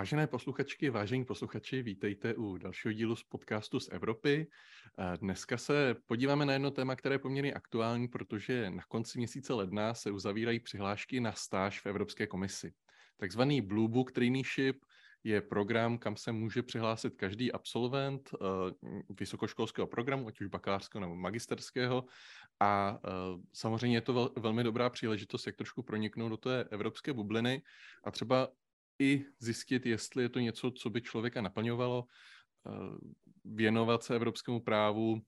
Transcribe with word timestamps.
Vážené 0.00 0.26
posluchačky, 0.26 0.90
vážení 0.90 1.24
posluchači, 1.24 1.82
vítejte 1.82 2.34
u 2.34 2.56
dalšího 2.56 2.92
dílu 2.92 3.16
z 3.16 3.22
podcastu 3.22 3.80
z 3.80 3.88
Evropy. 3.92 4.46
Dneska 5.20 5.56
se 5.56 5.96
podíváme 6.06 6.46
na 6.46 6.52
jedno 6.52 6.70
téma, 6.70 6.96
které 6.96 7.14
je 7.14 7.18
poměrně 7.18 7.52
aktuální, 7.52 8.08
protože 8.08 8.70
na 8.70 8.82
konci 8.88 9.18
měsíce 9.18 9.54
ledna 9.54 9.94
se 9.94 10.10
uzavírají 10.10 10.60
přihlášky 10.60 11.20
na 11.20 11.32
stáž 11.32 11.80
v 11.80 11.86
Evropské 11.86 12.26
komisi. 12.26 12.72
Takzvaný 13.16 13.60
Blue 13.60 13.88
Book 13.88 14.12
Traineeship 14.12 14.84
je 15.24 15.40
program, 15.40 15.98
kam 15.98 16.16
se 16.16 16.32
může 16.32 16.62
přihlásit 16.62 17.16
každý 17.16 17.52
absolvent 17.52 18.30
vysokoškolského 19.18 19.86
programu, 19.86 20.28
ať 20.28 20.40
už 20.40 20.46
bakalářského 20.46 21.00
nebo 21.00 21.16
magisterského. 21.16 22.04
A 22.60 22.98
samozřejmě 23.52 23.96
je 23.96 24.00
to 24.00 24.32
velmi 24.38 24.64
dobrá 24.64 24.90
příležitost, 24.90 25.46
jak 25.46 25.56
trošku 25.56 25.82
proniknout 25.82 26.28
do 26.28 26.36
té 26.36 26.64
evropské 26.70 27.12
bubliny 27.12 27.62
a 28.04 28.10
třeba 28.10 28.48
i 29.00 29.26
zjistit, 29.38 29.86
jestli 29.86 30.22
je 30.22 30.28
to 30.28 30.38
něco, 30.38 30.70
co 30.70 30.90
by 30.90 31.02
člověka 31.02 31.40
naplňovalo, 31.40 32.04
eh, 32.04 32.70
věnovat 33.44 34.02
se 34.02 34.14
evropskému 34.14 34.60
právu, 34.60 35.22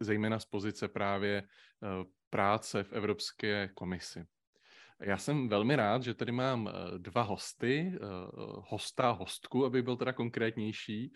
zejména 0.00 0.38
z 0.38 0.44
pozice 0.44 0.88
právě 0.88 1.42
eh, 1.42 2.04
práce 2.30 2.82
v 2.82 2.92
Evropské 2.92 3.68
komisi. 3.74 4.24
Já 5.00 5.16
jsem 5.16 5.48
velmi 5.48 5.76
rád, 5.76 6.02
že 6.02 6.14
tady 6.14 6.32
mám 6.32 6.68
eh, 6.68 6.98
dva 6.98 7.22
hosty, 7.22 7.92
hosta 8.68 9.02
a 9.02 9.12
hostku, 9.12 9.64
aby 9.64 9.82
byl 9.82 9.96
teda 9.96 10.12
konkrétnější. 10.12 11.12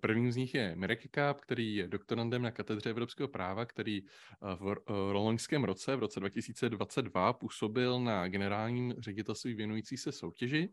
Prvním 0.00 0.32
z 0.32 0.36
nich 0.36 0.54
je 0.54 0.76
Mirek 0.76 1.10
Káp, 1.10 1.40
který 1.40 1.74
je 1.74 1.88
doktorandem 1.88 2.42
na 2.42 2.50
katedře 2.50 2.90
evropského 2.90 3.28
práva, 3.28 3.66
který 3.66 4.02
v 4.40 4.76
loňském 5.12 5.64
roce, 5.64 5.96
v 5.96 5.98
roce 5.98 6.20
2022, 6.20 7.32
působil 7.32 8.00
na 8.00 8.28
generálním 8.28 8.94
ředitelství 8.98 9.54
věnující 9.54 9.96
se 9.96 10.12
soutěži. 10.12 10.68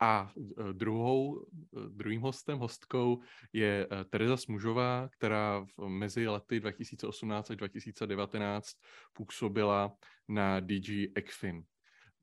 A 0.00 0.32
druhou, 0.72 1.46
druhým 1.88 2.20
hostem, 2.20 2.58
hostkou 2.58 3.20
je 3.52 3.88
Tereza 4.10 4.36
Smužová, 4.36 5.08
která 5.12 5.66
v 5.78 5.88
mezi 5.88 6.28
lety 6.28 6.60
2018 6.60 7.50
až 7.50 7.56
2019 7.56 8.76
působila 9.12 9.96
na 10.28 10.60
DG 10.60 11.18
ECFIN. 11.18 11.64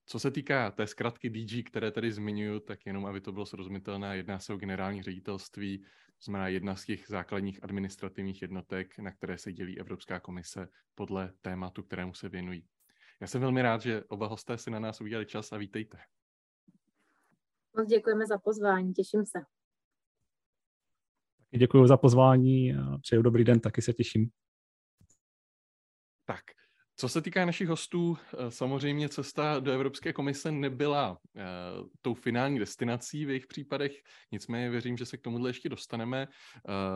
Co 0.06 0.20
se 0.20 0.32
týká 0.32 0.72
té 0.72 0.88
zkratky 0.88 1.30
DG, 1.30 1.70
které 1.70 1.92
tady 1.92 2.12
zmiňuji, 2.12 2.60
tak 2.60 2.86
jenom, 2.86 3.06
aby 3.06 3.22
to 3.22 3.32
bylo 3.32 3.46
srozumitelné, 3.46 4.18
jedná 4.18 4.40
se 4.40 4.54
o 4.54 4.58
generální 4.58 5.04
ředitelství, 5.04 5.78
to 5.80 6.24
znamená 6.24 6.48
jedna 6.48 6.76
z 6.76 6.86
těch 6.86 7.06
základních 7.08 7.64
administrativních 7.64 8.42
jednotek, 8.42 9.00
na 9.00 9.12
které 9.12 9.38
se 9.38 9.54
dělí 9.54 9.80
Evropská 9.80 10.20
komise 10.20 10.68
podle 10.96 11.34
tématu, 11.42 11.84
kterému 11.84 12.14
se 12.14 12.30
věnují. 12.30 12.68
Já 13.22 13.28
jsem 13.28 13.42
velmi 13.42 13.62
rád, 13.62 13.82
že 13.82 14.04
oba 14.08 14.28
hosté 14.28 14.58
si 14.58 14.72
na 14.72 14.80
nás 14.80 15.02
udělali 15.02 15.26
čas 15.26 15.54
a 15.54 15.58
vítejte. 15.58 15.98
Moc 17.78 17.88
děkujeme 17.88 18.28
za 18.28 18.38
pozvání, 18.38 18.94
těším 18.94 19.26
se. 19.26 19.40
Děkuji 21.58 21.88
za 21.88 21.98
pozvání, 21.98 22.76
přeju 23.02 23.22
dobrý 23.22 23.44
den, 23.44 23.60
taky 23.60 23.82
se 23.82 23.94
těším. 23.94 24.30
Co 26.96 27.10
se 27.10 27.22
týká 27.22 27.46
našich 27.46 27.68
hostů, 27.68 28.18
eh, 28.18 28.52
samozřejmě 28.52 29.10
cesta 29.10 29.60
do 29.60 29.72
Evropské 29.72 30.14
komise 30.14 30.52
nebyla 30.52 31.12
uh, 31.12 31.88
tou 32.02 32.14
finální 32.14 32.60
destinací 32.60 33.26
v 33.26 33.30
jejich 33.30 33.48
případech, 33.48 33.92
nicméně 34.32 34.70
věřím, 34.70 34.98
že 34.98 35.06
se 35.06 35.18
k 35.18 35.22
tomuhle 35.22 35.50
ještě 35.50 35.70
dostaneme. 35.70 36.28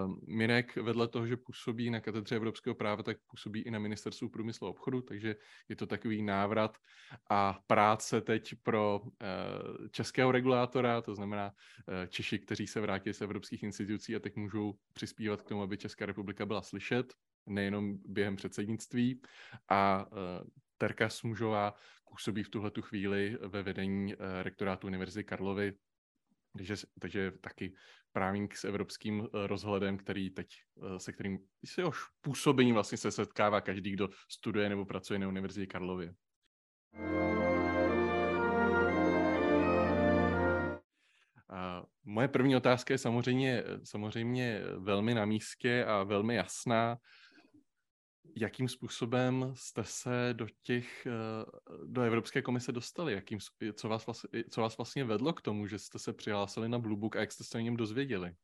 Uh, 0.06 0.14
Mirek 0.28 0.76
vedle 0.76 1.08
toho, 1.08 1.28
že 1.28 1.38
působí 1.38 1.89
na 1.89 2.00
katedře 2.00 2.36
evropského 2.36 2.76
práva, 2.76 3.04
tak 3.04 3.17
působí 3.27 3.61
i 3.61 3.72
na 3.72 3.80
ministerstvu 3.80 4.30
průmyslu 4.30 4.67
a 4.67 4.70
obchodu, 4.70 5.02
takže 5.02 5.36
je 5.70 5.76
to 5.76 5.88
takový 5.88 6.23
návrat 6.23 6.77
a 7.30 7.60
práce 7.67 8.22
teď 8.22 8.55
pro 8.64 9.02
českého 9.92 10.32
regulátora, 10.32 11.02
to 11.02 11.16
znamená 11.16 11.52
Češi, 12.10 12.39
kteří 12.39 12.67
se 12.67 12.82
vrátili 12.82 13.14
z 13.14 13.22
evropských 13.22 13.64
institucí 13.64 14.16
a 14.16 14.20
teď 14.20 14.36
můžou 14.36 14.73
přispívat 14.93 15.42
k 15.42 15.48
tomu, 15.48 15.61
aby 15.61 15.77
Česká 15.77 16.05
republika 16.05 16.45
byla 16.45 16.61
slyšet 16.61 17.14
nejenom 17.48 17.98
během 18.06 18.36
předsednictví. 18.36 19.22
A 19.70 20.06
uh, 20.12 20.18
Terka 20.78 21.10
Smužová 21.10 21.74
působí 22.10 22.44
v 22.44 22.50
tuhle 22.50 22.72
chvíli 22.82 23.38
ve 23.48 23.64
vedení 23.64 24.16
uh, 24.16 24.22
rektorátu 24.42 24.88
Univerzity 24.88 25.24
Karlovy, 25.24 25.74
takže, 26.58 26.76
takže 27.00 27.32
taky 27.32 27.74
právník 28.12 28.58
s 28.58 28.64
evropským 28.64 29.20
uh, 29.20 29.28
rozhledem, 29.34 29.98
který 29.98 30.30
teď, 30.30 30.48
se 30.98 31.14
kterým 31.14 31.40
se 31.66 31.86
už 31.86 31.98
působení 32.22 32.72
vlastně 32.72 32.98
se 32.98 33.12
setkává 33.12 33.62
každý, 33.62 33.92
kdo 33.92 34.10
studuje 34.32 34.70
nebo 34.70 34.86
pracuje 34.86 35.20
na 35.20 35.28
Univerzitě 35.28 35.68
Karlově. 35.68 36.14
A 41.50 41.84
moje 42.04 42.28
první 42.28 42.56
otázka 42.56 42.94
je 42.94 42.98
samozřejmě, 42.98 43.64
samozřejmě 43.84 44.62
velmi 44.78 45.14
na 45.14 45.26
místě 45.26 45.86
a 45.86 46.04
velmi 46.04 46.36
jasná 46.36 46.98
jakým 48.36 48.67
způsobem 48.67 49.52
jste 49.55 49.83
se 49.83 50.30
do 50.33 50.48
těch, 50.64 51.05
eh, 51.05 51.11
do 51.86 52.02
Evropské 52.02 52.42
komise 52.42 52.71
dostali? 52.71 53.14
Jakým, 53.14 53.39
co, 53.73 53.89
vás 53.89 54.05
vlastně, 54.05 54.43
co 54.49 54.61
vás 54.61 54.77
vlastně 54.77 55.04
vedlo 55.04 55.33
k 55.33 55.42
tomu, 55.42 55.67
že 55.67 55.80
jste 55.80 55.99
se 55.99 56.14
přihlásili 56.14 56.70
na 56.70 56.80
Blue 56.80 56.98
Book 56.98 57.16
a 57.16 57.20
jak 57.20 57.32
jste 57.32 57.43
se 57.43 57.58
o 57.58 57.61
něm 57.61 57.77
dozvěděli? 57.77 58.36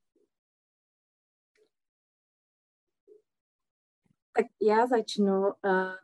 Tak 4.36 4.46
já 4.62 4.88
začnu. 4.88 5.52
Eh, 5.66 5.98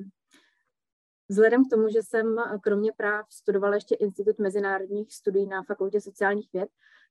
vzhledem 1.29 1.65
k 1.65 1.69
tomu, 1.69 1.89
že 1.89 2.03
jsem 2.03 2.35
kromě 2.63 2.91
práv 2.91 3.25
studovala 3.29 3.75
ještě 3.75 3.95
Institut 3.95 4.39
mezinárodních 4.39 5.13
studií 5.13 5.47
na 5.47 5.63
Fakultě 5.63 6.01
sociálních 6.01 6.53
věd, 6.53 6.69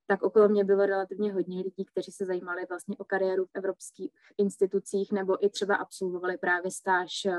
tak 0.08 0.22
okolo 0.22 0.48
mě 0.48 0.64
bylo 0.64 0.86
relativně 0.86 1.32
hodně 1.32 1.62
lidí, 1.62 1.84
kteří 1.84 2.12
se 2.12 2.26
zajímali 2.26 2.66
vlastně 2.69 2.96
o 2.96 3.04
kariéru 3.04 3.44
v 3.44 3.50
evropských 3.54 4.10
institucích 4.38 5.12
nebo 5.12 5.44
i 5.44 5.50
třeba 5.50 5.76
absolvovali 5.76 6.38
právě 6.38 6.70
stáž 6.70 7.24
eh, 7.24 7.32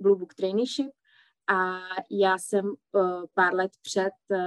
Blue 0.00 0.18
Book 0.18 0.34
Traineeship. 0.34 0.90
A 1.50 1.78
já 2.10 2.38
jsem 2.38 2.66
uh, 2.66 3.24
pár 3.34 3.54
let 3.54 3.70
před, 3.82 4.12
uh, 4.30 4.38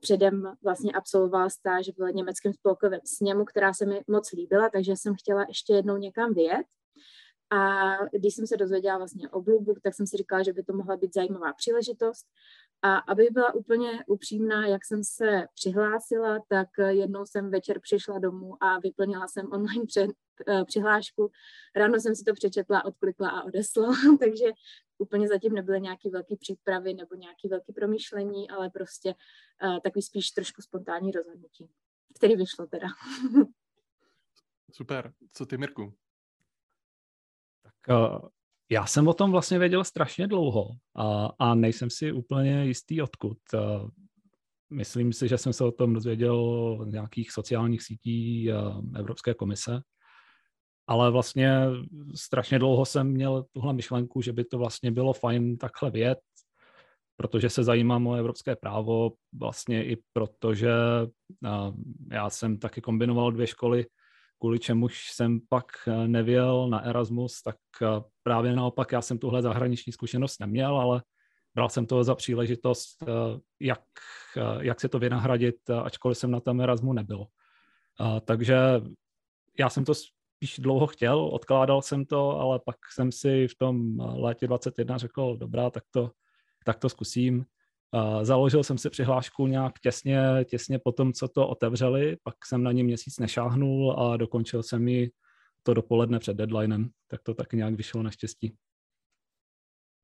předem 0.00 0.56
vlastně 0.62 0.92
absolvovala 0.92 1.48
stáž 1.50 1.90
v 1.98 2.12
německém 2.12 2.52
spolkovém 2.52 3.00
sněmu, 3.04 3.44
která 3.44 3.74
se 3.74 3.86
mi 3.86 4.00
moc 4.08 4.32
líbila, 4.32 4.70
takže 4.70 4.92
jsem 4.92 5.14
chtěla 5.14 5.44
ještě 5.48 5.74
jednou 5.74 5.96
někam 5.96 6.34
vyjet. 6.34 6.66
A 7.50 7.90
když 8.12 8.34
jsem 8.34 8.46
se 8.46 8.56
dozvěděla 8.56 8.98
vlastně 8.98 9.28
o 9.28 9.40
Blue 9.40 9.64
Book, 9.64 9.80
tak 9.80 9.94
jsem 9.94 10.06
si 10.06 10.16
říkala, 10.16 10.42
že 10.42 10.52
by 10.52 10.62
to 10.62 10.72
mohla 10.72 10.96
být 10.96 11.14
zajímavá 11.14 11.52
příležitost. 11.52 12.26
A 12.82 12.96
aby 12.96 13.28
byla 13.30 13.54
úplně 13.54 14.04
upřímná, 14.06 14.66
jak 14.66 14.84
jsem 14.84 15.04
se 15.04 15.46
přihlásila, 15.54 16.38
tak 16.48 16.68
jednou 16.88 17.26
jsem 17.26 17.50
večer 17.50 17.80
přišla 17.80 18.18
domů 18.18 18.62
a 18.62 18.78
vyplnila 18.78 19.28
jsem 19.28 19.52
online 19.52 19.86
před, 19.86 20.10
uh, 20.48 20.64
přihlášku. 20.64 21.30
Ráno 21.76 22.00
jsem 22.00 22.14
si 22.14 22.24
to 22.24 22.34
přečetla, 22.34 22.84
odklikla 22.84 23.30
a 23.30 23.42
odesla, 23.42 23.88
takže 24.20 24.44
úplně 24.98 25.28
zatím 25.28 25.52
nebyly 25.52 25.80
nějaké 25.80 26.10
velké 26.10 26.36
přípravy 26.36 26.94
nebo 26.94 27.14
nějaké 27.14 27.48
velké 27.50 27.72
promýšlení, 27.72 28.50
ale 28.50 28.70
prostě 28.70 29.14
uh, 29.64 29.80
takový 29.80 30.02
spíš 30.02 30.30
trošku 30.30 30.62
spontánní 30.62 31.12
rozhodnutí, 31.12 31.70
který 32.16 32.36
vyšlo 32.36 32.66
teda. 32.66 32.88
Super. 34.72 35.12
Co 35.32 35.46
ty, 35.46 35.58
Mirku? 35.58 35.94
Tak 37.62 37.96
uh 37.96 38.28
já 38.70 38.86
jsem 38.86 39.08
o 39.08 39.14
tom 39.14 39.30
vlastně 39.30 39.58
věděl 39.58 39.84
strašně 39.84 40.26
dlouho 40.26 40.70
a, 40.96 41.30
a 41.38 41.54
nejsem 41.54 41.90
si 41.90 42.12
úplně 42.12 42.64
jistý 42.64 43.02
odkud. 43.02 43.38
Myslím 44.72 45.12
si, 45.12 45.28
že 45.28 45.38
jsem 45.38 45.52
se 45.52 45.64
o 45.64 45.72
tom 45.72 45.94
dozvěděl 45.94 46.36
v 46.84 46.92
nějakých 46.92 47.32
sociálních 47.32 47.82
sítí 47.82 48.50
Evropské 48.96 49.34
komise, 49.34 49.80
ale 50.86 51.10
vlastně 51.10 51.52
strašně 52.14 52.58
dlouho 52.58 52.84
jsem 52.84 53.06
měl 53.06 53.44
tuhle 53.52 53.72
myšlenku, 53.72 54.22
že 54.22 54.32
by 54.32 54.44
to 54.44 54.58
vlastně 54.58 54.90
bylo 54.90 55.12
fajn 55.12 55.56
takhle 55.56 55.90
vědět, 55.90 56.18
protože 57.16 57.50
se 57.50 57.64
zajímám 57.64 58.06
o 58.06 58.14
evropské 58.14 58.56
právo, 58.56 59.12
vlastně 59.32 59.84
i 59.84 59.96
protože 60.12 60.72
já 62.10 62.30
jsem 62.30 62.58
taky 62.58 62.80
kombinoval 62.80 63.32
dvě 63.32 63.46
školy, 63.46 63.86
kvůli 64.40 64.58
čemuž 64.58 65.10
jsem 65.12 65.40
pak 65.48 65.66
eh, 65.86 66.08
nevěl 66.08 66.68
na 66.68 66.80
Erasmus, 66.80 67.42
tak 67.42 67.56
eh, 67.82 67.86
právě 68.22 68.56
naopak 68.56 68.92
já 68.92 69.02
jsem 69.02 69.18
tuhle 69.18 69.42
zahraniční 69.42 69.92
zkušenost 69.92 70.40
neměl, 70.40 70.76
ale 70.76 71.02
bral 71.54 71.68
jsem 71.68 71.86
to 71.86 72.04
za 72.04 72.14
příležitost, 72.14 73.02
eh, 73.02 73.06
jak, 73.60 73.82
jak 74.60 74.80
se 74.80 74.88
to 74.88 74.98
vynahradit, 74.98 75.70
ačkoliv 75.70 76.18
jsem 76.18 76.30
na 76.30 76.40
tom 76.40 76.60
Erasmu 76.60 76.92
nebyl. 76.92 77.26
Takže 78.24 78.56
já 79.58 79.70
jsem 79.70 79.84
to 79.84 79.94
spíš 79.94 80.58
dlouho 80.58 80.86
chtěl, 80.86 81.24
odkládal 81.24 81.82
jsem 81.82 82.04
to, 82.04 82.40
ale 82.40 82.60
pak 82.64 82.76
jsem 82.92 83.12
si 83.12 83.48
v 83.48 83.54
tom 83.54 84.00
létě 84.00 84.46
21 84.46 84.98
řekl, 84.98 85.36
dobrá, 85.36 85.70
tak 85.70 85.84
to, 85.90 86.10
tak 86.64 86.78
to 86.78 86.88
zkusím. 86.88 87.44
Založil 88.22 88.64
jsem 88.64 88.78
si 88.78 88.90
přihlášku 88.90 89.46
nějak 89.46 89.78
těsně, 89.78 90.20
těsně 90.44 90.78
po 90.78 90.92
tom, 90.92 91.12
co 91.12 91.28
to 91.28 91.48
otevřeli, 91.48 92.16
pak 92.22 92.34
jsem 92.46 92.62
na 92.62 92.72
ní 92.72 92.84
měsíc 92.84 93.18
nešáhnul 93.18 94.00
a 94.00 94.16
dokončil 94.16 94.62
jsem 94.62 94.88
ji 94.88 95.10
to 95.62 95.74
dopoledne 95.74 96.18
před 96.18 96.36
deadlinem, 96.36 96.88
tak 97.06 97.22
to 97.22 97.34
tak 97.34 97.52
nějak 97.52 97.74
vyšlo 97.74 98.02
naštěstí. 98.02 98.56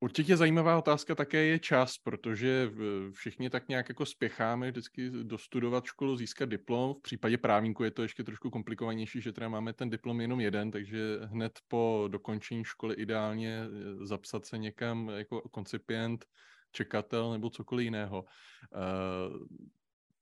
Určitě 0.00 0.36
zajímavá 0.36 0.78
otázka 0.78 1.14
také 1.14 1.44
je 1.44 1.58
čas, 1.58 1.98
protože 1.98 2.70
všichni 3.12 3.50
tak 3.50 3.68
nějak 3.68 3.88
jako 3.88 4.06
spěcháme 4.06 4.70
vždycky 4.70 5.10
dostudovat 5.10 5.84
školu, 5.84 6.16
získat 6.16 6.48
diplom. 6.48 6.94
V 6.94 7.02
případě 7.02 7.38
právníku 7.38 7.84
je 7.84 7.90
to 7.90 8.02
ještě 8.02 8.24
trošku 8.24 8.50
komplikovanější, 8.50 9.20
že 9.20 9.32
teda 9.32 9.48
máme 9.48 9.72
ten 9.72 9.90
diplom 9.90 10.20
jenom 10.20 10.40
jeden, 10.40 10.70
takže 10.70 11.18
hned 11.22 11.52
po 11.68 12.08
dokončení 12.10 12.64
školy 12.64 12.94
ideálně 12.94 13.60
eh, 13.64 14.06
zapsat 14.06 14.46
se 14.46 14.58
někam 14.58 15.08
jako 15.08 15.40
koncipient, 15.40 16.24
čekatel 16.72 17.32
nebo 17.32 17.50
cokoliv 17.50 17.84
jiného. 17.84 18.24
Eh, 18.74 19.46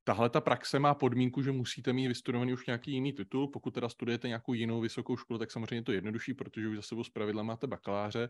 tahle 0.05 0.31
ta 0.31 0.41
praxe 0.41 0.79
má 0.79 0.94
podmínku, 0.94 1.43
že 1.43 1.52
musíte 1.52 1.93
mít 1.93 2.08
vystudovaný 2.08 2.52
už 2.52 2.67
nějaký 2.67 2.93
jiný 2.93 3.12
titul. 3.12 3.49
Pokud 3.49 3.75
teda 3.75 3.88
studujete 3.88 4.29
nějakou 4.29 4.52
jinou 4.52 4.81
vysokou 4.81 5.17
školu, 5.17 5.38
tak 5.38 5.50
samozřejmě 5.50 5.82
to 5.82 5.93
je 5.93 5.96
jednodušší, 5.96 6.35
protože 6.35 6.69
už 6.69 6.76
za 6.76 6.82
sebou 6.82 7.05
zpravidla 7.05 7.43
máte 7.43 7.67
bakaláře. 7.67 8.29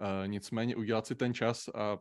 Uh, 0.00 0.28
nicméně 0.28 0.76
udělat 0.76 1.06
si 1.06 1.14
ten 1.14 1.34
čas 1.34 1.68
a 1.68 1.98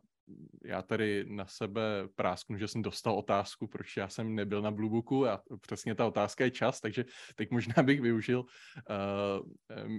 já 0.65 0.81
tady 0.81 1.25
na 1.27 1.45
sebe 1.45 1.81
prásknu, 2.15 2.57
že 2.57 2.67
jsem 2.67 2.81
dostal 2.81 3.13
otázku, 3.13 3.67
proč 3.67 3.97
já 3.97 4.09
jsem 4.09 4.35
nebyl 4.35 4.61
na 4.61 4.71
Bluebooku 4.71 5.27
a 5.27 5.41
přesně 5.61 5.95
ta 5.95 6.05
otázka 6.05 6.43
je 6.43 6.51
čas, 6.51 6.81
takže 6.81 7.05
teď 7.35 7.51
možná 7.51 7.83
bych 7.83 8.01
využil 8.01 8.39
uh, 8.39 9.97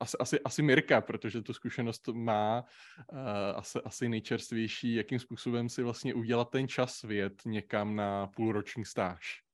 asi, 0.00 0.16
asi, 0.20 0.40
asi 0.40 0.62
Mirka, 0.62 1.00
protože 1.00 1.42
tu 1.42 1.52
zkušenost 1.52 2.08
má 2.08 2.64
uh, 3.12 3.18
asi, 3.54 3.78
asi 3.84 4.08
nejčerstvější, 4.08 4.94
jakým 4.94 5.18
způsobem 5.18 5.68
si 5.68 5.82
vlastně 5.82 6.14
udělat 6.14 6.50
ten 6.50 6.68
čas 6.68 7.02
vět 7.02 7.42
někam 7.46 7.96
na 7.96 8.26
půlroční 8.26 8.84
stáž. 8.84 9.46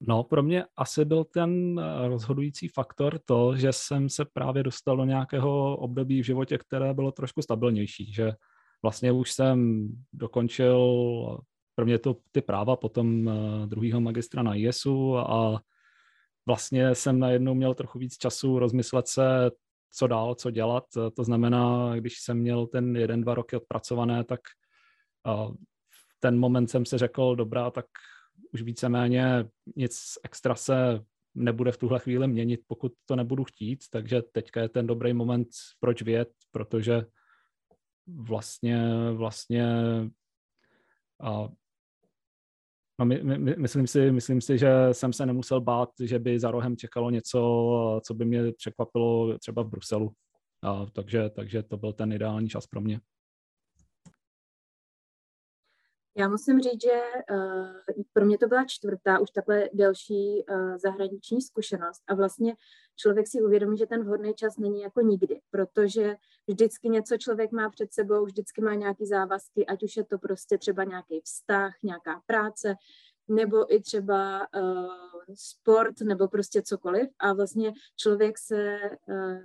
No, 0.00 0.24
pro 0.24 0.42
mě 0.42 0.64
asi 0.76 1.04
byl 1.04 1.24
ten 1.24 1.80
eh, 1.80 2.08
rozhodující 2.08 2.68
faktor 2.68 3.18
to, 3.24 3.56
že 3.56 3.72
jsem 3.72 4.08
se 4.08 4.24
právě 4.24 4.62
dostal 4.62 4.96
do 4.96 5.04
nějakého 5.04 5.76
období 5.76 6.22
v 6.22 6.24
životě, 6.24 6.58
které 6.58 6.94
bylo 6.94 7.12
trošku 7.12 7.42
stabilnější, 7.42 8.12
že 8.12 8.32
vlastně 8.82 9.12
už 9.12 9.32
jsem 9.32 9.88
dokončil 10.12 11.38
prvně 11.74 11.98
to, 11.98 12.16
ty 12.32 12.40
práva, 12.40 12.76
potom 12.76 13.28
eh, 13.28 13.66
druhýho 13.66 14.00
magistra 14.00 14.42
na 14.42 14.54
ISu 14.54 15.18
a 15.18 15.60
vlastně 16.46 16.94
jsem 16.94 17.18
najednou 17.18 17.54
měl 17.54 17.74
trochu 17.74 17.98
víc 17.98 18.16
času 18.16 18.58
rozmyslet 18.58 19.06
se, 19.06 19.50
co 19.92 20.06
dál, 20.06 20.34
co 20.34 20.50
dělat. 20.50 20.84
To 21.16 21.24
znamená, 21.24 21.92
když 21.96 22.20
jsem 22.20 22.38
měl 22.38 22.66
ten 22.66 22.96
jeden, 22.96 23.20
dva 23.20 23.34
roky 23.34 23.56
odpracované, 23.56 24.24
tak 24.24 24.40
v 25.90 26.16
ten 26.20 26.38
moment 26.38 26.68
jsem 26.68 26.86
si 26.86 26.98
řekl, 26.98 27.36
dobrá, 27.36 27.70
tak 27.70 27.86
už 28.52 28.62
víceméně 28.62 29.44
nic 29.76 30.18
extra 30.24 30.54
se 30.54 31.04
nebude 31.34 31.72
v 31.72 31.76
tuhle 31.76 31.98
chvíli 31.98 32.28
měnit, 32.28 32.60
pokud 32.66 32.92
to 33.04 33.16
nebudu 33.16 33.44
chtít, 33.44 33.84
takže 33.90 34.22
teďka 34.22 34.60
je 34.60 34.68
ten 34.68 34.86
dobrý 34.86 35.12
moment, 35.12 35.48
proč 35.80 36.02
vět, 36.02 36.28
protože 36.52 37.06
vlastně, 38.06 38.90
vlastně 39.12 39.66
a 41.22 41.48
No, 42.98 43.06
my, 43.06 43.20
my, 43.22 43.56
myslím, 43.56 43.86
si, 43.86 44.12
myslím 44.12 44.40
si, 44.40 44.58
že 44.58 44.70
jsem 44.92 45.12
se 45.12 45.26
nemusel 45.26 45.60
bát, 45.60 45.90
že 46.00 46.18
by 46.18 46.40
za 46.40 46.50
rohem 46.50 46.76
čekalo 46.76 47.10
něco, 47.10 48.00
co 48.04 48.14
by 48.14 48.24
mě 48.24 48.52
překvapilo 48.52 49.38
třeba 49.38 49.62
v 49.62 49.68
Bruselu. 49.68 50.12
A, 50.62 50.86
takže, 50.86 51.30
takže 51.30 51.62
to 51.62 51.76
byl 51.76 51.92
ten 51.92 52.12
ideální 52.12 52.48
čas 52.48 52.66
pro 52.66 52.80
mě. 52.80 53.00
Já 56.18 56.28
musím 56.28 56.60
říct, 56.60 56.82
že 56.82 57.02
uh, 57.30 58.02
pro 58.12 58.24
mě 58.24 58.38
to 58.38 58.46
byla 58.46 58.64
čtvrtá, 58.66 59.18
už 59.18 59.30
takhle 59.30 59.68
delší 59.72 60.44
uh, 60.50 60.76
zahraniční 60.76 61.42
zkušenost 61.42 62.02
a 62.08 62.14
vlastně 62.14 62.54
člověk 62.96 63.26
si 63.28 63.42
uvědomí, 63.42 63.78
že 63.78 63.86
ten 63.86 64.04
vhodný 64.04 64.34
čas 64.34 64.56
není 64.56 64.80
jako 64.80 65.00
nikdy, 65.00 65.40
protože 65.50 66.16
vždycky 66.46 66.88
něco 66.88 67.16
člověk 67.16 67.52
má 67.52 67.70
před 67.70 67.92
sebou, 67.92 68.24
vždycky 68.24 68.62
má 68.62 68.74
nějaký 68.74 69.06
závazky, 69.06 69.66
ať 69.66 69.82
už 69.82 69.96
je 69.96 70.04
to 70.04 70.18
prostě 70.18 70.58
třeba 70.58 70.84
nějaký 70.84 71.20
vztah, 71.24 71.72
nějaká 71.82 72.22
práce, 72.26 72.74
nebo 73.28 73.74
i 73.74 73.80
třeba 73.80 74.46
uh, 74.56 74.90
sport, 75.34 76.00
nebo 76.00 76.28
prostě 76.28 76.62
cokoliv. 76.62 77.08
A 77.18 77.32
vlastně 77.32 77.72
člověk 77.96 78.38
se 78.38 78.78
uh, 79.08 79.40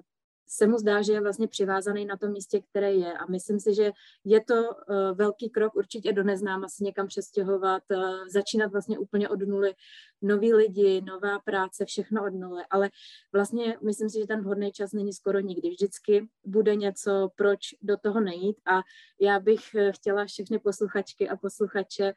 se 0.53 0.67
mu 0.67 0.77
zdá, 0.77 1.01
že 1.01 1.13
je 1.13 1.21
vlastně 1.21 1.47
přivázaný 1.47 2.05
na 2.05 2.17
tom 2.17 2.31
místě, 2.31 2.61
které 2.61 2.93
je. 2.93 3.13
A 3.13 3.25
myslím 3.25 3.59
si, 3.59 3.75
že 3.75 3.91
je 4.23 4.43
to 4.43 4.53
uh, 4.53 5.17
velký 5.17 5.49
krok 5.49 5.75
určitě 5.75 6.13
do 6.13 6.23
neznáma 6.23 6.67
se 6.67 6.83
někam 6.83 7.07
přestěhovat, 7.07 7.83
uh, 7.91 8.27
začínat 8.27 8.71
vlastně 8.71 8.99
úplně 8.99 9.29
od 9.29 9.39
nuly, 9.39 9.73
noví 10.21 10.53
lidi, 10.53 11.01
nová 11.01 11.39
práce, 11.39 11.85
všechno 11.85 12.25
od 12.25 12.33
nuly. 12.33 12.63
Ale 12.69 12.89
vlastně 13.33 13.77
myslím 13.83 14.09
si, 14.09 14.19
že 14.19 14.27
ten 14.27 14.41
vhodný 14.41 14.71
čas 14.71 14.93
není 14.93 15.13
skoro 15.13 15.39
nikdy. 15.39 15.69
Vždycky 15.69 16.27
bude 16.45 16.75
něco, 16.75 17.29
proč 17.35 17.59
do 17.81 17.97
toho 17.97 18.21
nejít. 18.21 18.57
A 18.65 18.81
já 19.21 19.39
bych 19.39 19.75
eh, 19.75 19.91
chtěla 19.91 20.25
všechny 20.25 20.59
posluchačky 20.59 21.29
a 21.29 21.35
posluchače 21.37 22.13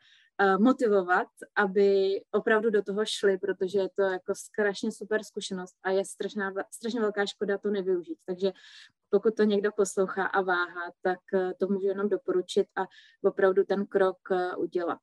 motivovat, 0.59 1.29
aby 1.57 2.21
opravdu 2.31 2.71
do 2.71 2.83
toho 2.83 3.05
šli, 3.05 3.39
protože 3.39 3.79
je 3.79 3.89
to 3.97 4.03
jako 4.03 4.35
strašně 4.35 4.93
super 4.93 5.25
zkušenost 5.25 5.75
a 5.83 5.91
je 5.91 6.05
strašná, 6.05 6.53
strašně 6.71 7.01
velká 7.01 7.27
škoda 7.27 7.59
to 7.59 7.71
nevyužít. 7.71 8.19
Takže 8.27 8.53
pokud 9.11 9.37
to 9.37 9.45
někdo 9.45 9.73
poslouchá 9.73 10.27
a 10.27 10.41
váhá, 10.41 10.93
tak 11.03 11.19
eh, 11.35 11.55
to 11.59 11.69
můžu 11.69 11.87
jenom 11.87 12.09
doporučit 12.09 12.67
a 12.77 12.83
opravdu 13.25 13.65
ten 13.65 13.87
krok 13.87 14.19
eh, 14.31 14.57
udělat. 14.57 14.99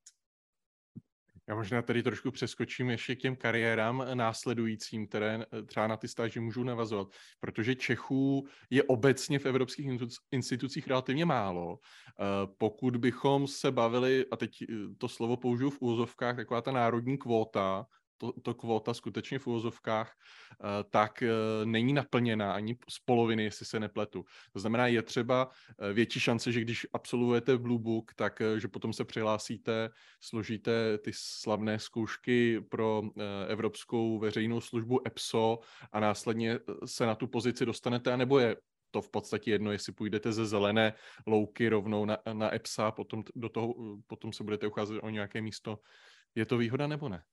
Já 1.52 1.56
možná 1.56 1.82
tady 1.82 2.04
trošku 2.04 2.32
přeskočím 2.32 2.90
ještě 2.90 3.16
k 3.16 3.20
těm 3.20 3.36
kariérám 3.36 4.06
následujícím, 4.14 5.08
které 5.08 5.40
eh, 5.54 5.64
třeba 5.64 5.88
na 5.88 5.98
ty 5.98 6.08
stáže 6.08 6.40
můžou 6.40 6.64
navazovat, 6.64 7.08
protože 7.40 7.76
Čechů 7.76 8.48
je 8.70 8.84
obecně 8.84 9.40
v 9.40 9.46
evropských 9.46 9.88
institucích 10.32 10.88
relativně 10.88 11.26
málo. 11.26 11.80
Eh, 11.80 12.24
pokud 12.58 12.98
bychom 12.98 13.48
se 13.48 13.72
bavili, 13.72 14.26
a 14.32 14.38
teď 14.38 14.52
eh, 14.62 14.66
to 14.98 15.08
slovo 15.08 15.38
použiju 15.38 15.70
v 15.70 15.82
úzovkách, 15.82 16.36
taková 16.36 16.62
ta 16.62 16.72
národní 16.72 17.18
kvóta, 17.18 17.86
to, 18.22 18.34
to 18.42 18.54
kvota 18.54 18.94
skutečně 18.94 19.40
v 19.40 19.48
úvozovkách, 19.48 20.14
eh, 20.14 20.84
tak 20.90 21.24
eh, 21.24 21.30
není 21.66 21.94
naplněná 21.94 22.54
ani 22.54 22.78
z 22.90 23.00
poloviny, 23.00 23.44
jestli 23.44 23.66
se 23.66 23.80
nepletu. 23.80 24.26
To 24.54 24.60
znamená, 24.60 24.88
je 24.88 25.02
třeba 25.02 25.50
eh, 25.80 25.94
větší 25.94 26.20
šance, 26.20 26.52
že 26.52 26.62
když 26.62 26.88
absolvujete 26.94 27.58
Blue 27.58 27.80
Book, 27.80 28.14
tak 28.14 28.42
že 28.58 28.68
potom 28.68 28.94
se 28.94 29.06
přihlásíte, 29.06 29.90
složíte 30.20 30.98
ty 30.98 31.12
slavné 31.14 31.80
zkoušky 31.80 32.62
pro 32.62 33.02
Evropskou 33.48 34.20
veřejnou 34.20 34.62
službu 34.62 35.08
EPSO 35.08 35.60
a 35.92 36.00
následně 36.00 36.60
se 36.86 37.06
na 37.06 37.16
tu 37.16 37.28
pozici 37.28 37.66
dostanete, 37.66 38.14
anebo 38.14 38.40
je 38.40 38.56
to 38.92 39.02
v 39.02 39.10
podstatě 39.10 39.52
jedno, 39.52 39.72
jestli 39.72 39.94
půjdete 39.94 40.32
ze 40.32 40.46
zelené 40.46 40.94
louky 41.28 41.70
rovnou 41.70 42.06
na, 42.06 42.18
na 42.34 42.56
EPSA, 42.56 42.92
potom, 42.92 43.24
do 43.36 43.50
toho, 43.50 43.76
potom 44.08 44.34
se 44.34 44.44
budete 44.44 44.68
ucházet 44.68 45.00
o 45.04 45.10
nějaké 45.10 45.42
místo. 45.42 45.80
Je 46.36 46.46
to 46.46 46.58
výhoda 46.58 46.88
nebo 46.88 47.10
ne? 47.10 47.24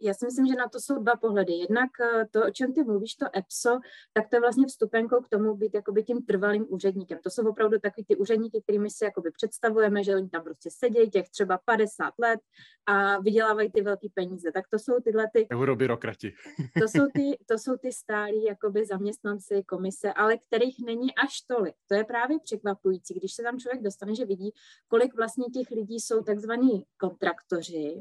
Já 0.00 0.14
si 0.14 0.26
myslím, 0.26 0.46
že 0.46 0.54
na 0.54 0.68
to 0.68 0.80
jsou 0.80 0.98
dva 0.98 1.16
pohledy. 1.16 1.52
Jednak 1.52 1.90
eh, 2.00 2.26
to, 2.30 2.46
o 2.46 2.50
čem 2.50 2.74
ty 2.74 2.84
mluvíš, 2.84 3.14
to 3.14 3.26
EPSO, 3.36 3.78
tak 4.12 4.28
to 4.28 4.36
je 4.36 4.40
vlastně 4.40 4.66
vstupenkou 4.66 5.20
k 5.20 5.28
tomu 5.28 5.54
být 5.54 5.74
jakoby 5.74 6.02
tím 6.02 6.22
trvalým 6.22 6.66
úředníkem. 6.68 7.18
To 7.22 7.30
jsou 7.30 7.48
opravdu 7.48 7.78
takový 7.78 8.04
ty 8.04 8.16
úředníky, 8.16 8.62
kterými 8.62 8.90
si 8.90 9.04
jakoby 9.04 9.30
představujeme, 9.30 10.04
že 10.04 10.16
oni 10.16 10.28
tam 10.28 10.44
prostě 10.44 10.70
sedí 10.72 11.10
těch 11.10 11.30
třeba 11.30 11.58
50 11.64 12.14
let 12.18 12.40
a 12.86 13.20
vydělávají 13.20 13.72
ty 13.72 13.82
velké 13.82 14.08
peníze. 14.14 14.52
Tak 14.52 14.64
to 14.68 14.78
jsou 14.78 15.00
tyhle 15.04 15.26
ty... 15.32 15.46
Eurobyrokrati. 15.52 16.32
to, 16.78 16.88
jsou 16.88 17.06
ty, 17.14 17.38
to 17.46 17.58
jsou 17.58 17.76
ty 17.76 17.92
stálí 17.92 18.44
jakoby 18.44 18.86
zaměstnanci 18.86 19.64
komise, 19.68 20.12
ale 20.12 20.38
kterých 20.38 20.76
není 20.86 21.14
až 21.14 21.40
tolik. 21.40 21.74
To 21.86 21.94
je 21.94 22.04
právě 22.04 22.38
překvapující, 22.44 23.14
když 23.14 23.32
se 23.32 23.42
tam 23.42 23.58
člověk 23.58 23.82
dostane, 23.82 24.14
že 24.14 24.24
vidí, 24.24 24.50
kolik 24.88 25.14
vlastně 25.14 25.44
těch 25.54 25.70
lidí 25.70 26.00
jsou 26.00 26.22
takzvaní 26.22 26.84
kontraktoři, 26.96 28.00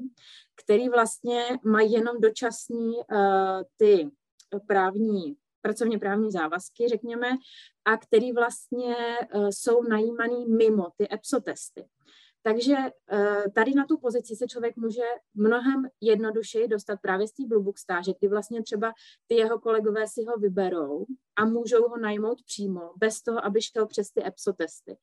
který 0.63 0.89
vlastně 0.89 1.43
mají 1.63 1.84
jenom 1.85 2.21
dočasní 2.21 2.95
uh, 2.95 3.61
ty 3.77 4.09
právní 4.67 5.35
pracovně 5.61 5.99
právní 5.99 6.31
závazky, 6.31 6.87
řekněme, 6.87 7.27
a 7.85 7.97
který 7.97 8.31
vlastně 8.31 8.95
uh, 9.35 9.49
jsou 9.49 9.83
najímaný 9.83 10.45
mimo 10.45 10.87
ty 10.97 11.07
EPSO 11.13 11.39
testy. 11.39 11.87
Takže 12.43 12.75
uh, 12.75 13.51
tady 13.53 13.73
na 13.73 13.85
tu 13.85 13.97
pozici 13.97 14.35
se 14.35 14.47
člověk 14.47 14.75
může 14.75 15.03
mnohem 15.33 15.89
jednodušeji 16.01 16.67
dostat 16.67 16.99
právě 17.01 17.27
z 17.27 17.31
té 17.31 17.43
Blue 17.47 17.63
Book 17.63 17.77
stáže, 17.77 18.11
kdy 18.19 18.27
vlastně 18.27 18.63
třeba 18.63 18.93
ty 19.27 19.35
jeho 19.35 19.59
kolegové 19.59 20.07
si 20.07 20.23
ho 20.23 20.37
vyberou 20.37 21.05
a 21.35 21.45
můžou 21.45 21.87
ho 21.89 21.97
najmout 21.97 22.43
přímo, 22.43 22.93
bez 22.97 23.21
toho, 23.21 23.45
aby 23.45 23.61
šel 23.61 23.85
přes 23.87 24.11
ty 24.11 24.25
EPSO 24.25 24.53
testy. 24.53 24.97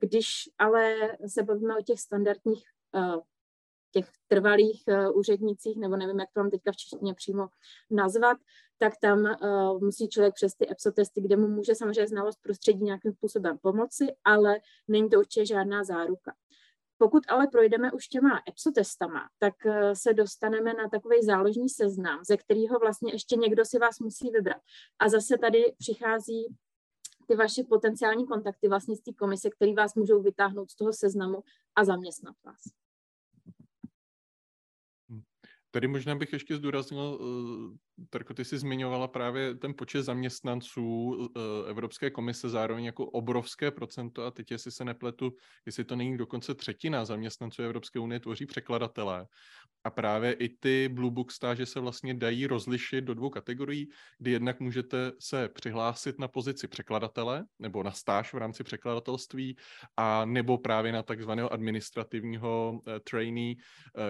Když 0.00 0.26
ale 0.58 0.96
se 1.26 1.42
bavíme 1.42 1.76
o 1.76 1.82
těch 1.82 2.00
standardních 2.00 2.64
těch 3.96 4.10
trvalých 4.28 4.82
uh, 4.88 5.18
úřednicích, 5.18 5.76
nebo 5.76 5.96
nevím, 5.96 6.20
jak 6.20 6.28
to 6.32 6.40
mám 6.40 6.50
teďka 6.50 6.72
v 6.72 6.76
češtině 6.76 7.14
přímo 7.14 7.48
nazvat, 7.90 8.36
tak 8.78 8.92
tam 9.02 9.18
uh, 9.20 9.80
musí 9.80 10.08
člověk 10.08 10.34
přes 10.34 10.54
ty 10.54 10.70
EPSO 10.70 10.92
testy, 10.92 11.20
kde 11.20 11.36
mu 11.36 11.48
může 11.48 11.74
samozřejmě 11.74 12.06
znalost 12.08 12.38
prostředí 12.42 12.84
nějakým 12.84 13.12
způsobem 13.12 13.58
pomoci, 13.58 14.06
ale 14.24 14.60
není 14.88 15.10
to 15.10 15.18
určitě 15.18 15.46
žádná 15.46 15.84
záruka. 15.84 16.34
Pokud 16.98 17.22
ale 17.28 17.46
projdeme 17.46 17.92
už 17.92 18.08
těma 18.08 18.42
EPSO 18.48 18.70
testama, 18.70 19.28
tak 19.38 19.54
se 19.92 20.14
dostaneme 20.14 20.74
na 20.74 20.88
takový 20.88 21.22
záložní 21.22 21.68
seznam, 21.68 22.24
ze 22.24 22.36
kterého 22.36 22.78
vlastně 22.78 23.12
ještě 23.12 23.36
někdo 23.36 23.64
si 23.64 23.78
vás 23.78 23.98
musí 23.98 24.30
vybrat. 24.30 24.60
A 24.98 25.08
zase 25.08 25.38
tady 25.38 25.74
přichází 25.78 26.56
ty 27.28 27.36
vaše 27.36 27.62
potenciální 27.64 28.26
kontakty 28.26 28.68
vlastně 28.68 28.96
z 28.96 29.00
té 29.00 29.12
komise, 29.12 29.50
který 29.50 29.74
vás 29.74 29.94
můžou 29.94 30.22
vytáhnout 30.22 30.70
z 30.70 30.76
toho 30.76 30.92
seznamu 30.92 31.42
a 31.76 31.84
zaměstnat 31.84 32.36
vás. 32.44 32.85
Tady 35.76 35.88
možná 35.88 36.14
bych 36.14 36.32
ještě 36.32 36.56
zdůraznil, 36.56 37.18
eh, 37.20 38.06
Terko, 38.10 38.34
ty 38.34 38.44
jsi 38.44 38.58
zmiňovala 38.58 39.08
právě 39.08 39.54
ten 39.54 39.74
počet 39.74 40.02
zaměstnanců 40.02 41.16
eh, 41.36 41.70
Evropské 41.70 42.10
komise 42.10 42.48
zároveň 42.48 42.84
jako 42.84 43.06
obrovské 43.06 43.70
procento 43.70 44.24
a 44.24 44.30
teď, 44.30 44.50
jestli 44.50 44.70
se 44.70 44.84
nepletu, 44.84 45.32
jestli 45.66 45.84
to 45.84 45.96
není 45.96 46.16
dokonce 46.16 46.54
třetina 46.54 47.04
zaměstnanců 47.04 47.62
Evropské 47.62 47.98
unie 47.98 48.20
tvoří 48.20 48.46
překladatelé. 48.46 49.26
A 49.84 49.90
právě 49.90 50.32
i 50.32 50.48
ty 50.48 50.88
Blue 50.88 51.10
Book 51.10 51.32
stáže 51.32 51.66
se 51.66 51.80
vlastně 51.80 52.14
dají 52.14 52.46
rozlišit 52.46 53.04
do 53.04 53.14
dvou 53.14 53.30
kategorií, 53.30 53.88
kdy 54.18 54.30
jednak 54.30 54.60
můžete 54.60 55.12
se 55.20 55.48
přihlásit 55.48 56.18
na 56.18 56.28
pozici 56.28 56.68
překladatele 56.68 57.44
nebo 57.58 57.82
na 57.82 57.90
stáž 57.90 58.32
v 58.32 58.36
rámci 58.36 58.64
překladatelství 58.64 59.56
a 59.96 60.24
nebo 60.24 60.58
právě 60.58 60.92
na 60.92 61.02
takzvaného 61.02 61.52
administrativního 61.52 62.72
uh, 62.72 62.92
trainee, 63.04 63.54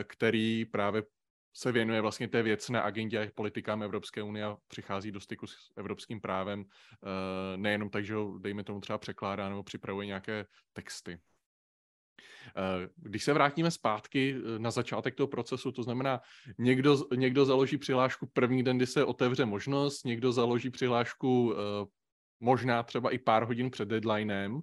který 0.06 0.64
právě 0.64 1.02
se 1.56 1.72
věnuje 1.72 2.00
vlastně 2.00 2.28
té 2.28 2.42
věcné 2.42 2.82
agendě 2.82 3.22
a 3.22 3.30
politikám 3.34 3.82
Evropské 3.82 4.22
unie 4.22 4.44
a 4.44 4.56
přichází 4.68 5.12
do 5.12 5.20
styku 5.20 5.46
s 5.46 5.56
evropským 5.76 6.20
právem, 6.20 6.64
eh, 6.64 7.56
nejenom 7.56 7.90
tak, 7.90 8.04
že 8.04 8.14
ho, 8.14 8.38
dejme 8.38 8.64
tomu 8.64 8.80
třeba 8.80 8.98
překládá 8.98 9.48
nebo 9.48 9.62
připravuje 9.62 10.06
nějaké 10.06 10.46
texty. 10.72 11.18
Eh, 12.56 12.88
když 12.96 13.24
se 13.24 13.32
vrátíme 13.32 13.70
zpátky 13.70 14.36
eh, 14.36 14.58
na 14.58 14.70
začátek 14.70 15.14
toho 15.14 15.26
procesu, 15.26 15.72
to 15.72 15.82
znamená, 15.82 16.20
někdo, 16.58 16.96
někdo 17.14 17.44
založí 17.44 17.78
přihlášku 17.78 18.26
první 18.32 18.62
den, 18.62 18.76
kdy 18.76 18.86
se 18.86 19.04
otevře 19.04 19.44
možnost, 19.44 20.04
někdo 20.04 20.32
založí 20.32 20.70
přihlášku 20.70 21.54
možná 22.40 22.82
třeba 22.82 23.10
i 23.10 23.18
pár 23.18 23.44
hodin 23.44 23.70
před 23.70 23.88
deadlinem. 23.88 24.60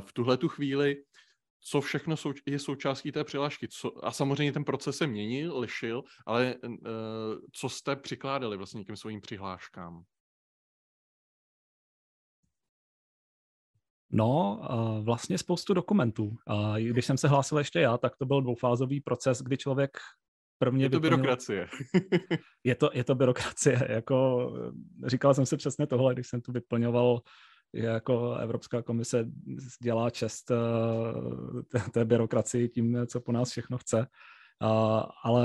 V 0.00 0.12
tuhle 0.12 0.36
tu 0.36 0.48
chvíli 0.48 0.96
co 1.60 1.80
všechno 1.80 2.16
sou, 2.16 2.32
je 2.46 2.58
součástí 2.58 3.12
té 3.12 3.24
přihlášky. 3.24 3.68
Co, 3.68 4.04
a 4.04 4.12
samozřejmě 4.12 4.52
ten 4.52 4.64
proces 4.64 4.96
se 4.96 5.06
měnil, 5.06 5.58
lišil, 5.58 6.02
ale 6.26 6.54
uh, 6.66 6.78
co 7.52 7.68
jste 7.68 7.96
přikládali 7.96 8.56
vlastně 8.56 8.84
těm 8.84 8.96
svým 8.96 9.20
přihláškám? 9.20 10.02
No, 14.12 14.60
uh, 14.70 15.04
vlastně 15.04 15.38
spoustu 15.38 15.74
dokumentů. 15.74 16.24
Uh, 16.24 16.76
když 16.76 17.06
jsem 17.06 17.18
se 17.18 17.28
hlásil 17.28 17.58
ještě 17.58 17.80
já, 17.80 17.98
tak 17.98 18.16
to 18.16 18.26
byl 18.26 18.42
dvoufázový 18.42 19.00
proces, 19.00 19.42
kdy 19.42 19.56
člověk 19.56 19.90
prvně 20.58 20.84
Je 20.84 20.90
to 20.90 21.00
vyplnil... 21.00 21.18
byrokracie. 21.18 21.68
je, 22.64 22.74
to, 22.74 22.90
je 22.94 23.04
to 23.04 23.14
byrokracie. 23.14 23.86
Jako, 23.88 24.50
říkal 25.06 25.34
jsem 25.34 25.46
si 25.46 25.56
přesně 25.56 25.86
tohle, 25.86 26.14
když 26.14 26.28
jsem 26.28 26.40
tu 26.40 26.52
vyplňoval 26.52 27.20
jako 27.74 28.34
Evropská 28.34 28.82
komise 28.82 29.24
dělá 29.82 30.10
čest 30.10 30.50
eh, 30.50 31.82
té 31.92 32.04
byrokracii 32.04 32.68
tím, 32.68 32.98
co 33.06 33.20
po 33.20 33.32
nás 33.32 33.50
všechno 33.50 33.78
chce. 33.78 34.06
ale 35.22 35.44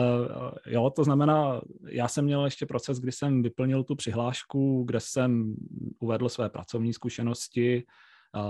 eh, 0.66 0.72
jo, 0.74 0.90
to 0.90 1.04
znamená, 1.04 1.62
já 1.88 2.08
jsem 2.08 2.26
měl 2.26 2.46
ještě 2.46 2.66
proces, 2.66 3.00
kdy 3.00 3.12
jsem 3.12 3.44
vyplnil 3.44 3.84
tu 3.84 3.96
přihlášku, 3.96 4.84
kde 4.84 5.00
jsem 5.00 5.56
uvedl 6.00 6.30
své 6.30 6.50
pracovní 6.50 6.94
zkušenosti, 6.94 7.84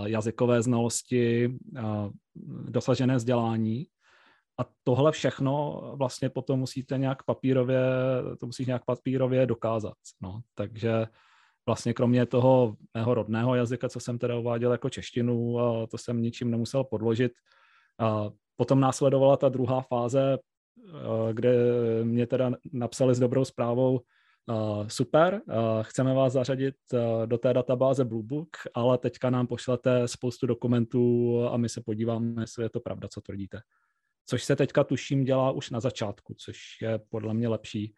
jazykové 0.05 0.61
znalosti, 0.61 1.57
dosažené 2.65 3.15
vzdělání. 3.15 3.87
A 4.59 4.65
tohle 4.83 5.11
všechno 5.11 5.81
vlastně 5.95 6.29
potom 6.29 6.59
musíte 6.59 6.97
nějak 6.97 7.23
papírově, 7.23 7.79
to 8.39 8.45
musíš 8.45 8.67
nějak 8.67 8.85
papírově 8.85 9.45
dokázat. 9.45 9.97
No. 10.21 10.41
Takže 10.53 11.07
vlastně 11.65 11.93
kromě 11.93 12.25
toho 12.25 12.75
mého 12.93 13.13
rodného 13.13 13.55
jazyka, 13.55 13.89
co 13.89 13.99
jsem 13.99 14.17
teda 14.17 14.37
uváděl 14.37 14.71
jako 14.71 14.89
češtinu, 14.89 15.59
a 15.59 15.87
to 15.87 15.97
jsem 15.97 16.21
ničím 16.21 16.51
nemusel 16.51 16.83
podložit. 16.83 17.31
A 17.99 18.29
potom 18.55 18.79
následovala 18.79 19.37
ta 19.37 19.49
druhá 19.49 19.81
fáze, 19.81 20.37
kde 21.33 21.53
mě 22.03 22.27
teda 22.27 22.51
napsali 22.73 23.15
s 23.15 23.19
dobrou 23.19 23.45
zprávou, 23.45 24.01
super, 24.87 25.41
chceme 25.81 26.13
vás 26.13 26.33
zařadit 26.33 26.75
do 27.25 27.37
té 27.37 27.53
databáze 27.53 28.05
Bluebook, 28.05 28.49
ale 28.73 28.97
teďka 28.97 29.29
nám 29.29 29.47
pošlete 29.47 30.07
spoustu 30.07 30.47
dokumentů 30.47 31.39
a 31.47 31.57
my 31.57 31.69
se 31.69 31.81
podíváme, 31.81 32.41
jestli 32.41 32.63
je 32.63 32.69
to 32.69 32.79
pravda, 32.79 33.07
co 33.07 33.21
tvrdíte. 33.21 33.59
Což 34.25 34.43
se 34.43 34.55
teďka 34.55 34.83
tuším 34.83 35.23
dělá 35.23 35.51
už 35.51 35.69
na 35.69 35.79
začátku, 35.79 36.33
což 36.37 36.57
je 36.81 36.99
podle 37.09 37.33
mě 37.33 37.47
lepší 37.47 37.93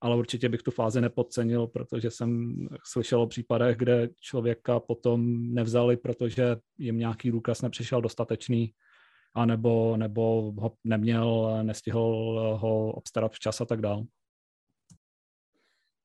ale 0.00 0.16
určitě 0.16 0.48
bych 0.48 0.62
tu 0.62 0.70
fázi 0.70 1.00
nepodcenil, 1.00 1.66
protože 1.66 2.10
jsem 2.10 2.54
slyšel 2.84 3.20
o 3.22 3.26
případech, 3.26 3.76
kde 3.76 4.08
člověka 4.20 4.80
potom 4.80 5.46
nevzali, 5.54 5.96
protože 5.96 6.56
jim 6.78 6.98
nějaký 6.98 7.30
důkaz 7.30 7.62
nepřišel 7.62 8.00
dostatečný, 8.00 8.72
anebo, 9.34 9.96
nebo 9.96 10.52
ho 10.58 10.72
neměl, 10.84 11.58
nestihl 11.62 12.00
ho 12.60 12.92
obstarat 12.92 13.32
včas 13.32 13.60
a 13.60 13.64
tak 13.64 13.80
dále. 13.80 14.04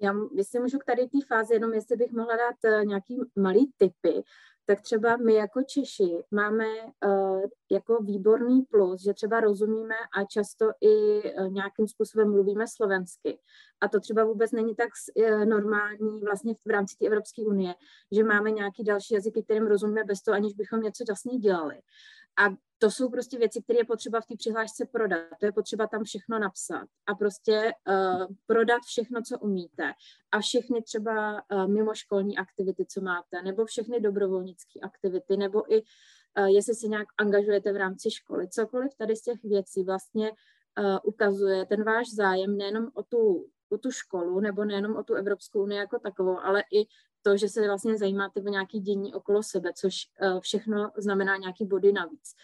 Já, 0.06 0.14
jestli 0.34 0.60
můžu 0.60 0.80
k 0.80 0.86
tady 0.86 1.08
té 1.08 1.18
fázi, 1.28 1.54
jenom 1.54 1.74
jestli 1.74 1.96
bych 1.96 2.12
mohla 2.12 2.36
dát 2.36 2.56
eh, 2.66 2.86
nějaký 2.86 3.20
malý 3.36 3.72
typy, 3.78 4.24
tak 4.66 4.82
třeba 4.82 5.18
my 5.18 5.34
jako 5.34 5.64
Češi 5.64 6.24
máme 6.32 6.66
uh, 7.06 7.42
jako 7.72 8.04
výborný 8.04 8.62
plus, 8.62 9.04
že 9.04 9.14
třeba 9.14 9.40
rozumíme 9.40 9.96
a 10.18 10.24
často 10.24 10.66
i 10.82 11.24
uh, 11.24 11.52
nějakým 11.52 11.88
způsobem 11.88 12.32
mluvíme 12.32 12.66
slovensky. 12.68 13.40
A 13.82 13.88
to 13.88 14.00
třeba 14.00 14.24
vůbec 14.24 14.52
není 14.52 14.76
tak 14.76 14.90
uh, 15.16 15.46
normální 15.46 16.22
vlastně 16.22 16.54
v, 16.54 16.58
v 16.66 16.70
rámci 16.70 16.96
té 17.00 17.06
Evropské 17.06 17.42
unie, 17.42 17.74
že 18.12 18.24
máme 18.24 18.52
nějaký 18.52 18.84
další 18.84 19.14
jazyky, 19.14 19.44
kterým 19.44 19.68
rozumíme 19.68 20.04
bez 20.04 20.22
toho, 20.22 20.36
aniž 20.36 20.54
bychom 20.54 20.82
něco 20.82 21.04
jasně 21.10 21.38
dělali. 21.38 21.82
A 22.38 22.50
to 22.78 22.92
jsou 22.92 23.10
prostě 23.10 23.38
věci, 23.38 23.62
které 23.62 23.80
je 23.80 23.86
potřeba 23.86 24.22
v 24.22 24.26
té 24.26 24.36
přihlášce 24.36 24.86
prodat. 24.86 25.20
To 25.40 25.46
je 25.46 25.52
potřeba 25.52 25.88
tam 25.88 26.04
všechno 26.04 26.40
napsat 26.40 26.88
a 27.08 27.16
prostě 27.16 27.74
uh, 27.88 28.26
prodat 28.48 28.82
všechno, 28.86 29.22
co 29.22 29.40
umíte 29.40 29.94
a 30.32 30.40
všechny 30.40 30.82
třeba 30.82 31.34
uh, 31.34 31.68
mimoškolní 31.68 32.38
aktivity, 32.38 32.86
co 32.86 33.02
máte, 33.02 33.42
nebo 33.42 33.66
všechny 33.66 34.00
dobrovolnické 34.00 34.80
aktivity, 34.80 35.38
nebo 35.38 35.74
i 35.74 35.82
uh, 35.82 36.46
jestli 36.46 36.76
se 36.76 36.88
nějak 36.88 37.08
angažujete 37.18 37.74
v 37.74 37.76
rámci 37.76 38.12
školy. 38.12 38.48
Cokoliv 38.50 38.96
tady 38.98 39.16
z 39.16 39.22
těch 39.22 39.44
věcí 39.44 39.84
vlastně 39.84 40.32
uh, 40.32 40.98
ukazuje 41.04 41.66
ten 41.66 41.84
váš 41.84 42.06
zájem 42.16 42.58
nejenom 42.58 42.88
o 42.94 43.04
tu, 43.04 43.50
o 43.70 43.78
tu 43.78 43.92
školu, 43.92 44.40
nebo 44.40 44.66
nejenom 44.66 44.96
o 44.96 45.04
tu 45.04 45.14
Evropskou 45.14 45.64
unii 45.64 45.80
jako 45.80 46.00
takovou, 46.00 46.40
ale 46.40 46.64
i 46.74 46.86
to, 47.22 47.38
že 47.38 47.50
se 47.50 47.68
vlastně 47.68 47.98
zajímáte 47.98 48.42
o 48.42 48.50
nějaký 48.50 48.80
dění 48.80 49.14
okolo 49.14 49.44
sebe, 49.44 49.74
což 49.74 49.96
uh, 50.22 50.40
všechno 50.40 50.92
znamená 50.98 51.38
nějaký 51.38 51.66
body 51.66 51.94
navíc. 51.94 52.36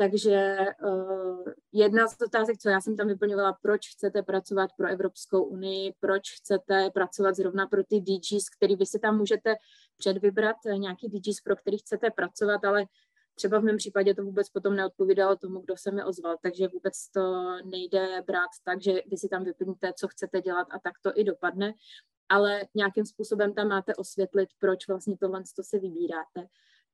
Takže 0.00 0.56
uh, 0.82 1.44
jedna 1.72 2.08
z 2.08 2.22
otázek, 2.26 2.58
co 2.58 2.68
já 2.68 2.80
jsem 2.80 2.96
tam 2.96 3.08
vyplňovala, 3.08 3.58
proč 3.62 3.88
chcete 3.88 4.22
pracovat 4.22 4.70
pro 4.76 4.88
Evropskou 4.88 5.42
unii, 5.42 5.94
proč 6.00 6.22
chcete 6.36 6.90
pracovat 6.94 7.36
zrovna 7.36 7.66
pro 7.66 7.84
ty 7.84 8.00
DGs, 8.00 8.48
který 8.56 8.76
vy 8.76 8.86
si 8.86 8.98
tam 8.98 9.18
můžete 9.18 9.54
předvybrat, 9.96 10.56
eh, 10.66 10.78
nějaký 10.78 11.08
DGs, 11.08 11.40
pro 11.40 11.56
který 11.56 11.78
chcete 11.78 12.10
pracovat, 12.10 12.64
ale 12.64 12.84
třeba 13.34 13.58
v 13.58 13.64
mém 13.64 13.76
případě 13.76 14.14
to 14.14 14.22
vůbec 14.22 14.50
potom 14.50 14.76
neodpovídalo 14.76 15.36
tomu, 15.36 15.60
kdo 15.60 15.76
se 15.76 15.90
mi 15.90 16.04
ozval, 16.04 16.36
takže 16.42 16.68
vůbec 16.68 17.08
to 17.08 17.56
nejde 17.64 18.22
brát 18.26 18.50
tak, 18.64 18.82
že 18.82 19.02
vy 19.06 19.16
si 19.16 19.28
tam 19.28 19.44
vyplníte, 19.44 19.92
co 19.96 20.08
chcete 20.08 20.40
dělat 20.40 20.68
a 20.70 20.78
tak 20.78 20.94
to 21.02 21.12
i 21.14 21.24
dopadne, 21.24 21.74
ale 22.28 22.60
nějakým 22.74 23.06
způsobem 23.06 23.54
tam 23.54 23.68
máte 23.68 23.94
osvětlit, 23.94 24.48
proč 24.58 24.88
vlastně 24.88 25.16
tohle 25.16 25.42
si 25.62 25.78
vybíráte 25.78 26.46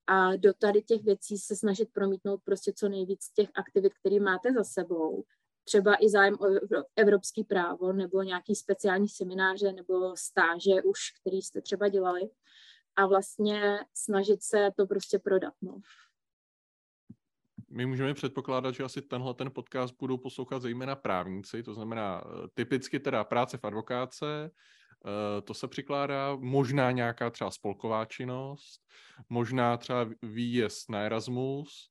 a 0.06 0.36
do 0.36 0.54
tady 0.54 0.82
těch 0.82 1.02
věcí 1.02 1.38
se 1.38 1.56
snažit 1.56 1.88
promítnout 1.92 2.40
prostě 2.44 2.72
co 2.72 2.88
nejvíc 2.88 3.30
těch 3.30 3.48
aktivit, 3.54 3.94
které 3.94 4.20
máte 4.20 4.52
za 4.52 4.64
sebou. 4.64 5.24
Třeba 5.64 6.04
i 6.04 6.10
zájem 6.10 6.34
o 6.34 6.46
evropský 6.96 7.44
právo 7.44 7.92
nebo 7.92 8.22
nějaký 8.22 8.54
speciální 8.54 9.08
semináře 9.08 9.72
nebo 9.72 10.16
stáže 10.16 10.82
už, 10.84 10.98
který 11.20 11.42
jste 11.42 11.60
třeba 11.60 11.88
dělali 11.88 12.20
a 12.96 13.06
vlastně 13.06 13.78
snažit 13.94 14.42
se 14.42 14.70
to 14.76 14.86
prostě 14.86 15.18
prodat. 15.18 15.54
No. 15.62 15.80
My 17.70 17.86
můžeme 17.86 18.14
předpokládat, 18.14 18.74
že 18.74 18.82
asi 18.82 19.02
tenhle 19.02 19.34
ten 19.34 19.50
podcast 19.50 19.94
budou 19.98 20.16
poslouchat 20.16 20.62
zejména 20.62 20.96
právníci, 20.96 21.62
to 21.62 21.74
znamená 21.74 22.24
eh, 22.24 22.48
typicky 22.54 23.00
teda 23.00 23.24
práce 23.24 23.58
v 23.58 23.64
advokáce, 23.64 24.50
to 25.44 25.54
se 25.54 25.68
přikládá, 25.68 26.36
možná 26.36 26.90
nějaká 26.90 27.30
třeba 27.30 27.50
spolková 27.50 28.04
činnost, 28.04 28.80
možná 29.28 29.76
třeba 29.76 30.06
výjezd 30.22 30.90
na 30.90 31.00
Erasmus, 31.00 31.90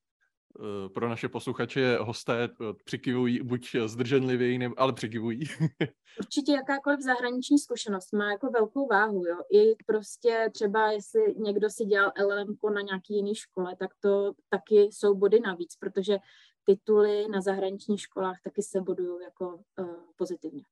eh, 0.60 0.90
pro 0.90 1.10
naše 1.10 1.30
posluchače 1.30 1.98
hosté 2.02 2.44
eh, 2.44 2.74
přikivují 2.86 3.44
buď 3.44 3.76
zdrženlivěji, 3.86 4.58
nebo, 4.58 4.80
ale 4.80 4.94
přikivují. 4.94 5.40
Určitě 6.20 6.52
jakákoliv 6.52 7.00
zahraniční 7.00 7.60
zkušenost 7.60 8.14
má 8.14 8.32
jako 8.32 8.50
velkou 8.50 8.88
váhu, 8.88 9.26
jo. 9.26 9.38
I 9.54 9.76
prostě 9.86 10.50
třeba, 10.54 10.92
jestli 10.92 11.36
někdo 11.38 11.70
si 11.70 11.86
dělal 11.86 12.12
LLM 12.26 12.74
na 12.74 12.82
nějaký 12.82 13.16
jiný 13.16 13.36
škole, 13.36 13.76
tak 13.80 13.90
to 14.00 14.34
taky 14.50 14.76
jsou 14.76 15.16
body 15.16 15.40
navíc, 15.40 15.76
protože 15.80 16.18
tituly 16.66 17.28
na 17.28 17.42
zahraničních 17.42 18.02
školách 18.02 18.42
taky 18.44 18.62
se 18.62 18.82
bodují 18.82 19.24
jako 19.24 19.60
uh, 19.80 19.96
pozitivně. 20.16 20.64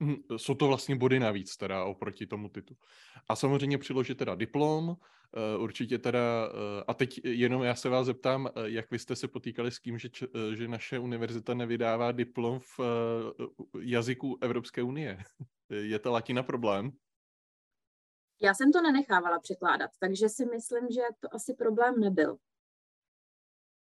Mhm, 0.00 0.16
jsou 0.36 0.54
to 0.54 0.66
vlastně 0.66 0.96
body 0.96 1.20
navíc 1.20 1.56
teda 1.56 1.84
oproti 1.84 2.26
tomu 2.26 2.48
titulu. 2.48 2.80
A 3.28 3.36
samozřejmě 3.36 3.78
přiložit 3.78 4.18
teda 4.18 4.34
diplom, 4.34 4.96
eh, 5.36 5.58
určitě 5.58 5.98
teda, 5.98 6.48
eh, 6.48 6.84
a 6.88 6.94
teď 6.94 7.20
jenom 7.24 7.62
já 7.62 7.74
se 7.74 7.88
vás 7.88 8.06
zeptám, 8.06 8.48
jak 8.64 8.90
vy 8.90 8.98
jste 8.98 9.16
se 9.16 9.28
potýkali 9.28 9.70
s 9.70 9.80
tím, 9.80 9.98
že, 9.98 10.08
že 10.54 10.68
naše 10.68 10.98
univerzita 10.98 11.54
nevydává 11.54 12.12
diplom 12.12 12.58
v 12.58 12.80
jazyku 13.80 14.38
Evropské 14.40 14.82
unie. 14.82 15.18
Je 15.70 15.98
to 15.98 16.12
latina 16.12 16.42
problém? 16.42 16.90
Já 18.42 18.54
jsem 18.54 18.72
to 18.72 18.82
nenechávala 18.82 19.38
překládat, 19.40 19.90
takže 19.98 20.28
si 20.28 20.46
myslím, 20.46 20.88
že 20.90 21.00
to 21.20 21.34
asi 21.34 21.54
problém 21.54 22.00
nebyl. 22.00 22.36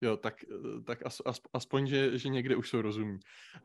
Jo, 0.00 0.16
tak, 0.16 0.34
tak 0.86 1.06
as, 1.06 1.20
as, 1.24 1.40
aspoň, 1.52 1.86
že, 1.86 2.18
že 2.18 2.28
někde 2.28 2.56
už 2.56 2.68
jsou 2.68 2.82
rozumí. 2.82 3.18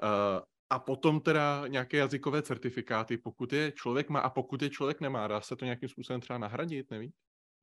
Uh, 0.03 0.41
a 0.74 0.80
potom 0.80 1.22
teda 1.22 1.68
nějaké 1.68 1.98
jazykové 1.98 2.42
certifikáty, 2.42 3.18
pokud 3.18 3.53
je 3.53 3.72
člověk 3.72 4.10
má 4.10 4.20
a 4.20 4.30
pokud 4.30 4.62
je 4.62 4.70
člověk 4.70 5.01
nemá, 5.01 5.27
dá 5.27 5.42
se 5.42 5.56
to 5.56 5.65
nějakým 5.65 5.89
způsobem 5.89 6.22
třeba 6.22 6.39
nahradit, 6.39 6.92
neví? 6.92 7.13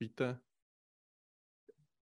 Víte? 0.00 0.38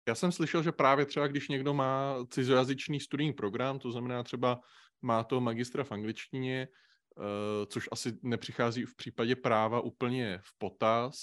Já 0.08 0.16
jsem 0.16 0.32
slyšel, 0.32 0.64
že 0.64 0.72
právě 0.72 1.06
třeba 1.06 1.28
když 1.28 1.48
někdo 1.48 1.74
má 1.74 2.16
cizojazyčný 2.30 3.00
studijní 3.00 3.34
program, 3.34 3.80
to 3.80 3.92
znamená 3.92 4.24
třeba 4.24 4.60
má 5.02 5.24
to 5.24 5.42
magistra 5.42 5.84
v 5.84 5.92
angličtině, 5.92 6.68
uh, 7.16 7.24
což 7.68 7.90
asi 7.92 8.20
nepřichází 8.24 8.86
v 8.86 8.96
případě 8.96 9.36
práva 9.36 9.82
úplně 9.82 10.40
v 10.44 10.58
potaz, 10.58 11.16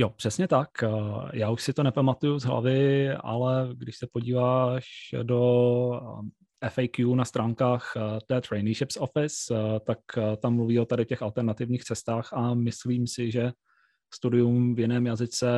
Jo, 0.00 0.10
přesně 0.10 0.48
tak. 0.48 0.82
Eh, 0.82 0.88
já 1.32 1.50
už 1.50 1.62
si 1.62 1.72
to 1.72 1.82
nepamatuju 1.82 2.38
z 2.38 2.44
hlavy, 2.44 3.10
ale 3.10 3.68
když 3.74 3.96
se 3.96 4.06
podíváš 4.12 4.84
do 5.22 5.40
eh, 5.94 6.38
FAQ 6.68 7.14
na 7.14 7.24
stránkách 7.24 7.92
eh, 7.96 8.00
té 8.26 8.40
Traineeships 8.40 8.96
Office, 8.96 9.54
tak 9.86 9.98
tam 10.42 10.54
mluví 10.54 10.78
o 10.78 10.84
tady 10.84 11.06
těch 11.06 11.22
alternativních 11.22 11.84
cestách 11.84 12.32
a 12.32 12.54
myslím 12.54 13.06
si, 13.06 13.30
že 13.30 13.52
studium 14.14 14.74
v 14.74 14.78
jiném 14.78 15.06
jazyce 15.06 15.48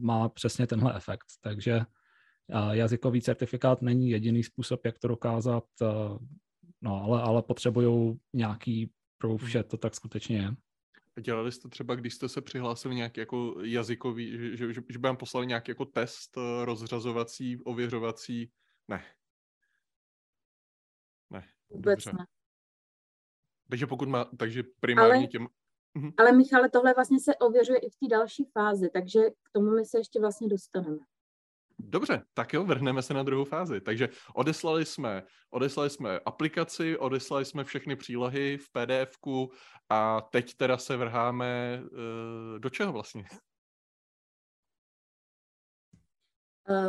má 0.00 0.28
přesně 0.28 0.66
tenhle 0.66 0.96
efekt. 0.96 1.26
Takže 1.40 1.80
jazykový 2.70 3.22
certifikát 3.22 3.82
není 3.82 4.10
jediný 4.10 4.42
způsob, 4.42 4.84
jak 4.84 4.98
to 4.98 5.08
dokázat, 5.08 5.64
no 6.82 7.02
ale, 7.04 7.22
ale 7.22 7.42
potřebují 7.42 8.18
nějaký 8.32 8.90
proof, 9.18 9.48
že 9.48 9.62
to 9.62 9.76
tak 9.76 9.94
skutečně 9.94 10.36
je. 10.36 10.50
Dělali 11.20 11.52
jste 11.52 11.68
třeba, 11.68 11.94
když 11.94 12.14
jste 12.14 12.28
se 12.28 12.40
přihlásili 12.40 12.94
nějaký 12.94 13.20
jako 13.20 13.56
jazykový, 13.62 14.30
že, 14.38 14.56
že, 14.56 14.72
že, 14.72 14.98
by 14.98 15.08
vám 15.08 15.16
poslali 15.16 15.46
nějaký 15.46 15.70
jako 15.70 15.84
test 15.84 16.36
eh, 16.36 16.64
rozřazovací, 16.64 17.56
ověřovací? 17.64 18.50
Ne. 18.88 19.04
Vůbec 21.70 22.04
Dobře. 22.04 22.12
ne. 22.18 22.26
Takže 23.70 23.86
pokud 23.86 24.08
má, 24.08 24.24
takže 24.24 24.62
primárně 24.80 25.16
ale, 25.16 25.26
těm... 25.26 25.48
Mhm. 25.94 26.12
Ale 26.18 26.32
Michale, 26.32 26.70
tohle 26.70 26.94
vlastně 26.94 27.20
se 27.20 27.36
ověřuje 27.36 27.78
i 27.78 27.90
v 27.90 27.96
té 27.96 28.08
další 28.10 28.44
fázi, 28.44 28.90
takže 28.92 29.20
k 29.42 29.50
tomu 29.52 29.70
my 29.70 29.84
se 29.84 29.98
ještě 29.98 30.20
vlastně 30.20 30.48
dostaneme. 30.48 30.98
Dobře, 31.78 32.22
tak 32.34 32.52
jo, 32.52 32.64
vrhneme 32.64 33.02
se 33.02 33.14
na 33.14 33.22
druhou 33.22 33.44
fázi. 33.44 33.80
Takže 33.80 34.08
odeslali 34.34 34.84
jsme, 34.84 35.22
odeslali 35.50 35.90
jsme 35.90 36.18
aplikaci, 36.18 36.98
odeslali 36.98 37.44
jsme 37.44 37.64
všechny 37.64 37.96
přílohy 37.96 38.58
v 38.58 38.68
PDFku 38.72 39.50
a 39.88 40.20
teď 40.20 40.54
teda 40.54 40.78
se 40.78 40.96
vrháme 40.96 41.80
uh, 41.82 42.58
do 42.58 42.70
čeho 42.70 42.92
vlastně? 42.92 43.24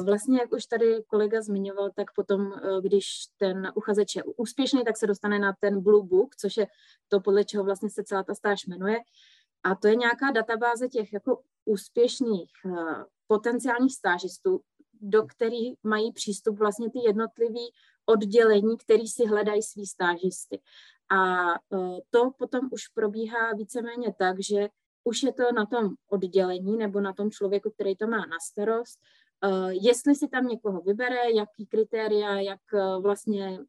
Vlastně, 0.04 0.40
jak 0.40 0.52
už 0.54 0.66
tady 0.66 1.04
kolega 1.08 1.42
zmiňoval, 1.42 1.90
tak 1.96 2.08
potom, 2.16 2.54
eh, 2.54 2.82
když 2.82 3.06
ten 3.38 3.72
uchazeč 3.76 4.16
je 4.16 4.24
úspěšný, 4.24 4.84
tak 4.84 4.98
se 4.98 5.08
dostane 5.08 5.40
na 5.40 5.54
ten 5.60 5.82
Blue 5.82 6.08
Book, 6.08 6.36
což 6.36 6.58
je 6.58 6.68
to, 7.08 7.20
podle 7.20 7.44
čeho 7.44 7.64
vlastně 7.64 7.90
se 7.90 8.04
celá 8.04 8.24
ta 8.24 8.36
stáž 8.36 8.66
jmenuje. 8.66 8.98
A 9.64 9.76
to 9.76 9.88
je 9.88 9.96
nějaká 9.96 10.32
databáze 10.32 10.88
těch 10.88 11.14
jako 11.14 11.42
úspěšných 11.66 12.52
potenciálních 13.28 13.96
stážistů, 13.96 14.62
do 15.02 15.24
kterých 15.24 15.78
mají 15.84 16.12
přístup 16.12 16.60
vlastně 16.60 16.92
ty 16.92 17.00
jednotlivé 17.06 17.60
oddělení, 18.06 18.78
který 18.78 19.08
si 19.08 19.26
hledají 19.26 19.64
svý 19.64 19.86
stážisty. 19.86 20.62
A 21.10 21.46
to 22.10 22.32
potom 22.38 22.70
už 22.72 22.88
probíhá 22.88 23.54
víceméně 23.54 24.14
tak, 24.18 24.36
že 24.40 24.70
už 25.04 25.24
je 25.24 25.34
to 25.34 25.44
na 25.56 25.66
tom 25.66 25.90
oddělení 26.10 26.78
nebo 26.78 27.02
na 27.02 27.14
tom 27.14 27.32
člověku, 27.32 27.70
který 27.70 27.96
to 27.96 28.08
má 28.08 28.26
na 28.26 28.40
starost, 28.42 29.00
jestli 29.70 30.16
si 30.16 30.28
tam 30.28 30.48
někoho 30.48 30.82
vybere, 30.82 31.32
jaký 31.32 31.66
kritéria, 31.66 32.40
jak 32.40 32.74
e, 32.74 33.02
vlastně, 33.02 33.60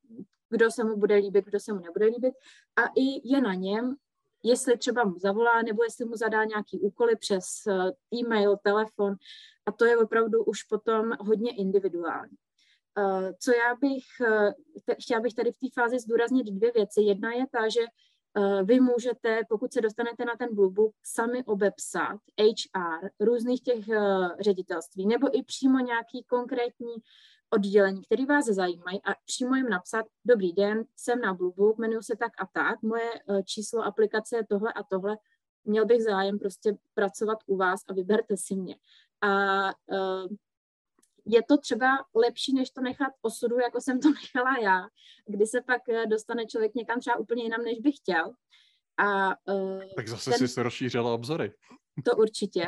kdo 0.50 0.70
se 0.70 0.84
mu 0.84 0.96
bude 0.96 1.14
líbit, 1.14 1.44
kdo 1.44 1.60
se 1.60 1.72
mu 1.72 1.80
nebude 1.80 2.06
líbit. 2.06 2.34
A 2.76 2.82
i 2.96 3.28
je 3.28 3.40
na 3.40 3.54
něm, 3.54 3.94
jestli 4.42 4.78
třeba 4.78 5.04
mu 5.04 5.18
zavolá, 5.18 5.62
nebo 5.62 5.84
jestli 5.84 6.04
mu 6.04 6.16
zadá 6.16 6.44
nějaký 6.44 6.80
úkoly 6.80 7.16
přes 7.16 7.44
e-mail, 8.14 8.56
telefon, 8.62 9.14
a 9.66 9.72
to 9.72 9.84
je 9.84 9.96
opravdu 9.96 10.44
už 10.44 10.62
potom 10.62 11.12
hodně 11.20 11.56
individuální. 11.56 12.36
Eh, 12.98 13.34
co 13.38 13.52
já 13.52 13.74
bych, 13.74 14.04
eh, 14.90 14.94
chtěla 15.02 15.20
bych 15.20 15.34
tady 15.34 15.52
v 15.52 15.58
té 15.58 15.66
fázi 15.74 15.98
zdůraznit 15.98 16.46
dvě 16.46 16.72
věci. 16.72 17.02
Jedna 17.02 17.32
je 17.32 17.46
ta, 17.52 17.68
že 17.68 17.80
eh, 17.80 17.86
vy 18.64 18.80
můžete, 18.80 19.40
pokud 19.48 19.72
se 19.72 19.80
dostanete 19.80 20.24
na 20.24 20.36
ten 20.38 20.54
Blue 20.54 20.72
Book, 20.72 20.94
sami 21.02 21.44
obepsat 21.44 22.20
HR 22.40 23.08
různých 23.20 23.62
těch 23.62 23.84
ředitelství 24.40 25.06
nebo 25.06 25.38
i 25.38 25.42
přímo 25.42 25.78
nějaký 25.78 26.24
konkrétní 26.24 26.94
oddělení, 27.50 28.02
které 28.02 28.26
vás 28.26 28.44
zajímají 28.44 29.00
a 29.04 29.14
přímo 29.24 29.54
jim 29.54 29.68
napsat, 29.68 30.06
dobrý 30.24 30.52
den, 30.52 30.84
jsem 30.96 31.20
na 31.20 31.34
Blue 31.34 31.52
Book, 31.56 31.78
jmenuji 31.78 32.02
se 32.02 32.16
tak 32.16 32.32
a 32.38 32.46
tak, 32.52 32.82
moje 32.82 33.10
číslo 33.44 33.82
aplikace 33.82 34.36
je 34.36 34.46
tohle 34.46 34.72
a 34.72 34.82
tohle, 34.82 35.16
měl 35.64 35.86
bych 35.86 36.02
zájem 36.02 36.38
prostě 36.38 36.76
pracovat 36.94 37.38
u 37.46 37.56
vás 37.56 37.80
a 37.88 37.92
vyberte 37.92 38.36
si 38.36 38.56
mě. 38.56 38.76
A 39.20 39.72
je 41.24 41.42
to 41.42 41.58
třeba 41.58 41.86
lepší, 42.14 42.54
než 42.54 42.70
to 42.70 42.80
nechat 42.80 43.12
osudu, 43.22 43.58
jako 43.58 43.80
jsem 43.80 44.00
to 44.00 44.08
nechala 44.22 44.58
já, 44.58 44.88
kdy 45.26 45.46
se 45.46 45.60
pak 45.60 45.88
e, 45.88 46.06
dostane 46.06 46.46
člověk 46.46 46.74
někam 46.74 47.00
třeba 47.00 47.16
úplně 47.16 47.42
jinam, 47.42 47.62
než 47.62 47.78
by 47.78 47.92
chtěl. 47.92 48.32
A, 48.96 49.28
uh, 49.52 49.82
tak 49.96 50.08
zase 50.08 50.30
ten, 50.30 50.38
si 50.38 50.48
se 50.48 50.62
rozšířila 50.62 51.14
obzory. 51.14 51.52
To 52.04 52.16
určitě. 52.16 52.66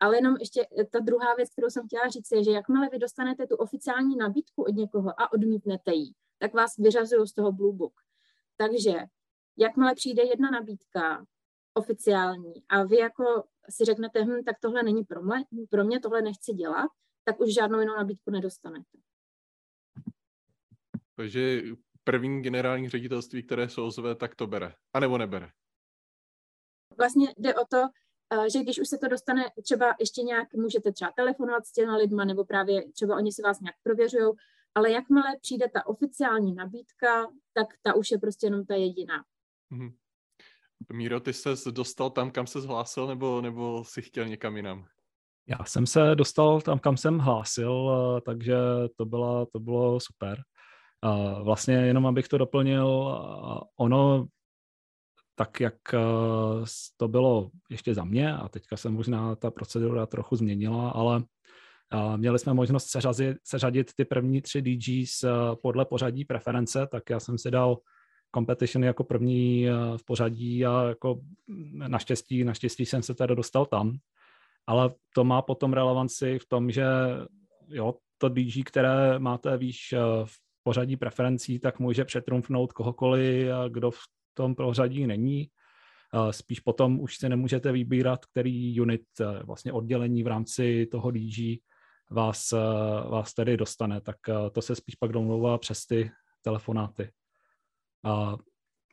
Ale 0.00 0.16
jenom 0.16 0.36
ještě 0.40 0.66
ta 0.92 0.98
druhá 0.98 1.34
věc, 1.34 1.50
kterou 1.50 1.70
jsem 1.70 1.86
chtěla 1.86 2.08
říct, 2.08 2.32
je, 2.32 2.44
že 2.44 2.50
jakmile 2.50 2.88
vy 2.88 2.98
dostanete 2.98 3.46
tu 3.46 3.56
oficiální 3.56 4.16
nabídku 4.16 4.62
od 4.62 4.74
někoho 4.74 5.20
a 5.20 5.32
odmítnete 5.32 5.92
ji, 5.94 6.12
tak 6.38 6.54
vás 6.54 6.76
vyřazují 6.78 7.26
z 7.28 7.32
toho 7.32 7.52
Blue 7.52 7.76
Book. 7.76 8.00
Takže 8.56 8.92
jakmile 9.56 9.94
přijde 9.94 10.22
jedna 10.22 10.50
nabídka 10.50 11.24
oficiální 11.74 12.54
a 12.68 12.82
vy 12.82 12.96
jako 12.96 13.24
si 13.70 13.84
řeknete, 13.84 14.24
hm, 14.24 14.44
tak 14.44 14.56
tohle 14.60 14.82
není 14.82 15.04
pro 15.04 15.22
mě, 15.22 15.44
pro 15.70 15.84
mě, 15.84 16.00
tohle 16.00 16.22
nechci 16.22 16.52
dělat, 16.52 16.90
tak 17.30 17.40
už 17.40 17.54
žádnou 17.54 17.80
jinou 17.80 17.96
nabídku 17.96 18.30
nedostanete. 18.30 18.98
Takže 21.16 21.62
první 22.04 22.42
generální 22.42 22.88
ředitelství, 22.88 23.42
které 23.42 23.68
se 23.68 23.80
ozve, 23.80 24.14
tak 24.14 24.34
to 24.34 24.46
bere. 24.46 24.74
A 24.92 25.00
nebo 25.00 25.18
nebere. 25.18 25.50
Vlastně 26.98 27.34
jde 27.36 27.54
o 27.54 27.64
to, 27.64 27.82
eh, 28.32 28.50
že 28.50 28.62
když 28.62 28.78
už 28.78 28.88
se 28.88 28.98
to 28.98 29.08
dostane, 29.08 29.44
třeba 29.62 29.94
ještě 30.00 30.22
nějak 30.22 30.54
můžete 30.54 30.92
třeba 30.92 31.12
telefonovat 31.16 31.66
s 31.66 31.72
těmi 31.72 31.92
lidma, 31.92 32.24
nebo 32.24 32.44
právě 32.44 32.92
třeba 32.92 33.16
oni 33.16 33.32
si 33.32 33.42
vás 33.42 33.60
nějak 33.60 33.76
prověřují, 33.82 34.32
ale 34.74 34.90
jakmile 34.90 35.38
přijde 35.40 35.68
ta 35.68 35.86
oficiální 35.86 36.54
nabídka, 36.54 37.26
tak 37.52 37.66
ta 37.82 37.94
už 37.94 38.10
je 38.10 38.18
prostě 38.18 38.46
jenom 38.46 38.66
ta 38.66 38.74
jediná. 38.74 39.24
Mm-hmm. 39.72 39.94
Míro, 40.92 41.20
ty 41.20 41.32
se 41.32 41.54
dostal 41.70 42.10
tam, 42.10 42.30
kam 42.30 42.46
se 42.46 42.60
zhlásil, 42.60 43.06
nebo, 43.06 43.40
nebo 43.40 43.84
si 43.84 44.02
chtěl 44.02 44.28
někam 44.28 44.56
jinam? 44.56 44.88
Já 45.46 45.64
jsem 45.64 45.86
se 45.86 46.14
dostal 46.14 46.60
tam, 46.60 46.78
kam 46.78 46.96
jsem 46.96 47.18
hlásil, 47.18 47.90
eh, 47.90 48.20
takže 48.20 48.56
to, 48.96 49.04
byla, 49.04 49.46
to 49.46 49.60
bylo 49.60 50.00
super. 50.00 50.42
A 51.02 51.42
vlastně 51.42 51.74
jenom 51.74 52.06
abych 52.06 52.28
to 52.28 52.38
doplnil, 52.38 53.14
eh, 53.14 53.60
ono 53.76 54.26
tak, 55.34 55.60
jak 55.60 55.94
eh, 55.94 55.98
to 56.96 57.08
bylo 57.08 57.50
ještě 57.70 57.94
za 57.94 58.04
mě, 58.04 58.36
a 58.36 58.48
teďka 58.48 58.76
se 58.76 58.90
možná 58.90 59.36
ta 59.36 59.50
procedura 59.50 60.06
trochu 60.06 60.36
změnila, 60.36 60.90
ale 60.90 61.22
měli 62.16 62.38
jsme 62.38 62.54
možnost 62.54 62.86
seřadit, 62.86 63.36
seřadit 63.44 63.90
ty 63.94 64.04
první 64.04 64.42
tři 64.42 64.62
DGs 64.62 65.24
podle 65.62 65.84
pořadí 65.84 66.24
preference, 66.24 66.86
tak 66.86 67.10
já 67.10 67.20
jsem 67.20 67.38
si 67.38 67.50
dal 67.50 67.78
competition 68.34 68.84
jako 68.84 69.04
první 69.04 69.68
eh, 69.68 69.72
v 69.96 70.04
pořadí 70.04 70.66
a 70.66 70.82
jako 70.82 71.20
naštěstí, 71.72 72.44
naštěstí 72.44 72.86
jsem 72.86 73.02
se 73.02 73.14
teda 73.14 73.34
dostal 73.34 73.66
tam. 73.66 73.96
Ale 74.70 74.90
to 75.14 75.24
má 75.24 75.42
potom 75.42 75.72
relevanci 75.72 76.38
v 76.38 76.46
tom, 76.46 76.70
že 76.70 76.84
jo, 77.68 77.94
to 78.18 78.28
DG, 78.28 78.64
které 78.64 79.18
máte 79.18 79.56
výš 79.56 79.92
eh, 79.92 79.98
v 80.24 80.32
pořadí 80.62 80.96
preferencí, 80.96 81.58
tak 81.58 81.78
může 81.78 82.04
přetrumfnout 82.04 82.72
kohokoliv, 82.72 83.46
kdo 83.68 83.90
v 83.90 83.98
tom 84.34 84.54
pořadí 84.54 85.06
není. 85.06 85.50
Eh, 86.14 86.32
spíš 86.32 86.60
potom 86.60 87.00
už 87.00 87.16
si 87.16 87.28
nemůžete 87.28 87.72
vybírat, 87.72 88.26
který 88.26 88.80
unit, 88.80 89.02
vlastně 89.44 89.72
oddělení 89.72 90.22
v 90.22 90.26
rámci 90.26 90.86
toho 90.86 91.10
DG 91.10 91.58
vás, 92.10 92.52
vás 93.10 93.34
tedy 93.34 93.56
dostane, 93.56 94.00
tak 94.00 94.16
to 94.52 94.62
se 94.62 94.74
spíš 94.74 94.94
pak 94.94 95.12
domlouvá 95.12 95.58
přes 95.58 95.86
ty 95.86 96.10
telefonáty. 96.42 97.10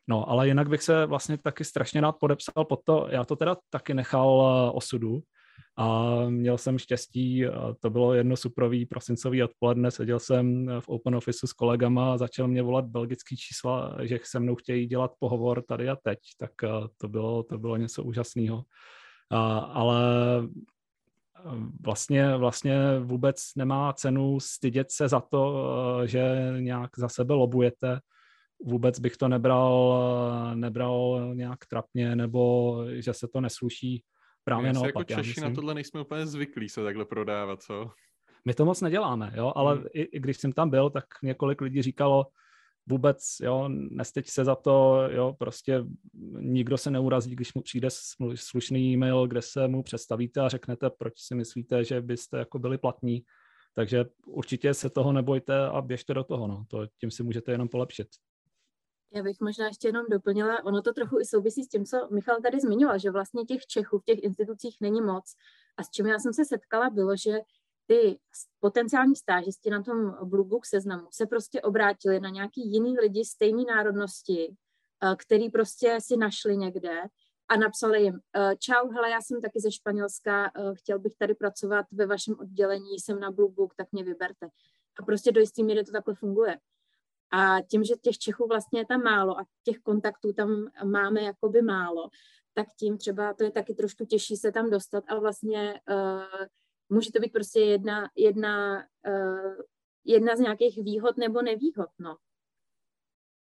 No, 0.07 0.29
ale 0.29 0.47
jinak 0.47 0.69
bych 0.69 0.83
se 0.83 1.05
vlastně 1.05 1.37
taky 1.37 1.63
strašně 1.63 2.01
rád 2.01 2.11
podepsal 2.11 2.65
pod 2.65 2.79
to, 2.83 3.07
já 3.11 3.25
to 3.25 3.35
teda 3.35 3.57
taky 3.69 3.93
nechal 3.93 4.71
osudu, 4.75 5.21
a 5.79 6.15
měl 6.29 6.57
jsem 6.57 6.77
štěstí, 6.77 7.45
to 7.79 7.89
bylo 7.89 8.13
jedno 8.13 8.35
suprový 8.35 8.85
prosincový 8.85 9.43
odpoledne, 9.43 9.91
seděl 9.91 10.19
jsem 10.19 10.67
v 10.79 10.89
Open 10.89 11.15
Office 11.15 11.47
s 11.47 11.53
kolegama 11.53 12.13
a 12.13 12.17
začal 12.17 12.47
mě 12.47 12.63
volat 12.63 12.85
belgický 12.85 13.37
čísla, 13.37 13.97
že 14.01 14.19
se 14.23 14.39
mnou 14.39 14.55
chtějí 14.55 14.87
dělat 14.87 15.11
pohovor 15.19 15.63
tady 15.67 15.89
a 15.89 15.95
teď, 15.95 16.19
tak 16.37 16.51
to 16.97 17.07
bylo, 17.07 17.43
to 17.43 17.57
bylo 17.57 17.77
něco 17.77 18.03
úžasného. 18.03 18.63
Ale 19.71 20.01
vlastně, 21.81 22.37
vlastně 22.37 22.99
vůbec 22.99 23.37
nemá 23.55 23.93
cenu 23.93 24.39
stydět 24.39 24.91
se 24.91 25.07
za 25.07 25.19
to, 25.19 25.71
že 26.05 26.53
nějak 26.59 26.91
za 26.97 27.09
sebe 27.09 27.33
lobujete, 27.33 27.99
vůbec 28.65 28.99
bych 28.99 29.17
to 29.17 29.27
nebral, 29.27 30.01
nebral 30.55 31.31
nějak 31.33 31.65
trapně, 31.65 32.15
nebo 32.15 32.75
že 32.89 33.13
se 33.13 33.27
to 33.27 33.41
nesluší 33.41 34.03
Právě 34.47 34.73
no, 34.73 34.85
jako 34.85 35.03
Češi 35.03 35.27
myslím, 35.27 35.43
na 35.43 35.55
tohle 35.55 35.73
nejsme 35.73 36.01
úplně 36.01 36.25
zvyklí 36.25 36.69
se 36.69 36.83
takhle 36.83 37.05
prodávat, 37.05 37.61
co? 37.61 37.91
My 38.45 38.53
to 38.53 38.65
moc 38.65 38.81
neděláme, 38.81 39.33
jo, 39.35 39.53
ale 39.55 39.75
hmm. 39.75 39.85
i, 39.93 40.01
i 40.01 40.19
když 40.19 40.37
jsem 40.37 40.53
tam 40.53 40.69
byl, 40.69 40.89
tak 40.89 41.05
několik 41.23 41.61
lidí 41.61 41.81
říkalo, 41.81 42.25
vůbec, 42.89 43.21
jo, 43.41 43.69
nestyď 43.69 44.29
se 44.29 44.45
za 44.45 44.55
to, 44.55 45.07
jo, 45.11 45.35
prostě 45.39 45.83
nikdo 46.39 46.77
se 46.77 46.91
neurazí, 46.91 47.35
když 47.35 47.53
mu 47.53 47.61
přijde 47.61 47.87
slušný 48.35 48.93
e-mail, 48.93 49.27
kde 49.27 49.41
se 49.41 49.67
mu 49.67 49.83
představíte 49.83 50.41
a 50.41 50.49
řeknete, 50.49 50.89
proč 50.89 51.13
si 51.17 51.35
myslíte, 51.35 51.83
že 51.83 52.01
byste 52.01 52.37
jako 52.37 52.59
byli 52.59 52.77
platní. 52.77 53.23
Takže 53.75 54.05
určitě 54.27 54.73
se 54.73 54.89
toho 54.89 55.13
nebojte 55.13 55.65
a 55.65 55.81
běžte 55.81 56.13
do 56.13 56.23
toho, 56.23 56.47
no. 56.47 56.65
To, 56.67 56.87
tím 56.99 57.11
si 57.11 57.23
můžete 57.23 57.51
jenom 57.51 57.69
polepšit. 57.69 58.07
Já 59.13 59.23
bych 59.23 59.39
možná 59.39 59.67
ještě 59.67 59.87
jenom 59.87 60.05
doplnila, 60.11 60.63
ono 60.63 60.81
to 60.81 60.93
trochu 60.93 61.19
i 61.19 61.25
souvisí 61.25 61.63
s 61.63 61.67
tím, 61.67 61.85
co 61.85 62.07
Michal 62.11 62.41
tady 62.41 62.59
zmiňoval, 62.59 62.99
že 62.99 63.11
vlastně 63.11 63.43
těch 63.43 63.65
Čechů 63.65 63.99
v 63.99 64.03
těch 64.03 64.23
institucích 64.23 64.77
není 64.81 65.01
moc. 65.01 65.35
A 65.77 65.83
s 65.83 65.89
čím 65.89 66.05
já 66.05 66.19
jsem 66.19 66.33
se 66.33 66.45
setkala, 66.45 66.89
bylo, 66.89 67.15
že 67.15 67.39
ty 67.87 68.19
potenciální 68.59 69.15
stážisti 69.15 69.69
na 69.69 69.83
tom 69.83 70.17
Blue 70.23 70.47
Book 70.47 70.65
seznamu 70.65 71.07
se 71.11 71.25
prostě 71.25 71.61
obrátili 71.61 72.19
na 72.19 72.29
nějaký 72.29 72.71
jiný 72.71 72.99
lidi 72.99 73.25
stejné 73.25 73.63
národnosti, 73.63 74.55
eh, 75.03 75.15
který 75.15 75.49
prostě 75.49 75.97
si 76.01 76.17
našli 76.17 76.57
někde 76.57 77.01
a 77.49 77.57
napsali 77.57 78.03
jim, 78.03 78.19
eh, 78.35 78.55
čau, 78.59 78.89
hele, 78.89 79.09
já 79.09 79.21
jsem 79.21 79.41
taky 79.41 79.59
ze 79.59 79.71
Španělska, 79.71 80.45
eh, 80.55 80.75
chtěl 80.75 80.99
bych 80.99 81.15
tady 81.17 81.35
pracovat 81.35 81.85
ve 81.91 82.05
vašem 82.05 82.35
oddělení, 82.39 82.99
jsem 82.99 83.19
na 83.19 83.31
Blue 83.31 83.51
Book, 83.51 83.75
tak 83.75 83.87
mě 83.91 84.03
vyberte. 84.03 84.47
A 84.99 85.05
prostě 85.05 85.31
do 85.31 85.39
jistý 85.39 85.63
míry 85.63 85.83
to 85.83 85.91
takhle 85.91 86.15
funguje. 86.15 86.57
A 87.31 87.61
tím, 87.61 87.83
že 87.83 87.95
těch 88.01 88.17
Čechů 88.17 88.47
vlastně 88.47 88.79
je 88.79 88.85
tam 88.85 89.03
málo 89.03 89.39
a 89.39 89.45
těch 89.63 89.77
kontaktů 89.77 90.33
tam 90.33 90.67
máme 90.83 91.21
jakoby 91.21 91.61
málo, 91.61 92.09
tak 92.53 92.67
tím 92.79 92.97
třeba 92.97 93.33
to 93.33 93.43
je 93.43 93.51
taky 93.51 93.73
trošku 93.73 94.05
těžší 94.05 94.35
se 94.35 94.51
tam 94.51 94.69
dostat 94.69 95.03
a 95.07 95.19
vlastně 95.19 95.81
uh, 95.89 96.45
může 96.89 97.11
to 97.11 97.19
být 97.19 97.33
prostě 97.33 97.59
jedna, 97.59 98.09
jedna, 98.15 98.83
uh, 99.07 99.55
jedna 100.05 100.35
z 100.35 100.39
nějakých 100.39 100.83
výhod 100.83 101.17
nebo 101.17 101.41
nevýhod, 101.41 101.89
no. 101.99 102.17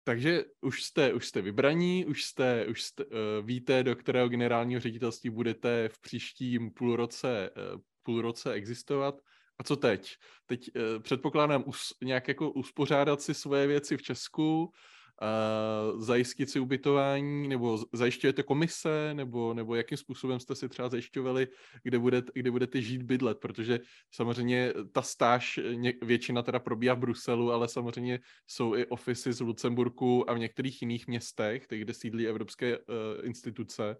Takže 0.03 0.45
už 0.61 0.83
jste, 0.83 1.13
už 1.13 1.27
jste 1.27 1.41
vybraní, 1.41 2.05
už 2.05 2.23
jste, 2.23 2.65
už 2.67 2.83
jste, 2.83 3.05
uh, 3.05 3.11
víte, 3.41 3.83
do 3.83 3.95
kterého 3.95 4.29
generálního 4.29 4.81
ředitelství 4.81 5.29
budete 5.29 5.89
v 5.89 6.01
příštím 6.01 6.71
půlroce, 6.71 7.49
uh, 7.49 7.81
půlroce 8.03 8.51
existovat. 8.51 9.21
A 9.59 9.63
co 9.63 9.75
teď? 9.75 10.15
Teď 10.45 10.69
uh, 10.75 11.03
předpokládám 11.03 11.63
us, 11.67 11.93
nějak 12.03 12.27
jako 12.27 12.51
uspořádat 12.51 13.21
si 13.21 13.33
svoje 13.33 13.67
věci 13.67 13.97
v 13.97 14.01
Česku, 14.01 14.63
uh, 14.63 16.01
zajistit 16.01 16.49
si 16.49 16.59
ubytování, 16.59 17.47
nebo 17.47 17.79
zajišťujete 17.93 18.43
komise, 18.43 19.13
nebo, 19.13 19.53
nebo 19.53 19.75
jakým 19.75 19.97
způsobem 19.97 20.39
jste 20.39 20.55
si 20.55 20.69
třeba 20.69 20.89
zajišťovali, 20.89 21.47
kde, 21.83 21.99
budete, 21.99 22.31
kde 22.35 22.51
budete 22.51 22.81
žít, 22.81 23.03
bydlet, 23.03 23.39
protože 23.39 23.79
samozřejmě 24.11 24.73
ta 24.91 25.01
stáž 25.01 25.59
většina 26.01 26.41
teda 26.41 26.59
probíhá 26.59 26.93
v 26.93 26.99
Bruselu, 26.99 27.51
ale 27.51 27.67
samozřejmě 27.67 28.19
jsou 28.47 28.75
i 28.75 28.85
ofisy 28.85 29.33
z 29.33 29.41
Lucemburku 29.41 30.29
a 30.29 30.33
v 30.33 30.39
některých 30.39 30.81
jiných 30.81 31.07
městech, 31.07 31.65
kde 31.69 31.93
sídlí 31.93 32.27
evropské 32.27 32.77
uh, 32.77 32.85
instituce 33.23 33.95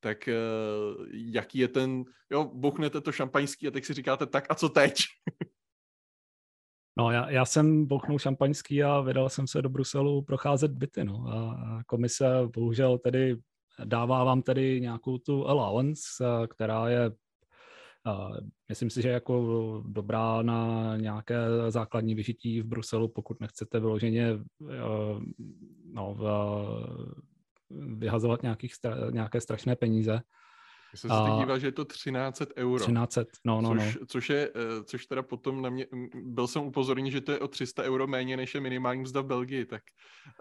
tak 0.00 0.28
uh, 0.28 1.06
jaký 1.12 1.58
je 1.58 1.68
ten, 1.68 2.04
jo, 2.30 2.50
bouchnete 2.54 3.00
to 3.00 3.12
šampaňský 3.12 3.68
a 3.68 3.70
teď 3.70 3.84
si 3.84 3.94
říkáte, 3.94 4.26
tak 4.26 4.46
a 4.48 4.54
co 4.54 4.68
teď? 4.68 4.94
No, 6.98 7.10
já, 7.10 7.30
já 7.30 7.44
jsem 7.44 7.86
bouchnul 7.86 8.18
šampaňský 8.18 8.82
a 8.82 9.00
vydal 9.00 9.28
jsem 9.28 9.46
se 9.46 9.62
do 9.62 9.68
Bruselu 9.68 10.22
procházet 10.22 10.70
byty, 10.70 11.04
no. 11.04 11.24
A 11.28 11.82
komise 11.86 12.26
bohužel 12.54 12.98
tedy 12.98 13.36
dává 13.84 14.24
vám 14.24 14.42
tedy 14.42 14.80
nějakou 14.80 15.18
tu 15.18 15.48
allowance, 15.48 16.24
která 16.48 16.88
je 16.88 17.10
myslím 18.68 18.90
si, 18.90 19.02
že 19.02 19.08
jako 19.08 19.84
dobrá 19.86 20.42
na 20.42 20.96
nějaké 20.96 21.36
základní 21.68 22.14
vyžití 22.14 22.60
v 22.60 22.66
Bruselu, 22.66 23.08
pokud 23.08 23.40
nechcete 23.40 23.80
vyloženě 23.80 24.38
no, 25.92 26.16
vyhazovat 27.70 28.42
nějakých, 28.42 28.74
nějaké 29.10 29.40
strašné 29.40 29.76
peníze. 29.76 30.12
Já 30.92 30.98
jsem 30.98 31.10
se 31.10 31.16
teď 31.16 31.40
díval, 31.40 31.58
že 31.58 31.66
je 31.66 31.72
to 31.72 31.84
1300 31.84 32.56
euro. 32.56 32.78
1300, 32.78 33.40
no, 33.44 33.60
no, 33.60 33.74
což, 33.74 33.94
no. 33.94 34.06
Což, 34.06 34.30
je, 34.30 34.50
eh, 34.54 34.84
což 34.84 35.06
teda 35.06 35.22
potom 35.22 35.62
na 35.62 35.70
mě, 35.70 35.86
byl 36.14 36.46
jsem 36.46 36.62
upozorněn, 36.62 37.10
že 37.10 37.20
to 37.20 37.32
je 37.32 37.38
o 37.38 37.48
300 37.48 37.82
euro 37.82 38.06
méně, 38.06 38.36
než 38.36 38.54
je 38.54 38.60
minimální 38.60 39.02
mzda 39.02 39.20
v 39.20 39.26
Belgii, 39.26 39.66
tak 39.66 39.82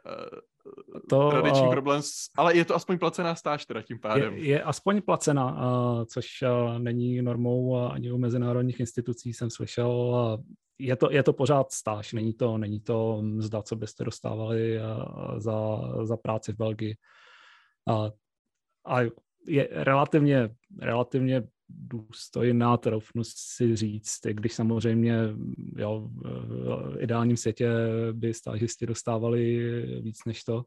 uh, 0.06 0.40
to, 1.10 1.30
tradiční 1.30 1.68
uh, 1.68 1.72
problém, 1.72 2.02
s, 2.02 2.12
ale 2.38 2.56
je 2.56 2.66
to 2.66 2.76
aspoň 2.76 3.00
placená 3.00 3.36
stáž 3.36 3.66
teda 3.66 3.82
tím 3.82 4.00
pádem. 4.00 4.34
Je, 4.34 4.46
je 4.46 4.64
aspoň 4.64 5.02
placena, 5.02 5.52
uh, 5.52 6.06
což 6.06 6.26
uh, 6.42 6.80
není 6.80 7.22
normou 7.22 7.78
ani 7.78 8.12
u 8.12 8.18
mezinárodních 8.18 8.80
institucí, 8.80 9.34
jsem 9.34 9.50
slyšel, 9.50 9.90
uh, 9.90 10.44
je 10.80 10.96
to, 10.96 11.12
je 11.12 11.24
to 11.24 11.34
pořád 11.34 11.72
stáž, 11.72 12.14
není 12.14 12.34
to, 12.34 12.58
není 12.58 12.80
to 12.80 13.22
mzda, 13.22 13.62
co 13.62 13.76
byste 13.76 14.04
dostávali 14.04 14.80
za, 15.38 15.82
za 16.04 16.18
práci 16.18 16.54
v 16.54 16.58
Belgii. 16.58 16.96
A, 17.88 18.12
a 18.88 19.02
je 19.48 19.70
relativně, 19.72 20.50
relativně 20.82 21.44
důstojná, 21.70 22.78
troufnu 22.78 23.24
si 23.26 23.76
říct, 23.76 24.20
když 24.32 24.54
samozřejmě 24.54 25.16
jo, 25.78 26.10
v 26.14 26.96
ideálním 27.00 27.38
světě 27.38 27.70
by 28.12 28.34
stážisti 28.34 28.86
dostávali 28.86 29.60
víc 30.02 30.18
než 30.26 30.44
to. 30.44 30.64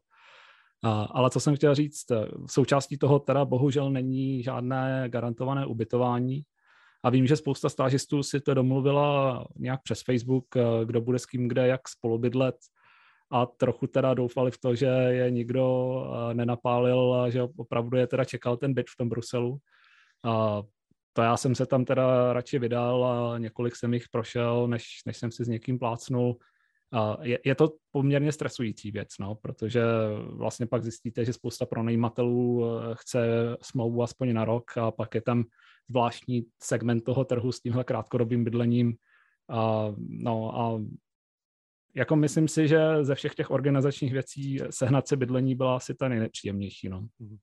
A, 0.83 1.03
ale 1.03 1.29
co 1.29 1.39
jsem 1.39 1.55
chtěl 1.55 1.75
říct, 1.75 2.05
součástí 2.45 2.97
toho 2.97 3.19
teda 3.19 3.45
bohužel 3.45 3.91
není 3.91 4.43
žádné 4.43 5.03
garantované 5.07 5.65
ubytování, 5.65 6.43
a 7.03 7.09
vím, 7.09 7.27
že 7.27 7.35
spousta 7.35 7.69
stážistů 7.69 8.23
si 8.23 8.41
to 8.41 8.53
domluvila 8.53 9.45
nějak 9.57 9.81
přes 9.83 10.01
Facebook, 10.01 10.45
kdo 10.85 11.01
bude 11.01 11.19
s 11.19 11.25
kým 11.25 11.47
kde, 11.47 11.67
jak 11.67 11.89
spolubydlet 11.89 12.55
a 13.31 13.45
trochu 13.45 13.87
teda 13.87 14.13
doufali 14.13 14.51
v 14.51 14.57
to, 14.57 14.75
že 14.75 14.85
je 14.85 15.31
nikdo 15.31 15.93
eh, 16.05 16.33
nenapálil 16.33 17.25
že 17.29 17.43
opravdu 17.57 17.97
je 17.97 18.07
teda 18.07 18.25
čekal 18.25 18.57
ten 18.57 18.73
byt 18.73 18.85
v 18.89 18.97
tom 18.97 19.09
Bruselu. 19.09 19.57
A 20.25 20.63
to 21.19 21.23
já 21.23 21.37
jsem 21.37 21.55
se 21.55 21.65
tam 21.65 21.85
teda 21.85 22.33
radši 22.33 22.59
vydal 22.59 23.05
a 23.05 23.37
několik 23.37 23.75
jsem 23.75 23.93
jich 23.93 24.09
prošel, 24.11 24.67
než, 24.67 24.85
než 25.05 25.17
jsem 25.17 25.31
si 25.31 25.45
s 25.45 25.47
někým 25.47 25.79
plácnul. 25.79 26.37
A 26.91 27.17
je, 27.21 27.39
je 27.45 27.55
to 27.55 27.73
poměrně 27.91 28.31
stresující 28.31 28.91
věc, 28.91 29.09
no, 29.19 29.35
protože 29.35 29.83
vlastně 30.31 30.65
pak 30.67 30.83
zjistíte, 30.83 31.25
že 31.25 31.33
spousta 31.33 31.65
pronajímatelů 31.65 32.65
eh, 32.65 32.95
chce 32.95 33.21
smlouvu 33.61 34.03
aspoň 34.03 34.33
na 34.33 34.45
rok 34.45 34.77
a 34.77 34.91
pak 34.91 35.15
je 35.15 35.21
tam 35.21 35.43
zvláštní 35.89 36.45
segment 36.63 37.01
toho 37.01 37.25
trhu 37.25 37.51
s 37.51 37.61
tímhle 37.61 37.83
krátkodobým 37.83 38.43
bydlením. 38.43 38.95
A, 39.49 39.93
no 39.99 40.59
a 40.59 40.81
jako 41.95 42.15
myslím 42.15 42.47
si, 42.47 42.67
že 42.67 42.79
ze 43.01 43.15
všech 43.15 43.35
těch 43.35 43.51
organizačních 43.51 44.13
věcí 44.13 44.59
sehnat 44.69 45.07
si 45.07 45.15
bydlení 45.15 45.55
byla 45.55 45.75
asi 45.75 45.95
ta 45.95 46.07
nejnepříjemnější. 46.07 46.89
No. 46.89 47.07
Mhm. 47.19 47.37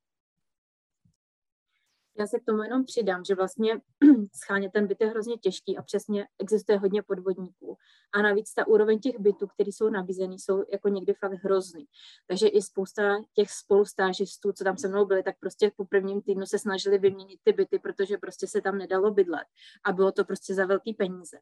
Já 2.19 2.27
se 2.27 2.41
k 2.41 2.45
tomu 2.45 2.63
jenom 2.63 2.85
přidám, 2.85 3.25
že 3.25 3.35
vlastně 3.35 3.81
schánět 4.35 4.73
ten 4.73 4.87
byt 4.87 5.01
je 5.01 5.07
hrozně 5.07 5.37
těžký 5.37 5.79
a 5.79 5.83
přesně 5.83 6.27
existuje 6.39 6.79
hodně 6.79 7.03
podvodníků. 7.03 7.77
A 8.13 8.23
navíc 8.23 8.55
ta 8.55 8.67
úroveň 8.67 9.01
těch 9.01 9.21
bytů, 9.21 9.47
které 9.47 9.69
jsou 9.69 9.91
nabízeny, 9.91 10.35
jsou 10.39 10.65
jako 10.73 10.89
někdy 10.89 11.15
fakt 11.15 11.33
hrozný. 11.33 11.85
Takže 12.27 12.49
i 12.49 12.63
spousta 12.63 13.19
těch 13.35 13.51
spolustážistů, 13.51 14.53
co 14.53 14.65
tam 14.65 14.77
se 14.77 14.89
mnou 14.89 15.07
byli, 15.07 15.23
tak 15.23 15.39
prostě 15.41 15.73
po 15.77 15.85
prvním 15.85 16.23
týdnu 16.23 16.47
se 16.47 16.59
snažili 16.59 16.99
vyměnit 16.99 17.41
ty 17.45 17.53
byty, 17.53 17.79
protože 17.79 18.19
prostě 18.19 18.47
se 18.47 18.61
tam 18.61 18.79
nedalo 18.79 19.11
bydlet. 19.11 19.47
A 19.85 19.93
bylo 19.93 20.13
to 20.13 20.25
prostě 20.25 20.55
za 20.55 20.67
velký 20.67 20.95
peníze. 20.95 21.39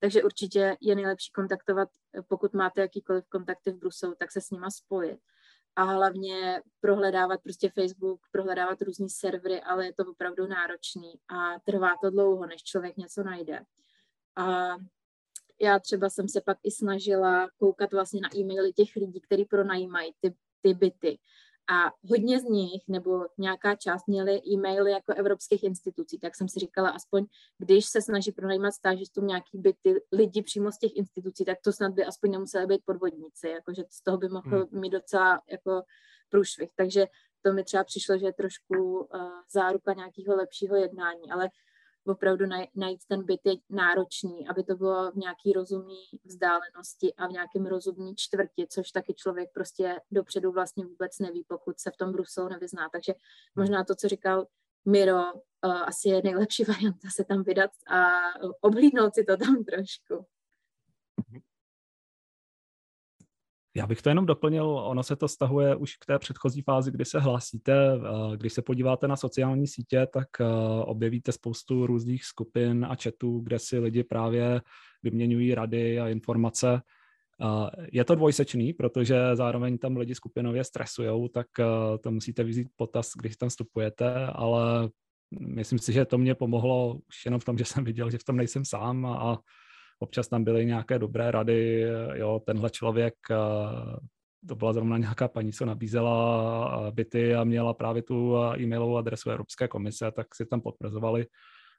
Takže 0.00 0.22
určitě 0.22 0.76
je 0.80 0.94
nejlepší 0.94 1.32
kontaktovat, 1.32 1.88
pokud 2.28 2.54
máte 2.54 2.80
jakýkoliv 2.80 3.24
kontakty 3.28 3.70
v 3.72 3.78
Bruselu, 3.78 4.14
tak 4.18 4.32
se 4.32 4.40
s 4.40 4.50
nima 4.50 4.70
spojit. 4.70 5.18
A 5.76 5.82
hlavně 5.82 6.62
prohledávat 6.80 7.42
prostě 7.42 7.70
Facebook, 7.70 8.20
prohledávat 8.32 8.82
různý 8.82 9.10
servery, 9.10 9.60
ale 9.60 9.86
je 9.86 9.92
to 9.92 10.04
opravdu 10.10 10.46
náročný 10.46 11.14
a 11.28 11.58
trvá 11.60 11.96
to 12.02 12.10
dlouho, 12.10 12.46
než 12.46 12.62
člověk 12.62 12.96
něco 12.96 13.22
najde. 13.22 13.60
A 14.36 14.76
já 15.60 15.78
třeba 15.78 16.10
jsem 16.10 16.28
se 16.28 16.40
pak 16.40 16.58
i 16.62 16.70
snažila 16.70 17.48
koukat 17.56 17.92
vlastně 17.92 18.20
na 18.20 18.36
e-maily 18.36 18.72
těch 18.72 18.96
lidí, 18.96 19.20
kteří 19.20 19.44
pronajímají 19.44 20.12
ty, 20.20 20.34
ty 20.62 20.74
byty. 20.74 21.18
A 21.70 21.92
hodně 22.08 22.40
z 22.40 22.44
nich, 22.44 22.82
nebo 22.88 23.26
nějaká 23.38 23.74
část, 23.74 24.06
měly 24.06 24.40
e-maily 24.48 24.90
jako 24.90 25.14
evropských 25.14 25.64
institucí, 25.64 26.18
tak 26.18 26.36
jsem 26.36 26.48
si 26.48 26.60
říkala, 26.60 26.90
aspoň 26.90 27.26
když 27.58 27.86
se 27.86 28.02
snaží 28.02 28.32
pronajímat 28.32 28.74
stážistům 28.74 29.26
nějaký 29.26 29.58
byty 29.58 30.02
lidi 30.12 30.42
přímo 30.42 30.72
z 30.72 30.78
těch 30.78 30.96
institucí, 30.96 31.44
tak 31.44 31.58
to 31.64 31.72
snad 31.72 31.92
by 31.92 32.04
aspoň 32.04 32.30
nemuseli 32.30 32.66
být 32.66 32.80
podvodníci, 32.84 33.48
jakože 33.48 33.82
z 33.90 34.02
toho 34.02 34.18
by 34.18 34.28
mohl 34.28 34.58
hmm. 34.58 34.80
mít 34.80 34.90
docela 34.90 35.42
jako 35.50 35.82
průšvih. 36.28 36.70
Takže 36.76 37.06
to 37.42 37.52
mi 37.52 37.64
třeba 37.64 37.84
přišlo, 37.84 38.18
že 38.18 38.26
je 38.26 38.32
trošku 38.32 38.98
uh, 38.98 39.06
záruka 39.52 39.92
nějakého 39.92 40.36
lepšího 40.36 40.76
jednání, 40.76 41.30
ale 41.30 41.48
opravdu 42.06 42.46
najít 42.74 43.00
ten 43.08 43.24
byt 43.24 43.40
je 43.44 43.54
náročný, 43.70 44.48
aby 44.48 44.64
to 44.64 44.76
bylo 44.76 45.10
v 45.10 45.16
nějaký 45.16 45.52
rozumný 45.52 46.04
vzdálenosti 46.24 47.14
a 47.14 47.26
v 47.26 47.30
nějakém 47.30 47.66
rozumný 47.66 48.14
čtvrti, 48.16 48.66
což 48.70 48.90
taky 48.90 49.14
člověk 49.14 49.50
prostě 49.54 50.00
dopředu 50.10 50.52
vlastně 50.52 50.86
vůbec 50.86 51.18
neví, 51.18 51.44
pokud 51.48 51.80
se 51.80 51.90
v 51.90 51.96
tom 51.96 52.12
Bruselu 52.12 52.48
nevyzná. 52.48 52.88
Takže 52.92 53.14
možná 53.56 53.84
to, 53.84 53.94
co 53.94 54.08
říkal 54.08 54.46
Miro, 54.84 55.22
uh, 55.22 55.42
asi 55.64 56.08
je 56.08 56.22
nejlepší 56.24 56.64
varianta 56.68 57.08
se 57.14 57.24
tam 57.24 57.42
vydat 57.42 57.70
a 57.88 58.10
obhlídnout 58.60 59.14
si 59.14 59.24
to 59.24 59.36
tam 59.36 59.64
trošku. 59.64 60.26
Já 63.76 63.86
bych 63.86 64.02
to 64.02 64.08
jenom 64.08 64.26
doplnil, 64.26 64.66
ono 64.66 65.02
se 65.02 65.16
to 65.16 65.28
stahuje 65.28 65.76
už 65.76 65.96
k 65.96 66.06
té 66.06 66.18
předchozí 66.18 66.62
fázi, 66.62 66.90
kdy 66.90 67.04
se 67.04 67.20
hlásíte. 67.20 68.00
Když 68.36 68.52
se 68.52 68.62
podíváte 68.62 69.08
na 69.08 69.16
sociální 69.16 69.66
sítě, 69.66 70.06
tak 70.12 70.28
eh, 70.40 70.44
objevíte 70.84 71.32
spoustu 71.32 71.86
různých 71.86 72.24
skupin 72.24 72.86
a 72.90 72.96
chatů, 73.02 73.40
kde 73.40 73.58
si 73.58 73.78
lidi 73.78 74.04
právě 74.04 74.60
vyměňují 75.02 75.54
rady 75.54 76.00
a 76.00 76.08
informace. 76.08 76.82
Je 77.92 78.04
to 78.04 78.14
dvojsečný, 78.14 78.72
protože 78.72 79.16
zároveň 79.34 79.78
tam 79.78 79.96
lidi 79.96 80.14
skupinově 80.14 80.64
stresujou, 80.64 81.28
tak 81.28 81.46
eh, 81.60 81.64
to 81.98 82.10
musíte 82.10 82.44
vzít 82.44 82.68
potaz, 82.76 83.12
když 83.16 83.36
tam 83.36 83.48
vstupujete, 83.48 84.26
ale 84.26 84.90
myslím 85.40 85.78
si, 85.78 85.92
že 85.92 86.04
to 86.04 86.18
mě 86.18 86.34
pomohlo 86.34 86.94
už 86.94 87.24
jenom 87.24 87.40
v 87.40 87.44
tom, 87.44 87.58
že 87.58 87.64
jsem 87.64 87.84
viděl, 87.84 88.10
že 88.10 88.18
v 88.18 88.24
tom 88.24 88.36
nejsem 88.36 88.64
sám 88.64 89.06
a 89.06 89.38
občas 90.02 90.28
tam 90.28 90.44
byly 90.44 90.66
nějaké 90.66 90.98
dobré 90.98 91.30
rady, 91.30 91.86
jo, 92.14 92.40
tenhle 92.46 92.70
člověk, 92.70 93.14
eh, 93.30 93.36
to 94.48 94.54
byla 94.54 94.72
zrovna 94.72 94.98
nějaká 94.98 95.28
paní, 95.28 95.52
co 95.52 95.66
nabízela 95.66 96.90
byty 96.90 97.34
a 97.34 97.44
měla 97.44 97.74
právě 97.74 98.02
tu 98.02 98.36
e-mailovou 98.36 98.96
adresu 98.96 99.30
Evropské 99.30 99.68
komise, 99.68 100.12
tak 100.12 100.34
si 100.34 100.46
tam 100.46 100.60
potvrzovali, 100.60 101.26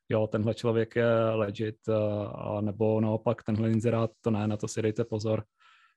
jo, 0.09 0.27
tenhle 0.27 0.53
člověk 0.53 0.95
je 0.95 1.15
legit, 1.33 1.75
eh, 1.89 1.93
a 2.35 2.61
nebo 2.61 3.01
naopak 3.01 3.43
tenhle 3.43 3.71
inzerát, 3.71 4.11
to 4.21 4.31
ne, 4.31 4.47
na 4.47 4.57
to 4.57 4.67
si 4.67 4.81
dejte 4.81 5.03
pozor. 5.03 5.43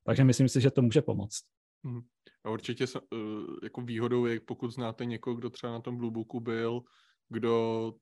Takže 0.05 0.25
myslím 0.25 0.49
si, 0.49 0.61
že 0.61 0.71
to 0.71 0.83
může 0.83 1.03
pomoct. 1.03 1.43
Hmm. 1.85 2.01
A 2.45 2.51
určitě 2.51 2.85
eh, 2.85 3.17
jako 3.62 3.81
výhodou 3.81 4.27
je, 4.27 4.41
pokud 4.41 4.71
znáte 4.71 5.05
někoho, 5.05 5.37
kdo 5.37 5.51
třeba 5.51 5.73
na 5.73 5.81
tom 5.81 5.97
Bluebooku 5.97 6.41
byl, 6.41 6.83
kdo 7.29 7.95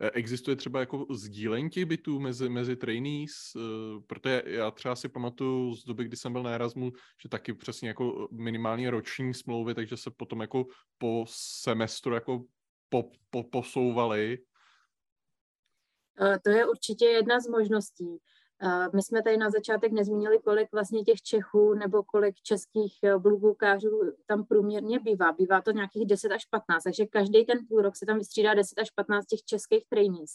eh, 0.00 0.10
existuje 0.10 0.56
třeba 0.56 0.80
jako 0.80 1.06
sdílení 1.10 1.70
těch 1.70 1.84
bytů 1.84 2.20
mezi, 2.20 2.48
mezi 2.48 2.76
trainees, 2.76 3.32
eh, 3.56 3.60
protože 4.06 4.42
já 4.46 4.70
třeba 4.70 4.96
si 4.96 5.08
pamatuju 5.08 5.74
z 5.74 5.84
doby, 5.84 6.04
kdy 6.04 6.16
jsem 6.16 6.32
byl 6.32 6.42
na 6.42 6.50
Erasmu, 6.50 6.92
že 7.22 7.28
taky 7.28 7.54
přesně 7.54 7.88
jako 7.88 8.28
minimálně 8.30 8.90
roční 8.90 9.34
smlouvy, 9.34 9.74
takže 9.74 9.96
se 9.96 10.10
potom 10.10 10.40
jako 10.40 10.66
po 10.98 11.24
semestru 11.28 12.14
jako 12.14 12.44
po, 12.88 13.10
po, 13.30 13.44
posouvali. 13.44 14.38
To 16.44 16.50
je 16.50 16.66
určitě 16.66 17.04
jedna 17.04 17.40
z 17.40 17.48
možností. 17.48 18.18
My 18.94 19.02
jsme 19.02 19.22
tady 19.22 19.36
na 19.36 19.50
začátek 19.50 19.92
nezmínili, 19.92 20.38
kolik 20.38 20.72
vlastně 20.72 21.02
těch 21.02 21.22
Čechů 21.22 21.74
nebo 21.74 22.02
kolik 22.02 22.36
českých 22.42 22.98
eh, 23.02 23.18
bluebookářů 23.18 24.00
tam 24.26 24.44
průměrně 24.44 24.98
bývá. 25.00 25.32
Bývá 25.32 25.60
to 25.60 25.70
nějakých 25.70 26.06
10 26.06 26.32
až 26.32 26.44
15, 26.44 26.82
takže 26.82 27.06
každý 27.06 27.44
ten 27.44 27.66
půl 27.68 27.82
rok 27.82 27.96
se 27.96 28.06
tam 28.06 28.18
vystřídá 28.18 28.54
10 28.54 28.78
až 28.78 28.90
15 28.90 29.26
těch 29.26 29.42
českých 29.44 29.86
trainees, 29.88 30.30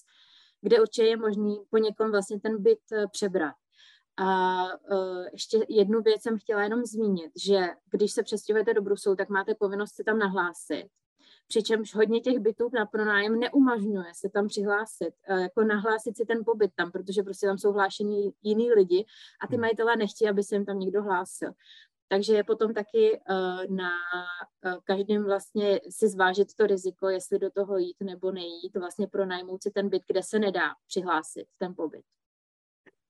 kde 0.61 0.81
určitě 0.81 1.07
je 1.07 1.17
možný 1.17 1.61
po 1.69 1.77
někom 1.77 2.11
vlastně 2.11 2.39
ten 2.39 2.63
byt 2.63 2.79
eh, 2.91 3.07
přebrat. 3.07 3.55
A 4.19 4.63
uh, 4.65 5.25
ještě 5.31 5.65
jednu 5.69 6.01
věc 6.01 6.21
jsem 6.21 6.39
chtěla 6.39 6.63
jenom 6.63 6.85
zmínit, 6.85 7.31
že 7.35 7.67
když 7.91 8.11
se 8.11 8.23
přestěhujete 8.23 8.73
do 8.73 8.81
Bruselu, 8.81 9.15
tak 9.15 9.29
máte 9.29 9.55
povinnost 9.55 9.95
se 9.95 10.03
tam 10.03 10.19
nahlásit 10.19 10.87
přičemž 11.47 11.95
hodně 11.95 12.21
těch 12.21 12.39
bytů 12.39 12.69
na 12.73 12.85
pronájem 12.85 13.39
neumožňuje 13.39 14.11
se 14.13 14.29
tam 14.29 14.47
přihlásit, 14.47 15.13
eh, 15.27 15.41
jako 15.41 15.63
nahlásit 15.63 16.17
si 16.17 16.25
ten 16.25 16.45
pobyt 16.45 16.71
tam, 16.75 16.91
protože 16.91 17.23
prostě 17.23 17.47
tam 17.47 17.57
jsou 17.57 17.71
hlášení 17.71 18.31
jiní 18.41 18.71
lidi 18.73 19.05
a 19.41 19.47
ty 19.47 19.55
hmm. 19.55 19.61
majitelé 19.61 19.95
nechtějí, 19.95 20.29
aby 20.29 20.43
se 20.43 20.55
jim 20.55 20.65
tam 20.65 20.79
někdo 20.79 21.03
hlásil. 21.03 21.51
Takže 22.09 22.33
je 22.33 22.43
potom 22.43 22.73
taky 22.73 23.19
uh, 23.29 23.75
na 23.75 23.89
uh, 24.65 24.79
každém 24.83 25.23
vlastně 25.23 25.79
si 25.89 26.07
zvážit 26.09 26.55
to 26.55 26.67
riziko, 26.67 27.09
jestli 27.09 27.39
do 27.39 27.51
toho 27.51 27.77
jít 27.77 27.97
nebo 28.03 28.31
nejít, 28.31 28.77
vlastně 28.77 29.07
pronajmout 29.07 29.63
si 29.63 29.71
ten 29.71 29.89
byt, 29.89 30.03
kde 30.07 30.23
se 30.23 30.39
nedá 30.39 30.69
přihlásit 30.87 31.47
ten 31.57 31.75
pobyt. 31.75 32.03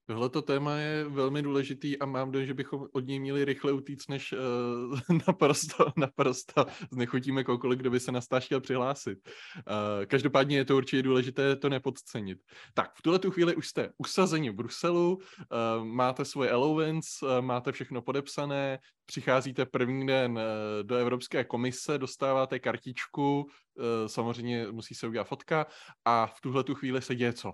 Tohleto 0.09 0.41
téma 0.41 0.75
je 0.75 1.03
velmi 1.03 1.41
důležitý 1.41 1.99
a 1.99 2.05
mám 2.05 2.31
dojem, 2.31 2.47
že 2.47 2.53
bychom 2.53 2.87
od 2.93 3.07
něj 3.07 3.19
měli 3.19 3.45
rychle 3.45 3.71
utíct, 3.71 4.09
než 4.09 4.33
uh, 4.33 5.17
naprosto, 5.27 5.85
naprosto 5.97 6.65
znechutíme 6.91 7.43
kohokoliv, 7.43 7.79
kdo 7.79 7.91
by 7.91 7.99
se 7.99 8.11
na 8.11 8.21
chtěl 8.39 8.61
přihlásit. 8.61 9.19
Uh, 9.55 10.05
každopádně 10.05 10.57
je 10.57 10.65
to 10.65 10.77
určitě 10.77 11.03
důležité 11.03 11.55
to 11.55 11.69
nepodcenit. 11.69 12.39
Tak, 12.73 12.95
v 12.95 13.01
tuhle 13.01 13.19
tu 13.19 13.31
chvíli 13.31 13.55
už 13.55 13.67
jste 13.67 13.89
usazeni 13.97 14.49
v 14.49 14.53
Bruselu, 14.53 15.15
uh, 15.15 15.85
máte 15.85 16.25
svoje 16.25 16.51
allowance, 16.51 17.09
uh, 17.21 17.41
máte 17.41 17.71
všechno 17.71 18.01
podepsané, 18.01 18.79
přicházíte 19.05 19.65
první 19.65 20.07
den 20.07 20.31
uh, 20.31 20.39
do 20.83 20.95
Evropské 20.95 21.43
komise, 21.43 21.97
dostáváte 21.97 22.59
kartičku, 22.59 23.41
uh, 23.41 23.83
samozřejmě 24.07 24.67
musí 24.71 24.95
se 24.95 25.07
udělat 25.07 25.27
fotka 25.27 25.65
a 26.05 26.27
v 26.27 26.41
tuhle 26.41 26.63
tu 26.63 26.75
chvíli 26.75 27.01
se 27.01 27.15
děje 27.15 27.33
co? 27.33 27.53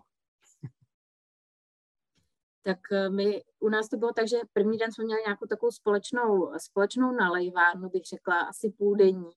Tak 2.64 2.80
eh, 2.92 3.10
my, 3.10 3.44
u 3.60 3.70
nás 3.70 3.90
to 3.90 3.98
bylo 3.98 4.14
tak, 4.14 4.28
že 4.28 4.38
první 4.54 4.78
den 4.78 4.92
jsme 4.92 5.06
měli 5.06 5.22
nějakou 5.26 5.46
takovou 5.46 5.72
společnou, 5.72 6.52
společnou 6.58 7.12
nalejvárnu, 7.12 7.90
bych 7.90 8.04
řekla, 8.06 8.38
asi 8.40 8.74
půl 8.78 8.96
denní, 8.96 9.32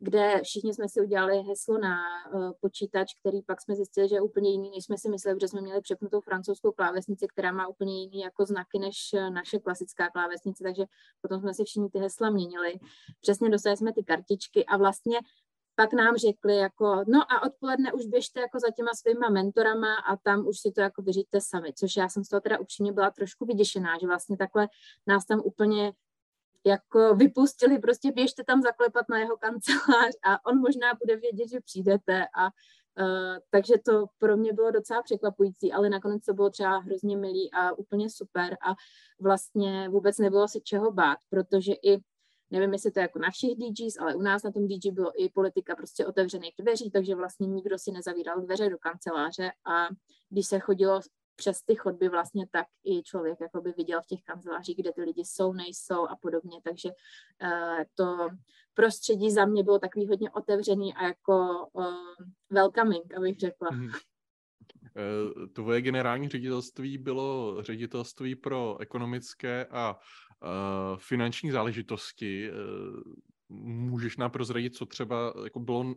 kde 0.00 0.40
všichni 0.44 0.74
jsme 0.74 0.88
si 0.88 1.00
udělali 1.00 1.36
heslo 1.36 1.78
na 1.78 1.96
uh, 2.34 2.52
počítač, 2.60 3.14
který 3.20 3.42
pak 3.42 3.60
jsme 3.60 3.74
zjistili, 3.74 4.08
že 4.08 4.14
je 4.14 4.20
úplně 4.20 4.50
jiný, 4.50 4.70
než 4.70 4.84
jsme 4.84 4.98
si 4.98 5.08
mysleli, 5.08 5.36
protože 5.36 5.48
jsme 5.48 5.60
měli 5.60 5.80
přepnutou 5.80 6.20
francouzskou 6.20 6.72
klávesnici, 6.72 7.26
která 7.28 7.52
má 7.52 7.68
úplně 7.68 8.00
jiný 8.00 8.20
jako 8.20 8.46
znaky 8.46 8.78
než 8.78 8.96
eh, 9.14 9.30
naše 9.30 9.58
klasická 9.58 10.10
klávesnice, 10.10 10.64
takže 10.64 10.84
potom 11.20 11.40
jsme 11.40 11.54
si 11.54 11.64
všichni 11.64 11.90
ty 11.90 11.98
hesla 11.98 12.30
měnili. 12.30 12.74
Přesně 13.20 13.50
dostali 13.50 13.76
jsme 13.76 13.92
ty 13.92 14.04
kartičky 14.04 14.64
a 14.66 14.76
vlastně 14.76 15.18
pak 15.78 15.92
nám 15.92 16.16
řekli 16.16 16.56
jako, 16.56 17.04
no 17.06 17.32
a 17.32 17.42
odpoledne 17.46 17.92
už 17.92 18.06
běžte 18.06 18.40
jako 18.40 18.58
za 18.60 18.70
těma 18.76 18.90
svýma 18.94 19.28
mentorama 19.28 19.94
a 19.94 20.16
tam 20.16 20.46
už 20.46 20.58
si 20.58 20.72
to 20.72 20.80
jako 20.80 21.02
vyříte 21.02 21.40
sami, 21.40 21.72
což 21.72 21.96
já 21.96 22.08
jsem 22.08 22.24
z 22.24 22.28
toho 22.28 22.40
teda 22.40 22.58
upřímně 22.58 22.92
byla 22.92 23.10
trošku 23.10 23.44
vyděšená, 23.46 23.98
že 24.00 24.06
vlastně 24.06 24.36
takhle 24.36 24.68
nás 25.06 25.26
tam 25.26 25.40
úplně 25.44 25.92
jako 26.66 27.14
vypustili, 27.14 27.78
prostě 27.78 28.12
běžte 28.12 28.44
tam 28.44 28.62
zaklepat 28.62 29.08
na 29.08 29.18
jeho 29.18 29.36
kancelář 29.36 30.14
a 30.24 30.46
on 30.46 30.58
možná 30.58 30.94
bude 30.94 31.16
vědět, 31.16 31.48
že 31.48 31.60
přijdete 31.60 32.26
a 32.36 32.50
Uh, 33.00 33.38
takže 33.50 33.74
to 33.84 34.06
pro 34.18 34.36
mě 34.36 34.52
bylo 34.52 34.70
docela 34.70 35.02
překvapující, 35.02 35.72
ale 35.72 35.88
nakonec 35.90 36.24
to 36.24 36.34
bylo 36.34 36.50
třeba 36.50 36.78
hrozně 36.78 37.16
milý 37.16 37.50
a 37.52 37.72
úplně 37.72 38.10
super 38.10 38.56
a 38.66 38.74
vlastně 39.20 39.88
vůbec 39.88 40.18
nebylo 40.18 40.48
si 40.48 40.60
čeho 40.60 40.92
bát, 40.92 41.18
protože 41.30 41.72
i 41.72 41.98
Nevím, 42.50 42.72
jestli 42.72 42.90
to 42.90 43.00
je 43.00 43.02
jako 43.02 43.18
na 43.18 43.30
všech 43.30 43.50
DGs, 43.50 43.96
ale 44.00 44.14
u 44.14 44.22
nás 44.22 44.42
na 44.42 44.50
tom 44.52 44.68
DG 44.68 44.92
bylo 44.92 45.22
i 45.22 45.28
politika 45.28 45.76
prostě 45.76 46.06
otevřených 46.06 46.54
dveří, 46.58 46.90
takže 46.90 47.14
vlastně 47.14 47.46
nikdo 47.46 47.78
si 47.78 47.92
nezavíral 47.92 48.40
dveře 48.40 48.70
do 48.70 48.78
kanceláře 48.78 49.50
a 49.66 49.88
když 50.30 50.46
se 50.46 50.58
chodilo 50.58 51.00
přes 51.36 51.62
ty 51.62 51.74
chodby 51.74 52.08
vlastně 52.08 52.46
tak 52.50 52.66
i 52.84 53.02
člověk 53.02 53.40
jakoby 53.40 53.72
viděl 53.76 54.02
v 54.02 54.06
těch 54.06 54.22
kancelářích, 54.22 54.76
kde 54.76 54.92
ty 54.92 55.02
lidi 55.02 55.22
jsou, 55.24 55.52
nejsou 55.52 56.06
a 56.06 56.16
podobně, 56.16 56.60
takže 56.64 56.88
uh, 56.88 57.84
to 57.94 58.28
prostředí 58.74 59.30
za 59.30 59.44
mě 59.44 59.62
bylo 59.64 59.78
takový 59.78 60.06
hodně 60.06 60.30
otevřený 60.30 60.94
a 60.94 61.04
jako 61.04 61.66
uh, 61.72 61.84
welcoming, 62.50 63.14
abych 63.14 63.38
řekla. 63.38 63.68
Mm. 63.72 63.90
Tvoje 65.52 65.80
generální 65.80 66.28
ředitelství 66.28 66.98
bylo 66.98 67.56
ředitelství 67.62 68.34
pro 68.34 68.76
ekonomické 68.80 69.66
a 69.70 69.96
finanční 70.96 71.50
záležitosti. 71.50 72.50
Uh, 72.50 73.12
můžeš 73.58 74.16
nám 74.16 74.30
prozradit, 74.30 74.76
co 74.76 74.86
třeba 74.86 75.34
jako 75.44 75.60
bylo 75.60 75.94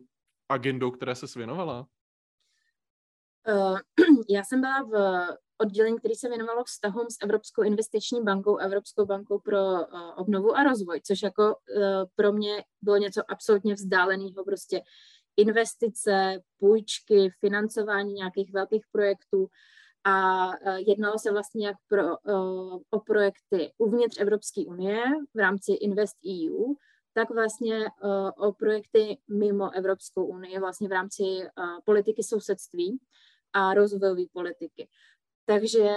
agendou, 0.48 0.90
které 0.90 1.14
se 1.14 1.28
svěnovala? 1.28 1.86
Uh, 3.48 3.78
já 4.28 4.44
jsem 4.44 4.60
byla 4.60 4.82
v 4.82 5.28
oddělení, 5.58 5.98
který 5.98 6.14
se 6.14 6.28
věnovalo 6.28 6.64
vztahům 6.64 7.06
s 7.10 7.16
Evropskou 7.22 7.62
investiční 7.62 8.22
bankou, 8.22 8.56
Evropskou 8.56 9.06
bankou 9.06 9.38
pro 9.38 9.58
obnovu 10.16 10.56
a 10.56 10.62
rozvoj, 10.62 11.00
což 11.04 11.22
jako 11.22 11.56
pro 12.14 12.32
mě 12.32 12.64
bylo 12.82 12.96
něco 12.96 13.22
absolutně 13.28 13.74
vzdáleného, 13.74 14.44
prostě 14.44 14.80
investice, 15.36 16.38
půjčky, 16.58 17.30
financování 17.40 18.12
nějakých 18.12 18.52
velkých 18.52 18.84
projektů 18.92 19.48
a 20.04 20.50
jednalo 20.76 21.18
se 21.18 21.32
vlastně 21.32 21.66
jak 21.66 21.76
pro, 21.88 22.02
o 22.90 23.00
projekty 23.00 23.72
uvnitř 23.78 24.20
Evropské 24.20 24.60
unie 24.66 25.04
v 25.34 25.38
rámci 25.38 25.72
Invest 25.72 26.16
EU, 26.26 26.74
tak 27.14 27.30
vlastně 27.30 27.86
o 28.38 28.52
projekty 28.52 29.18
mimo 29.28 29.70
Evropskou 29.70 30.26
unii, 30.26 30.58
vlastně 30.58 30.88
v 30.88 30.92
rámci 30.92 31.22
politiky 31.84 32.22
sousedství 32.22 32.98
a 33.52 33.74
rozvojové 33.74 34.22
politiky. 34.32 34.88
Takže 35.46 35.88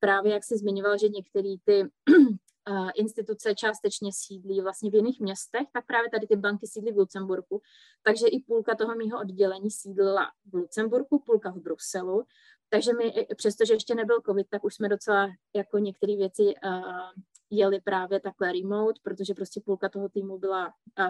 právě 0.00 0.32
jak 0.32 0.44
se 0.44 0.56
zmiňoval, 0.56 0.98
že 0.98 1.08
některé 1.08 1.54
ty 1.64 1.90
instituce 2.94 3.54
částečně 3.54 4.10
sídlí 4.14 4.60
vlastně 4.60 4.90
v 4.90 4.94
jiných 4.94 5.20
městech, 5.20 5.66
tak 5.72 5.86
právě 5.86 6.10
tady 6.10 6.26
ty 6.26 6.36
banky 6.36 6.66
sídlí 6.66 6.92
v 6.92 6.96
Lucemburku. 6.96 7.62
Takže 8.02 8.26
i 8.26 8.40
půlka 8.40 8.74
toho 8.74 8.94
mého 8.96 9.20
oddělení 9.20 9.70
sídlila 9.70 10.30
v 10.46 10.54
Lucemburku, 10.54 11.22
půlka 11.26 11.50
v 11.50 11.58
Bruselu. 11.58 12.24
Takže 12.68 12.92
my, 12.92 13.26
přestože 13.36 13.74
ještě 13.74 13.94
nebyl 13.94 14.20
covid, 14.26 14.46
tak 14.50 14.64
už 14.64 14.74
jsme 14.74 14.88
docela 14.88 15.28
jako 15.56 15.78
některé 15.78 16.16
věci 16.16 16.42
uh, 16.42 17.10
jeli 17.50 17.80
právě 17.80 18.20
takhle 18.20 18.52
remote, 18.52 19.00
protože 19.02 19.34
prostě 19.34 19.60
půlka 19.60 19.88
toho 19.88 20.08
týmu 20.08 20.38
byla, 20.38 20.66
uh, 20.66 21.06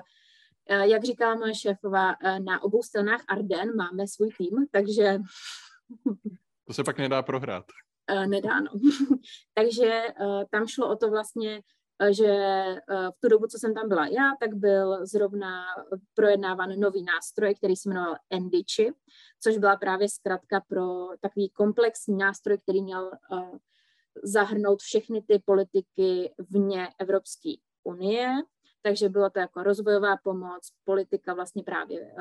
uh, 0.70 0.82
jak 0.82 1.04
říká 1.04 1.34
moje 1.34 1.54
šéfová, 1.54 2.08
uh, 2.10 2.38
na 2.38 2.62
obou 2.62 2.82
stranách 2.82 3.24
Arden 3.28 3.76
máme 3.76 4.06
svůj 4.06 4.30
tým, 4.38 4.66
takže... 4.70 5.18
To 6.66 6.72
se 6.72 6.84
pak 6.84 6.98
nedá 6.98 7.22
prohrát. 7.22 7.64
Uh, 8.12 8.26
nedá, 8.26 8.60
no. 8.60 8.70
takže 9.54 10.02
uh, 10.20 10.44
tam 10.50 10.66
šlo 10.66 10.90
o 10.90 10.96
to 10.96 11.10
vlastně, 11.10 11.60
že 12.10 12.26
v 13.10 13.20
tu 13.20 13.28
dobu, 13.28 13.46
co 13.46 13.58
jsem 13.58 13.74
tam 13.74 13.88
byla 13.88 14.06
já, 14.06 14.32
tak 14.40 14.54
byl 14.54 15.06
zrovna 15.06 15.64
projednáván 16.14 16.80
nový 16.80 17.02
nástroj, 17.02 17.54
který 17.54 17.76
se 17.76 17.88
jmenoval 17.88 18.16
Endichi, 18.30 18.92
což 19.40 19.58
byla 19.58 19.76
právě 19.76 20.08
zkratka 20.08 20.60
pro 20.68 21.08
takový 21.20 21.48
komplexní 21.48 22.16
nástroj, 22.16 22.58
který 22.58 22.82
měl 22.82 23.10
zahrnout 24.22 24.80
všechny 24.80 25.22
ty 25.22 25.42
politiky 25.44 26.34
vně 26.50 26.88
Evropské 26.98 27.52
unie, 27.84 28.34
takže 28.82 29.08
bylo 29.08 29.30
to 29.30 29.38
jako 29.38 29.62
rozvojová 29.62 30.16
pomoc, 30.16 30.68
politika 30.84 31.34
vlastně 31.34 31.62
právě 31.62 32.14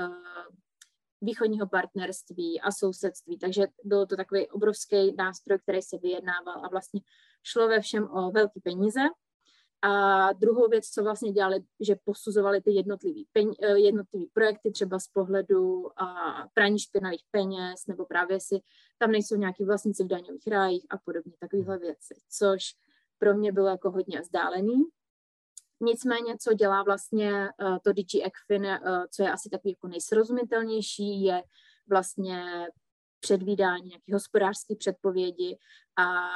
východního 1.21 1.67
partnerství 1.67 2.61
a 2.61 2.71
sousedství. 2.71 3.38
Takže 3.38 3.67
bylo 3.83 4.05
to 4.05 4.15
takový 4.15 4.47
obrovský 4.47 5.15
nástroj, 5.17 5.59
který 5.59 5.81
se 5.81 5.97
vyjednával 5.97 6.65
a 6.65 6.69
vlastně 6.69 7.01
šlo 7.43 7.67
ve 7.67 7.81
všem 7.81 8.09
o 8.11 8.31
velké 8.31 8.59
peníze. 8.63 8.99
A 9.86 10.34
druhou 10.34 10.67
věc, 10.67 10.89
co 10.89 11.04
vlastně 11.04 11.32
dělali, 11.32 11.63
že 11.80 11.95
posuzovali 12.04 12.62
ty 12.62 12.71
jednotlivý, 12.71 13.28
peň, 13.34 13.54
eh, 13.62 13.80
jednotlivý 13.80 14.30
projekty 14.34 14.71
třeba 14.71 15.00
z 15.00 15.08
pohledu 15.08 15.91
a 16.02 16.08
praní 16.54 16.80
špinavých 16.80 17.24
peněz, 17.32 17.88
nebo 17.88 18.06
právě 18.06 18.39
si 18.39 18.62
tam 18.98 19.12
nejsou 19.12 19.36
nějaký 19.36 19.63
vlastníci 19.65 20.04
v 20.04 20.08
daňových 20.08 20.48
rájích 20.48 20.86
a 20.89 20.98
podobně, 20.98 21.34
takovéhle 21.39 21.78
věci, 21.78 22.15
což 22.30 22.63
pro 23.17 23.34
mě 23.34 23.52
bylo 23.52 23.67
jako 23.67 23.91
hodně 23.91 24.21
vzdálený. 24.21 24.84
Nicméně, 25.82 26.38
co 26.39 26.54
dělá 26.54 26.84
vlastně 26.84 27.50
uh, 27.62 27.78
to 27.84 27.93
DG 27.93 28.15
ECFIN, 28.26 28.65
uh, 28.65 29.06
co 29.12 29.24
je 29.24 29.32
asi 29.32 29.50
takový 29.50 29.71
jako 29.71 29.88
nejsrozumitelnější, 29.88 31.24
je 31.24 31.43
vlastně 31.89 32.67
předvídání 33.19 33.88
nějakých 33.88 34.13
hospodářských 34.13 34.78
předpovědi 34.78 35.58
a 35.97 36.30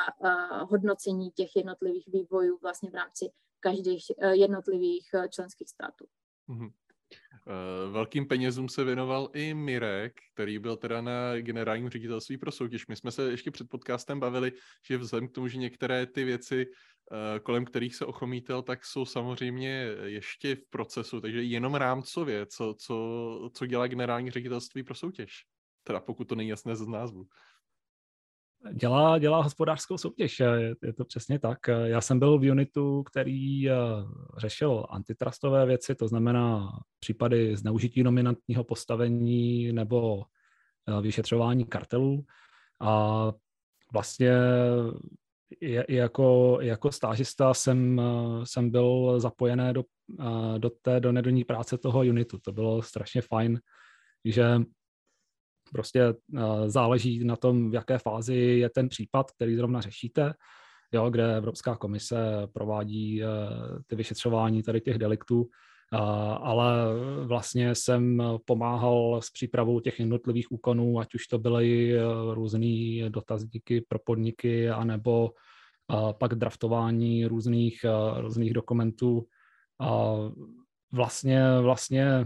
hodnocení 0.63 1.31
těch 1.31 1.49
jednotlivých 1.55 2.07
vývojů 2.07 2.59
vlastně 2.61 2.89
v 2.89 2.95
rámci 2.95 3.25
každých 3.59 4.05
uh, 4.17 4.29
jednotlivých 4.29 5.09
uh, 5.13 5.27
členských 5.27 5.69
států. 5.69 6.05
Mm-hmm. 6.49 6.71
Velkým 7.91 8.27
penězům 8.27 8.69
se 8.69 8.83
věnoval 8.83 9.29
i 9.33 9.53
Mirek, 9.53 10.13
který 10.33 10.59
byl 10.59 10.77
teda 10.77 11.01
na 11.01 11.37
generálním 11.37 11.89
ředitelství 11.89 12.37
pro 12.37 12.51
soutěž. 12.51 12.87
My 12.87 12.95
jsme 12.95 13.11
se 13.11 13.31
ještě 13.31 13.51
před 13.51 13.69
podcastem 13.69 14.19
bavili, 14.19 14.51
že 14.87 14.97
vzhledem 14.97 15.29
k 15.29 15.31
tomu, 15.31 15.47
že 15.47 15.57
některé 15.57 16.05
ty 16.05 16.23
věci 16.23 16.67
Eh, 17.11 17.39
kolem 17.39 17.65
kterých 17.65 17.95
se 17.95 18.05
ochomítel, 18.05 18.61
tak 18.61 18.85
jsou 18.85 19.05
samozřejmě 19.05 19.87
ještě 20.03 20.55
v 20.55 20.65
procesu, 20.69 21.21
takže 21.21 21.43
jenom 21.43 21.75
rámcově, 21.75 22.45
co, 22.45 22.75
co, 22.79 23.49
co 23.53 23.65
dělá 23.65 23.87
generální 23.87 24.31
ředitelství 24.31 24.83
pro 24.83 24.95
soutěž. 24.95 25.45
Teda 25.83 25.99
pokud 25.99 26.25
to 26.25 26.35
není 26.35 26.49
jasné 26.49 26.75
z 26.75 26.87
názvu. 26.87 27.27
Dělá, 28.73 29.19
dělá 29.19 29.43
hospodářskou 29.43 29.97
soutěž, 29.97 30.39
je, 30.39 30.75
je 30.83 30.93
to 30.93 31.05
přesně 31.05 31.39
tak. 31.39 31.57
Já 31.83 32.01
jsem 32.01 32.19
byl 32.19 32.39
v 32.39 32.51
unitu, 32.51 33.03
který 33.03 33.69
eh, 33.69 33.73
řešil 34.37 34.85
antitrustové 34.89 35.65
věci, 35.65 35.95
to 35.95 36.07
znamená 36.07 36.71
případy 36.99 37.57
zneužití 37.57 38.03
nominantního 38.03 38.63
postavení 38.63 39.71
nebo 39.73 40.23
eh, 40.87 41.01
vyšetřování 41.01 41.65
kartelů. 41.65 42.25
A 42.81 43.31
vlastně 43.93 44.31
jako, 45.89 46.57
jako 46.61 46.91
stážista 46.91 47.53
jsem, 47.53 48.01
jsem 48.43 48.69
byl 48.69 49.19
zapojený 49.19 49.73
do, 49.73 49.83
do 50.57 50.69
té 50.69 50.99
do 50.99 51.11
nedoní 51.11 51.43
práce 51.43 51.77
toho 51.77 51.99
unitu. 51.99 52.39
To 52.39 52.51
bylo 52.51 52.81
strašně 52.81 53.21
fajn, 53.21 53.59
že 54.25 54.59
prostě 55.69 56.13
záleží 56.65 57.23
na 57.23 57.35
tom, 57.35 57.71
v 57.71 57.73
jaké 57.73 57.97
fázi 57.97 58.35
je 58.35 58.69
ten 58.69 58.89
případ, 58.89 59.31
který 59.31 59.55
zrovna 59.55 59.81
řešíte, 59.81 60.33
jo, 60.91 61.09
kde 61.09 61.37
Evropská 61.37 61.75
komise 61.75 62.47
provádí 62.53 63.21
ty 63.87 63.95
vyšetřování 63.95 64.63
tady 64.63 64.81
těch 64.81 64.97
deliktů, 64.97 65.49
ale 66.41 66.73
vlastně 67.25 67.75
jsem 67.75 68.23
pomáhal 68.45 69.21
s 69.21 69.29
přípravou 69.31 69.79
těch 69.79 69.99
jednotlivých 69.99 70.51
úkonů, 70.51 70.99
ať 70.99 71.15
už 71.15 71.27
to 71.27 71.39
byly 71.39 71.93
různý 72.33 73.03
dotazníky 73.09 73.81
pro 73.81 73.99
podniky, 73.99 74.69
anebo 74.69 75.31
pak 76.19 76.35
draftování 76.35 77.25
různých, 77.25 77.85
různých 78.17 78.53
dokumentů. 78.53 79.25
A 79.81 80.15
vlastně, 80.93 81.43
vlastně 81.61 82.25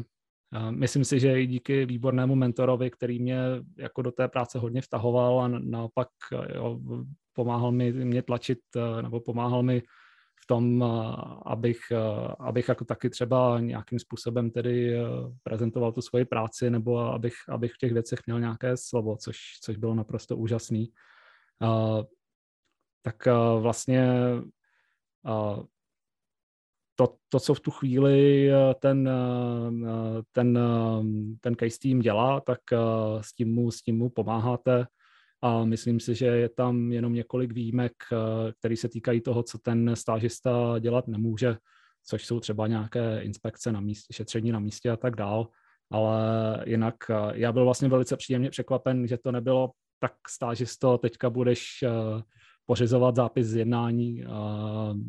myslím 0.70 1.06
si, 1.06 1.20
že 1.20 1.42
i 1.42 1.48
díky 1.48 1.86
výbornému 1.86 2.36
mentorovi, 2.36 2.92
který 2.92 3.20
mě 3.20 3.40
jako 3.78 4.02
do 4.02 4.12
té 4.12 4.28
práce 4.28 4.60
hodně 4.60 4.82
vtahoval 4.82 5.42
a 5.42 5.48
naopak 5.48 6.08
jo, 6.56 6.80
pomáhal 7.34 7.72
mi 7.72 7.92
mě 7.92 8.22
tlačit, 8.22 8.60
e, 8.76 9.02
nebo 9.02 9.20
pomáhal 9.20 9.64
mi 9.64 9.82
v 10.44 10.48
tom, 10.48 10.84
abych, 11.46 11.80
abych 12.40 12.70
jako 12.70 12.86
taky 12.86 13.10
třeba 13.10 13.60
nějakým 13.60 14.00
způsobem 14.00 14.52
tedy 14.52 14.96
e, 14.96 15.02
prezentoval 15.44 15.92
tu 15.92 16.02
svoji 16.02 16.26
práci 16.26 16.70
nebo 16.70 17.00
abych, 17.00 17.34
abych 17.50 17.74
v 17.74 17.78
těch 17.78 17.94
věcech 17.94 18.20
měl 18.26 18.40
nějaké 18.40 18.78
slovo, 18.78 19.18
což, 19.18 19.38
což 19.62 19.78
bylo 19.78 19.96
naprosto 19.96 20.38
úžasný. 20.38 20.92
Tak 23.02 23.28
vlastně 23.60 24.08
to, 26.96 27.16
to, 27.30 27.40
co 27.40 27.54
v 27.54 27.60
tu 27.60 27.72
chvíli 27.72 28.50
e, 28.52 28.56
ten, 28.80 29.08
e, 29.08 29.14
ten, 30.32 30.60
ten 31.42 31.56
case 31.56 31.78
team 31.82 32.00
dělá, 32.00 32.40
tak 32.40 32.60
s 33.22 33.36
tím 33.36 33.54
mu, 33.54 33.72
s 33.72 33.82
tím 33.82 33.98
mu 33.98 34.10
pomáháte 34.10 34.86
a 35.46 35.66
myslím 35.66 36.00
si, 36.00 36.16
že 36.16 36.26
je 36.26 36.50
tam 36.50 36.92
jenom 36.92 37.14
několik 37.14 37.54
výjimek, 37.54 37.94
eh, 38.12 38.54
které 38.60 38.78
se 38.78 38.90
týkají 38.90 39.22
toho, 39.22 39.44
co 39.44 39.58
ten 39.58 39.96
stážista 39.96 40.80
dělat 40.80 41.08
nemůže, 41.08 41.58
což 42.06 42.26
jsou 42.26 42.40
třeba 42.40 42.68
nějaké 42.68 43.22
inspekce 43.22 43.72
na 43.72 43.80
místě, 43.80 44.14
šetření 44.14 44.52
na 44.52 44.60
místě 44.60 44.90
a 44.90 44.98
tak 44.98 45.16
dál. 45.16 45.48
Ale 45.92 46.20
jinak 46.66 46.96
eh, 47.10 47.16
já 47.34 47.52
byl 47.52 47.64
vlastně 47.66 47.90
velice 47.90 48.18
příjemně 48.18 48.50
překvapen, 48.50 49.08
že 49.08 49.18
to 49.18 49.32
nebylo 49.32 49.72
tak 50.00 50.14
stážisto, 50.30 50.98
teďka 50.98 51.30
budeš 51.30 51.84
eh, 51.84 51.90
pořizovat 52.66 53.16
zápis 53.16 53.48
z 53.48 53.56
jednání, 53.56 54.24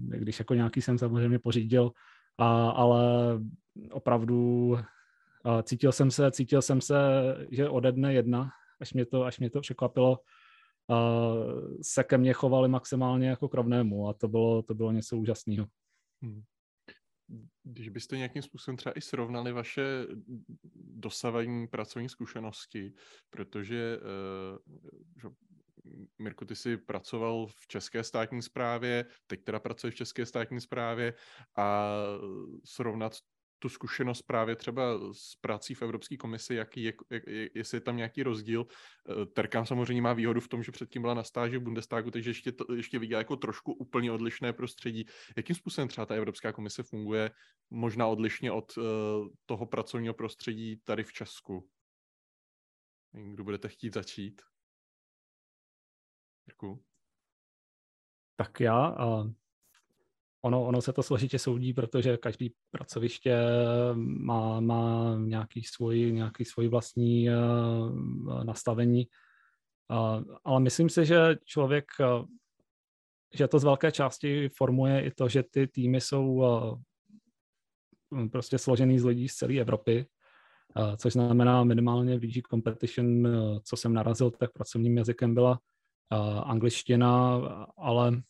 když 0.09 0.39
jako 0.39 0.55
nějaký 0.55 0.83
jsem 0.83 0.99
samozřejmě 0.99 1.39
pořídil, 1.39 1.93
ale 2.39 3.41
opravdu 3.91 4.77
cítil 5.63 5.93
jsem 5.93 6.11
se, 6.11 6.31
cítil 6.31 6.63
jsem 6.63 6.81
se, 6.81 6.97
že 7.51 7.69
ode 7.69 7.93
dne 7.93 8.15
jedna 8.15 8.51
až 8.81 8.93
mě 8.93 9.07
to, 9.07 9.25
až 9.25 9.39
mě 9.39 9.51
to 9.51 9.61
překvapilo, 9.61 10.19
uh, 10.87 11.77
se 11.83 12.05
ke 12.05 12.19
mně 12.19 12.33
chovali 12.33 12.69
maximálně 12.69 13.29
jako 13.29 13.49
k 13.49 13.55
rovnému 13.55 14.09
a 14.09 14.13
to 14.13 14.29
bylo, 14.29 14.63
to 14.63 14.75
bylo 14.75 14.93
něco 14.93 15.17
úžasného. 15.17 15.67
Hmm. 16.23 16.43
Když 17.63 17.89
byste 17.89 18.17
nějakým 18.17 18.43
způsobem 18.43 18.77
třeba 18.77 18.93
i 18.93 19.01
srovnali 19.01 19.53
vaše 19.53 20.07
dosavadní 20.75 21.67
pracovní 21.67 22.09
zkušenosti, 22.09 22.93
protože 23.31 23.99
uh, 25.25 25.33
Mirko, 26.19 26.45
ty 26.45 26.57
jsi 26.57 26.77
pracoval 26.77 27.47
v 27.47 27.67
české 27.69 28.05
státní 28.05 28.43
správě, 28.43 29.05
teď 29.27 29.45
teda 29.45 29.61
pracuješ 29.61 29.95
v 29.95 29.99
české 29.99 30.27
státní 30.27 30.61
správě 30.61 31.15
a 31.57 31.95
srovnat 32.65 33.13
tu 33.65 33.69
zkušenost 33.69 34.23
právě 34.23 34.57
třeba 34.57 34.99
s 35.13 35.37
prací 35.41 35.75
v 35.75 35.83
Evropské 35.83 36.17
komisi, 36.17 36.55
jaký 36.55 36.83
je, 36.83 36.93
jak, 37.11 37.23
jestli 37.55 37.77
je 37.77 37.81
tam 37.81 37.97
nějaký 37.97 38.23
rozdíl. 38.23 38.67
Eh, 38.67 39.27
Terkám 39.27 39.67
samozřejmě 39.67 40.03
má 40.03 40.13
výhodu 40.13 40.41
v 40.41 40.49
tom, 40.49 40.63
že 40.63 40.73
předtím 40.73 41.03
byla 41.03 41.15
na 41.15 41.25
stáži 41.25 41.59
v 41.59 41.63
Bundestagu, 41.63 42.11
takže 42.11 42.31
ještě, 42.31 42.53
to, 42.53 42.75
ještě 42.75 42.99
viděla 42.99 43.19
jako 43.19 43.37
trošku 43.37 43.73
úplně 43.73 44.13
odlišné 44.13 44.53
prostředí. 44.53 45.05
Jakým 45.37 45.57
způsobem 45.57 45.89
třeba 45.89 46.07
ta 46.07 46.15
Evropská 46.15 46.53
komise 46.53 46.83
funguje 46.83 47.31
možná 47.71 48.07
odlišně 48.07 48.53
od 48.53 48.77
uh, 48.77 48.85
toho 49.47 49.67
pracovního 49.67 50.15
prostředí 50.15 50.77
tady 50.85 51.05
v 51.05 51.13
Česku? 51.13 51.69
Kdo 53.13 53.45
budete 53.45 53.69
chtít 53.69 53.95
začít? 53.95 54.43
Děkuji. 56.47 56.83
Tak 58.37 58.61
já, 58.61 58.87
a 58.87 59.25
ono, 60.45 60.67
ono 60.67 60.83
se 60.83 60.93
to 60.93 61.03
složitě 61.03 61.39
soudí, 61.39 61.73
protože 61.73 62.17
každý 62.17 62.55
pracoviště 62.71 63.39
má, 63.95 64.61
má 64.61 65.15
nějaký 65.19 65.63
svůj, 65.63 66.13
nějaký 66.13 66.45
svůj 66.45 66.69
vlastní 66.69 67.29
uh, 67.31 68.45
nastavení. 68.45 69.07
Uh, 69.91 70.35
ale 70.45 70.61
myslím 70.61 70.89
si, 70.89 71.07
že 71.07 71.37
člověk, 71.45 71.85
uh, 72.01 72.27
že 73.35 73.49
to 73.49 73.59
z 73.59 73.65
velké 73.65 73.93
části 73.93 74.49
formuje 74.49 75.05
i 75.05 75.11
to, 75.11 75.29
že 75.29 75.43
ty 75.43 75.67
týmy 75.67 76.01
jsou 76.01 76.43
prostě 78.33 78.59
složený 78.59 78.99
z 78.99 79.05
lidí 79.05 79.29
z 79.29 79.35
celé 79.35 79.55
Evropy, 79.55 80.07
což 80.97 81.13
znamená 81.13 81.65
minimálně 81.65 82.19
VG 82.19 82.49
Competition, 82.51 83.29
co 83.65 83.77
jsem 83.77 83.95
narazil, 83.95 84.31
tak 84.31 84.53
pracovním 84.53 84.97
jazykem 84.97 85.35
byla 85.35 85.59
uh, 86.13 86.51
angličtina, 86.51 87.41
ale 87.77 88.23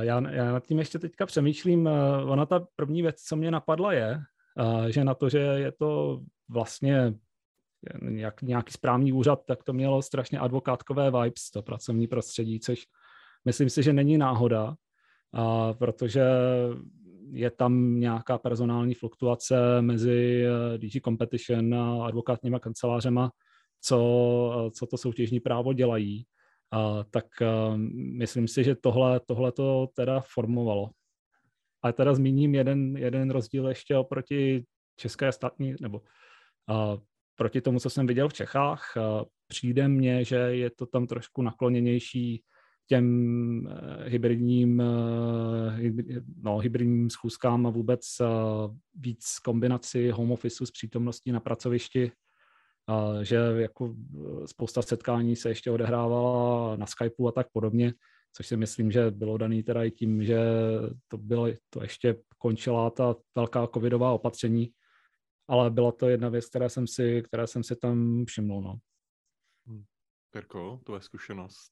já, 0.00 0.30
já 0.30 0.52
nad 0.52 0.66
tím 0.66 0.78
ještě 0.78 0.98
teďka 0.98 1.26
přemýšlím. 1.26 1.88
Ona 2.24 2.46
ta 2.46 2.66
první 2.76 3.02
věc, 3.02 3.22
co 3.22 3.36
mě 3.36 3.50
napadla, 3.50 3.92
je, 3.92 4.20
že 4.88 5.04
na 5.04 5.14
to, 5.14 5.28
že 5.28 5.38
je 5.38 5.72
to 5.72 6.20
vlastně 6.48 7.14
nějak, 8.02 8.42
nějaký 8.42 8.72
správní 8.72 9.12
úřad, 9.12 9.40
tak 9.46 9.64
to 9.64 9.72
mělo 9.72 10.02
strašně 10.02 10.38
advokátkové 10.38 11.10
vibes, 11.10 11.50
to 11.50 11.62
pracovní 11.62 12.06
prostředí, 12.06 12.60
což 12.60 12.84
myslím 13.44 13.70
si, 13.70 13.82
že 13.82 13.92
není 13.92 14.18
náhoda, 14.18 14.74
protože 15.78 16.24
je 17.32 17.50
tam 17.50 18.00
nějaká 18.00 18.38
personální 18.38 18.94
fluktuace 18.94 19.82
mezi 19.82 20.44
eh, 20.44 20.78
DG 20.78 21.02
Competition 21.04 21.74
a 21.74 22.06
advokátníma 22.06 22.58
kancelářema, 22.58 23.30
co, 23.82 24.70
co 24.74 24.86
to 24.86 24.96
soutěžní 24.96 25.40
právo 25.40 25.72
dělají. 25.72 26.26
A, 26.70 27.04
tak 27.10 27.42
a, 27.42 27.76
myslím 28.18 28.48
si, 28.48 28.64
že 28.64 28.74
tohle, 28.74 29.20
tohle 29.20 29.52
to 29.52 29.88
teda 29.94 30.20
formovalo. 30.20 30.90
A 31.82 31.92
teda 31.92 32.14
zmíním 32.14 32.54
jeden, 32.54 32.96
jeden 32.96 33.30
rozdíl 33.30 33.68
ještě 33.68 33.96
oproti 33.96 34.64
české 34.96 35.32
státní, 35.32 35.74
nebo 35.80 36.02
a, 36.68 36.98
proti 37.36 37.60
tomu, 37.60 37.80
co 37.80 37.90
jsem 37.90 38.06
viděl 38.06 38.28
v 38.28 38.34
Čechách. 38.34 38.96
A, 38.96 39.24
přijde 39.46 39.88
mně, 39.88 40.24
že 40.24 40.36
je 40.36 40.70
to 40.70 40.86
tam 40.86 41.06
trošku 41.06 41.42
nakloněnější 41.42 42.42
těm 42.86 43.66
uh, 43.66 44.06
hybridním, 44.06 44.78
uh, 44.80 46.02
no, 46.42 46.58
hybridním 46.58 47.10
schůzkám 47.10 47.66
a 47.66 47.70
vůbec 47.70 48.00
uh, 48.20 48.76
víc 48.94 49.38
kombinaci 49.38 50.10
home 50.10 50.32
office 50.32 50.66
s 50.66 50.70
přítomností 50.70 51.32
na 51.32 51.40
pracovišti 51.40 52.12
a 52.92 53.24
že 53.24 53.36
jako 53.36 53.94
e, 53.94 54.48
spousta 54.48 54.82
setkání 54.82 55.36
se 55.36 55.48
ještě 55.48 55.70
odehrávala 55.70 56.76
na 56.76 56.86
Skypeu 56.86 57.28
a 57.28 57.32
tak 57.32 57.46
podobně, 57.52 57.94
což 58.36 58.46
si 58.46 58.56
myslím, 58.56 58.90
že 58.90 59.10
bylo 59.10 59.38
daný 59.38 59.62
teda 59.62 59.84
i 59.84 59.90
tím, 59.90 60.24
že 60.24 60.40
to 61.08 61.18
bylo, 61.18 61.46
to 61.70 61.82
ještě 61.82 62.22
končila 62.38 62.90
ta 62.90 63.14
velká 63.34 63.66
covidová 63.66 64.12
opatření, 64.12 64.72
ale 65.48 65.70
byla 65.70 65.92
to 65.92 66.08
jedna 66.08 66.28
věc, 66.28 66.46
která 66.46 66.68
jsem 66.68 66.86
si, 66.86 67.22
která 67.22 67.46
jsem 67.46 67.64
si 67.64 67.76
tam 67.76 68.24
všimnul, 68.24 68.62
no. 68.62 68.78
Perko, 70.30 70.80
tvoje 70.84 71.00
zkušenost? 71.00 71.70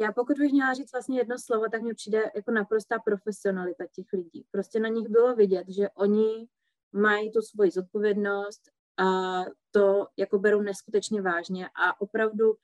Já 0.00 0.12
pokud 0.12 0.38
bych 0.38 0.52
měla 0.52 0.74
říct 0.74 0.92
vlastně 0.92 1.18
jedno 1.18 1.36
slovo, 1.38 1.64
tak 1.72 1.82
mi 1.82 1.94
přijde 1.94 2.22
jako 2.36 2.50
naprostá 2.50 2.98
profesionalita 2.98 3.84
těch 3.94 4.06
lidí. 4.12 4.46
Prostě 4.50 4.80
na 4.80 4.88
nich 4.88 5.08
bylo 5.08 5.34
vidět, 5.34 5.68
že 5.68 5.90
oni 5.90 6.48
mají 6.92 7.32
tu 7.32 7.42
svoji 7.42 7.70
zodpovědnost 7.70 8.70
a 8.96 9.40
to 9.70 10.06
jako 10.16 10.38
berou 10.38 10.60
neskutečně 10.60 11.22
vážně 11.22 11.68
a 11.68 12.00
opravdu 12.00 12.54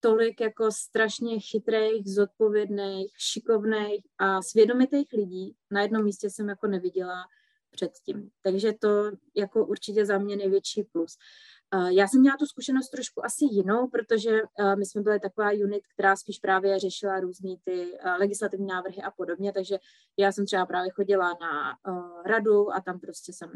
tolik 0.00 0.40
jako 0.40 0.70
strašně 0.72 1.40
chytrých, 1.40 2.08
zodpovědných, 2.14 3.12
šikovných 3.18 4.06
a 4.18 4.42
svědomitých 4.42 5.08
lidí 5.12 5.56
na 5.70 5.82
jednom 5.82 6.04
místě 6.04 6.30
jsem 6.30 6.48
jako 6.48 6.66
neviděla 6.66 7.14
předtím. 7.70 8.30
Takže 8.42 8.72
to 8.72 8.88
jako 9.36 9.66
určitě 9.66 10.06
za 10.06 10.18
mě 10.18 10.36
největší 10.36 10.82
plus. 10.82 11.16
Já 11.88 12.08
jsem 12.08 12.20
měla 12.20 12.36
tu 12.36 12.46
zkušenost 12.46 12.88
trošku 12.88 13.24
asi 13.24 13.44
jinou, 13.44 13.88
protože 13.88 14.42
my 14.78 14.86
jsme 14.86 15.02
byli 15.02 15.20
taková 15.20 15.50
unit, 15.50 15.82
která 15.94 16.16
spíš 16.16 16.38
právě 16.38 16.78
řešila 16.78 17.20
různé 17.20 17.54
ty 17.64 17.98
legislativní 18.18 18.66
návrhy 18.66 19.02
a 19.02 19.10
podobně, 19.10 19.52
takže 19.52 19.78
já 20.18 20.32
jsem 20.32 20.46
třeba 20.46 20.66
právě 20.66 20.90
chodila 20.90 21.38
na 21.40 21.78
radu 22.26 22.74
a 22.74 22.80
tam 22.80 23.00
prostě 23.00 23.32
jsem 23.32 23.50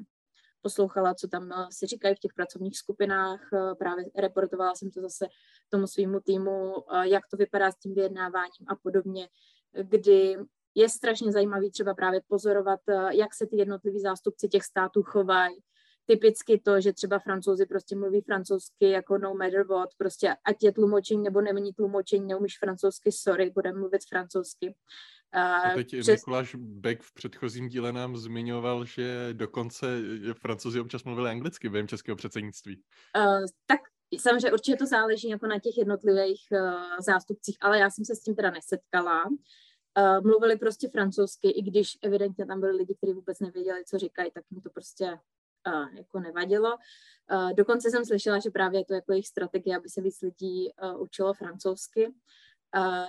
poslouchala, 0.63 1.15
co 1.15 1.29
tam 1.29 1.53
eh, 1.53 1.67
si 1.71 1.87
říkají 1.87 2.15
v 2.15 2.19
těch 2.19 2.33
pracovních 2.35 2.79
skupinách, 2.79 3.41
eh, 3.53 3.75
právě 3.75 4.05
reportovala 4.17 4.75
jsem 4.75 4.91
to 4.91 5.01
zase 5.01 5.27
tomu 5.69 5.87
svýmu 5.87 6.21
týmu, 6.21 6.75
eh, 6.77 7.09
jak 7.09 7.23
to 7.31 7.37
vypadá 7.37 7.73
s 7.73 7.77
tím 7.77 7.95
vyjednáváním 7.95 8.67
a 8.69 8.75
podobně, 8.77 9.29
kdy 9.83 10.39
je 10.75 10.89
strašně 10.89 11.33
zajímavý 11.33 11.71
třeba 11.71 11.95
právě 11.95 12.21
pozorovat, 12.29 12.81
jak 13.11 13.35
se 13.35 13.47
ty 13.47 13.57
jednotliví 13.57 14.01
zástupci 14.01 14.49
těch 14.49 14.65
států 14.65 15.03
chovají, 15.03 15.57
typicky 16.07 16.59
to, 16.59 16.81
že 16.81 16.93
třeba 16.93 17.19
francouzi 17.19 17.67
prostě 17.67 17.97
mluví 17.97 18.21
francouzsky 18.21 18.91
jako 18.91 19.19
no 19.19 19.35
matter 19.35 19.67
what, 19.67 19.89
prostě 19.99 20.37
ať 20.45 20.57
je 20.63 20.73
tlumočení 20.73 21.23
nebo 21.23 21.41
není 21.41 21.73
tlumočení, 21.73 22.27
neumíš 22.27 22.59
francouzsky, 22.59 23.13
sorry, 23.13 23.51
budeme 23.51 23.79
mluvit 23.79 24.01
francouzsky. 24.09 24.75
A 25.33 25.75
teď 25.75 25.87
přes... 26.01 26.07
Mikuláš 26.07 26.55
Beck 26.55 27.03
v 27.03 27.15
předchozím 27.15 27.69
díle 27.69 27.93
nám 27.93 28.17
zmiňoval, 28.17 28.85
že 28.85 29.29
dokonce 29.33 29.87
francouzi 30.33 30.81
občas 30.81 31.05
mluvili 31.05 31.31
anglicky 31.31 31.69
během 31.69 31.89
českého 31.89 32.17
předsednictví. 32.17 32.83
Uh, 33.17 33.45
tak 33.67 33.81
samozřejmě 34.21 34.53
určitě 34.53 34.77
to 34.77 34.87
záleží 34.87 35.29
jako 35.29 35.47
na 35.47 35.59
těch 35.59 35.79
jednotlivých 35.79 36.41
uh, 36.53 36.59
zástupcích, 37.01 37.57
ale 37.61 37.79
já 37.79 37.91
jsem 37.91 38.05
se 38.05 38.17
s 38.17 38.21
tím 38.21 38.35
teda 38.35 38.51
nesetkala. 38.51 39.25
Uh, 39.27 40.23
mluvili 40.23 40.57
prostě 40.57 40.89
francouzsky, 40.89 41.51
i 41.51 41.63
když 41.63 41.99
evidentně 42.03 42.47
tam 42.47 42.61
byli 42.61 42.77
lidi, 42.77 42.95
kteří 42.95 43.13
vůbec 43.13 43.41
nevěděli, 43.41 43.85
co 43.85 43.99
říkají, 43.99 44.31
tak 44.35 44.45
mi 44.51 44.61
to 44.61 44.71
prostě 44.71 45.19
uh, 45.67 45.97
jako 45.97 46.21
nevadilo. 46.21 46.77
Uh, 47.33 47.53
dokonce 47.53 47.91
jsem 47.91 48.05
slyšela, 48.05 48.39
že 48.39 48.51
právě 48.51 48.81
je 48.81 48.85
to 48.85 48.95
jako 48.95 49.13
jejich 49.13 49.27
strategie, 49.27 49.77
aby 49.77 49.89
se 49.89 50.01
víc 50.01 50.21
lidí 50.23 50.69
uh, 50.83 51.03
učilo 51.03 51.35
francouzsky. 51.35 52.15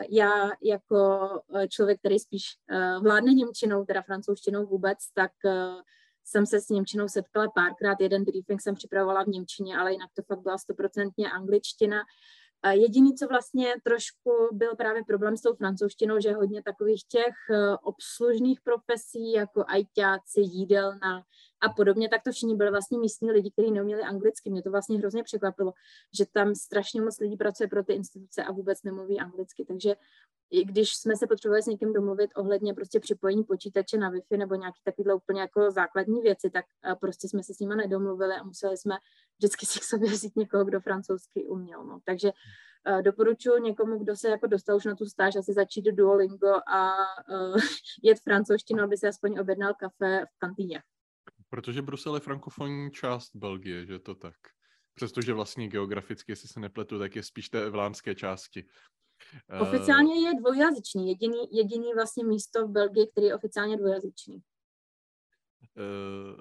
Já 0.09 0.51
jako 0.63 1.29
eh, 1.55 1.67
člověk, 1.67 1.99
který 1.99 2.19
spíš 2.19 2.43
uh, 2.71 3.03
vládne 3.03 3.33
Němčinou, 3.33 3.85
teda 3.85 4.01
francouzštinou 4.01 4.65
vůbec, 4.65 4.97
tak 5.13 5.31
uh, 5.45 5.81
jsem 6.25 6.45
se 6.45 6.61
s 6.61 6.69
Němčinou 6.69 7.07
setkala 7.07 7.47
párkrát. 7.55 7.97
Jeden 7.99 8.23
briefing 8.23 8.61
jsem 8.61 8.75
připravovala 8.75 9.23
v 9.23 9.27
Němčině, 9.27 9.77
ale 9.77 9.91
jinak 9.91 10.09
to 10.13 10.21
fakt 10.23 10.41
byla 10.41 10.57
stoprocentně 10.57 11.31
angličtina. 11.31 11.97
Jediný, 12.71 13.15
co 13.15 13.27
vlastně 13.27 13.73
trošku 13.83 14.31
byl 14.51 14.75
právě 14.75 15.03
problém 15.07 15.37
s 15.37 15.41
tou 15.41 15.55
francouzštinou, 15.55 16.19
že 16.19 16.33
hodně 16.33 16.63
takových 16.63 17.03
těch 17.07 17.33
obslužných 17.83 18.61
profesí, 18.61 19.31
jako 19.31 19.63
ajťáci, 19.67 20.41
jídelna, 20.41 21.23
a 21.61 21.69
podobně, 21.69 22.09
tak 22.09 22.23
to 22.23 22.31
všichni 22.31 22.55
byli 22.55 22.71
vlastně 22.71 22.99
místní 22.99 23.31
lidi, 23.31 23.51
kteří 23.51 23.71
neuměli 23.71 24.01
anglicky. 24.01 24.49
Mě 24.49 24.63
to 24.63 24.71
vlastně 24.71 24.97
hrozně 24.97 25.23
překvapilo, 25.23 25.73
že 26.17 26.25
tam 26.33 26.55
strašně 26.55 27.01
moc 27.01 27.19
lidí 27.19 27.37
pracuje 27.37 27.67
pro 27.67 27.83
ty 27.83 27.93
instituce 27.93 28.43
a 28.43 28.51
vůbec 28.51 28.83
nemluví 28.83 29.19
anglicky. 29.19 29.65
Takže 29.65 29.95
i 30.51 30.65
když 30.65 30.95
jsme 30.95 31.15
se 31.15 31.27
potřebovali 31.27 31.63
s 31.63 31.65
někým 31.65 31.93
domluvit 31.93 32.31
ohledně 32.35 32.73
prostě 32.73 32.99
připojení 32.99 33.43
počítače 33.43 33.97
na 33.97 34.11
Wi-Fi 34.11 34.37
nebo 34.37 34.55
nějaké 34.55 34.79
takové 34.83 35.13
úplně 35.13 35.41
jako 35.41 35.71
základní 35.71 36.21
věci, 36.21 36.49
tak 36.49 36.65
eh, 36.91 36.95
prostě 36.95 37.29
jsme 37.29 37.43
se 37.43 37.53
s 37.53 37.59
nimi 37.59 37.75
nedomluvili 37.75 38.35
a 38.35 38.43
museli 38.43 38.77
jsme 38.77 38.95
vždycky 39.37 39.65
si 39.65 39.79
k 39.79 39.83
sobě 39.83 40.11
vzít 40.11 40.35
někoho, 40.35 40.65
kdo 40.65 40.79
francouzsky 40.79 41.45
uměl. 41.45 41.83
No. 41.83 41.99
Takže 42.05 42.31
uh, 42.89 43.01
doporučuji 43.01 43.61
někomu, 43.61 43.99
kdo 43.99 44.15
se 44.15 44.29
jako 44.29 44.47
dostal 44.47 44.75
už 44.75 44.85
na 44.85 44.95
tu 44.95 45.05
stáž, 45.05 45.35
asi 45.35 45.53
začít 45.53 45.81
do 45.81 45.91
Duolingo 45.91 46.53
a 46.67 46.95
uh, 47.29 47.61
jet 48.03 48.19
francouzštinu, 48.19 48.83
aby 48.83 48.97
se 48.97 49.07
aspoň 49.07 49.39
objednal 49.39 49.73
kafe 49.73 50.25
v 50.25 50.39
kantýně. 50.39 50.81
Protože 51.49 51.81
Brusel 51.81 52.15
je 52.15 52.19
frankofonní 52.19 52.91
část 52.91 53.35
Belgie, 53.35 53.85
že 53.85 53.99
to 53.99 54.15
tak. 54.15 54.35
Přestože 54.93 55.33
vlastně 55.33 55.67
geograficky, 55.67 56.31
jestli 56.31 56.47
se 56.47 56.59
nepletu, 56.59 56.99
tak 56.99 57.15
je 57.15 57.23
spíš 57.23 57.49
té 57.49 57.69
vlámské 57.69 58.15
části. 58.15 58.65
Eh, 59.49 59.59
oficiálně 59.59 60.27
je 60.27 60.35
dvojjazyčný. 60.39 61.09
Jediný, 61.09 61.37
jediný 61.51 61.93
vlastně 61.95 62.23
místo 62.23 62.67
v 62.67 62.71
Belgii, 62.71 63.07
který 63.07 63.27
je 63.27 63.35
oficiálně 63.35 63.77
dvojjazyčný. 63.77 64.43
Uh, 65.77 66.39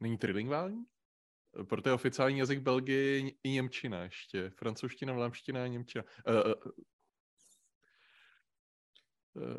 není 0.00 0.18
trilingvální? 0.18 0.84
Proto 1.68 1.88
je 1.88 1.94
oficiální 1.94 2.38
jazyk 2.38 2.58
Belgie 2.58 3.30
i 3.42 3.50
Němčina 3.50 4.02
ještě. 4.02 4.50
Francouzština, 4.50 5.12
vlámština 5.12 5.64
a 5.64 5.66
Němčina. 5.66 6.04
Uh, 6.04 6.72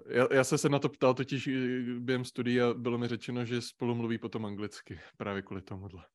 já, 0.10 0.28
já 0.32 0.44
jsem 0.44 0.58
se 0.58 0.70
na 0.70 0.80
to 0.80 0.90
ptal 0.90 1.14
totiž 1.14 1.48
eh, 1.48 1.82
během 2.00 2.26
studia, 2.26 2.74
bylo 2.74 2.98
mi 2.98 3.08
řečeno, 3.08 3.46
že 3.46 3.62
spolu 3.62 3.96
mluví 3.96 4.18
potom 4.18 4.46
anglicky, 4.46 5.00
právě 5.18 5.42
kvůli 5.42 5.62
tomuhle. 5.62 6.06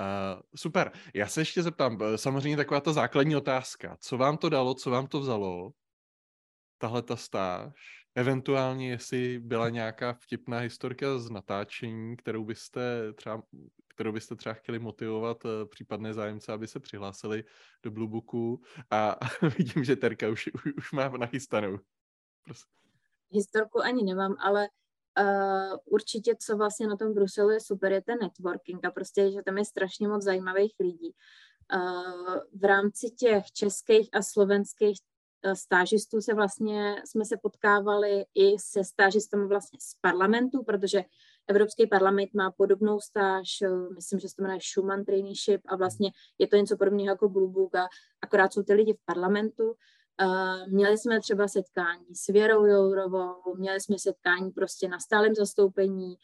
Uh, 0.00 0.40
super, 0.56 0.92
já 1.14 1.26
se 1.26 1.40
ještě 1.40 1.62
zeptám, 1.62 1.98
samozřejmě 2.16 2.56
taková 2.56 2.80
ta 2.80 2.92
základní 2.92 3.36
otázka, 3.36 3.96
co 4.00 4.18
vám 4.18 4.36
to 4.36 4.48
dalo, 4.48 4.74
co 4.74 4.90
vám 4.90 5.06
to 5.06 5.20
vzalo, 5.20 5.70
tahle 6.78 7.02
ta 7.02 7.16
stáž, 7.16 7.72
eventuálně 8.14 8.90
jestli 8.90 9.38
byla 9.38 9.68
nějaká 9.68 10.12
vtipná 10.12 10.58
historka 10.58 11.18
z 11.18 11.30
natáčení, 11.30 12.16
kterou 12.16 12.44
byste 12.44 13.12
třeba, 13.12 13.42
kterou 13.94 14.12
byste 14.12 14.36
třeba 14.36 14.54
chtěli 14.54 14.78
motivovat 14.78 15.44
eh, 15.44 15.66
případné 15.66 16.14
zájemce, 16.14 16.52
aby 16.52 16.66
se 16.66 16.80
přihlásili 16.80 17.44
do 17.82 17.90
Bluebooku 17.90 18.62
a, 18.90 19.10
a 19.10 19.46
vidím, 19.58 19.84
že 19.84 19.96
Terka 19.96 20.28
už, 20.28 20.50
už 20.76 20.92
má 20.92 21.08
nachystanou. 21.08 21.78
Prosím. 22.48 22.70
Historku 23.30 23.80
ani 23.80 24.02
nemám, 24.02 24.36
ale 24.38 24.68
Uh, 25.20 25.78
určitě, 25.84 26.34
co 26.40 26.56
vlastně 26.56 26.86
na 26.86 26.96
tom 26.96 27.14
Bruselu 27.14 27.50
je 27.50 27.60
super, 27.60 27.92
je 27.92 28.02
ten 28.02 28.18
networking 28.22 28.84
a 28.84 28.90
prostě, 28.90 29.30
že 29.32 29.42
tam 29.42 29.58
je 29.58 29.64
strašně 29.64 30.08
moc 30.08 30.24
zajímavých 30.24 30.74
lidí. 30.80 31.14
Uh, 31.74 32.36
v 32.54 32.64
rámci 32.64 33.10
těch 33.10 33.52
českých 33.52 34.08
a 34.12 34.22
slovenských 34.22 34.98
uh, 35.46 35.52
stážistů 35.52 36.20
se 36.20 36.34
vlastně, 36.34 37.02
jsme 37.04 37.24
se 37.24 37.36
potkávali 37.42 38.24
i 38.34 38.58
se 38.58 38.84
stážistami 38.84 39.46
vlastně 39.46 39.78
z 39.82 39.94
parlamentu, 40.00 40.62
protože 40.62 41.04
Evropský 41.48 41.86
parlament 41.86 42.34
má 42.34 42.50
podobnou 42.50 43.00
stáž, 43.00 43.48
myslím, 43.94 44.20
že 44.20 44.28
se 44.28 44.36
to 44.36 44.42
jmenuje 44.42 44.60
Schumann 44.62 45.04
Traineeship 45.04 45.60
a 45.66 45.76
vlastně 45.76 46.10
je 46.38 46.46
to 46.46 46.56
něco 46.56 46.76
podobného 46.76 47.08
jako 47.08 47.28
Blue 47.28 47.52
Book 47.52 47.74
a 47.74 47.88
akorát 48.22 48.52
jsou 48.52 48.62
ty 48.62 48.74
lidi 48.74 48.92
v 48.92 49.04
parlamentu 49.04 49.74
měli 50.68 50.98
jsme 50.98 51.20
třeba 51.20 51.48
setkání 51.48 52.14
s 52.14 52.26
Věrou 52.26 52.66
Jourovou, 52.66 53.56
měli 53.56 53.80
jsme 53.80 53.98
setkání 53.98 54.50
prostě 54.50 54.88
na 54.88 54.98
stálem 54.98 55.34
zastoupení. 55.34 56.16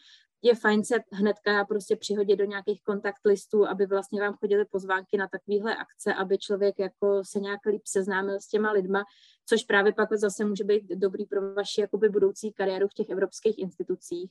Je 0.42 0.54
fajn 0.54 0.84
se 0.84 0.94
hnedka 1.12 1.64
prostě 1.64 1.96
přihodit 1.96 2.38
do 2.38 2.44
nějakých 2.44 2.82
kontakt 2.82 3.20
listů, 3.24 3.68
aby 3.68 3.86
vlastně 3.86 4.20
vám 4.20 4.34
chodily 4.34 4.64
pozvánky 4.64 5.16
na 5.16 5.28
takovéhle 5.28 5.76
akce, 5.76 6.14
aby 6.14 6.38
člověk 6.38 6.78
jako 6.78 7.22
se 7.24 7.40
nějak 7.40 7.66
líp 7.66 7.82
seznámil 7.84 8.40
s 8.40 8.48
těma 8.48 8.72
lidma, 8.72 9.04
což 9.46 9.64
právě 9.64 9.92
pak 9.92 10.12
zase 10.12 10.44
může 10.44 10.64
být 10.64 10.84
dobrý 10.94 11.26
pro 11.26 11.54
vaši 11.54 11.80
jakoby 11.80 12.08
budoucí 12.08 12.52
kariéru 12.52 12.88
v 12.88 12.94
těch 12.94 13.10
evropských 13.10 13.58
institucích. 13.58 14.30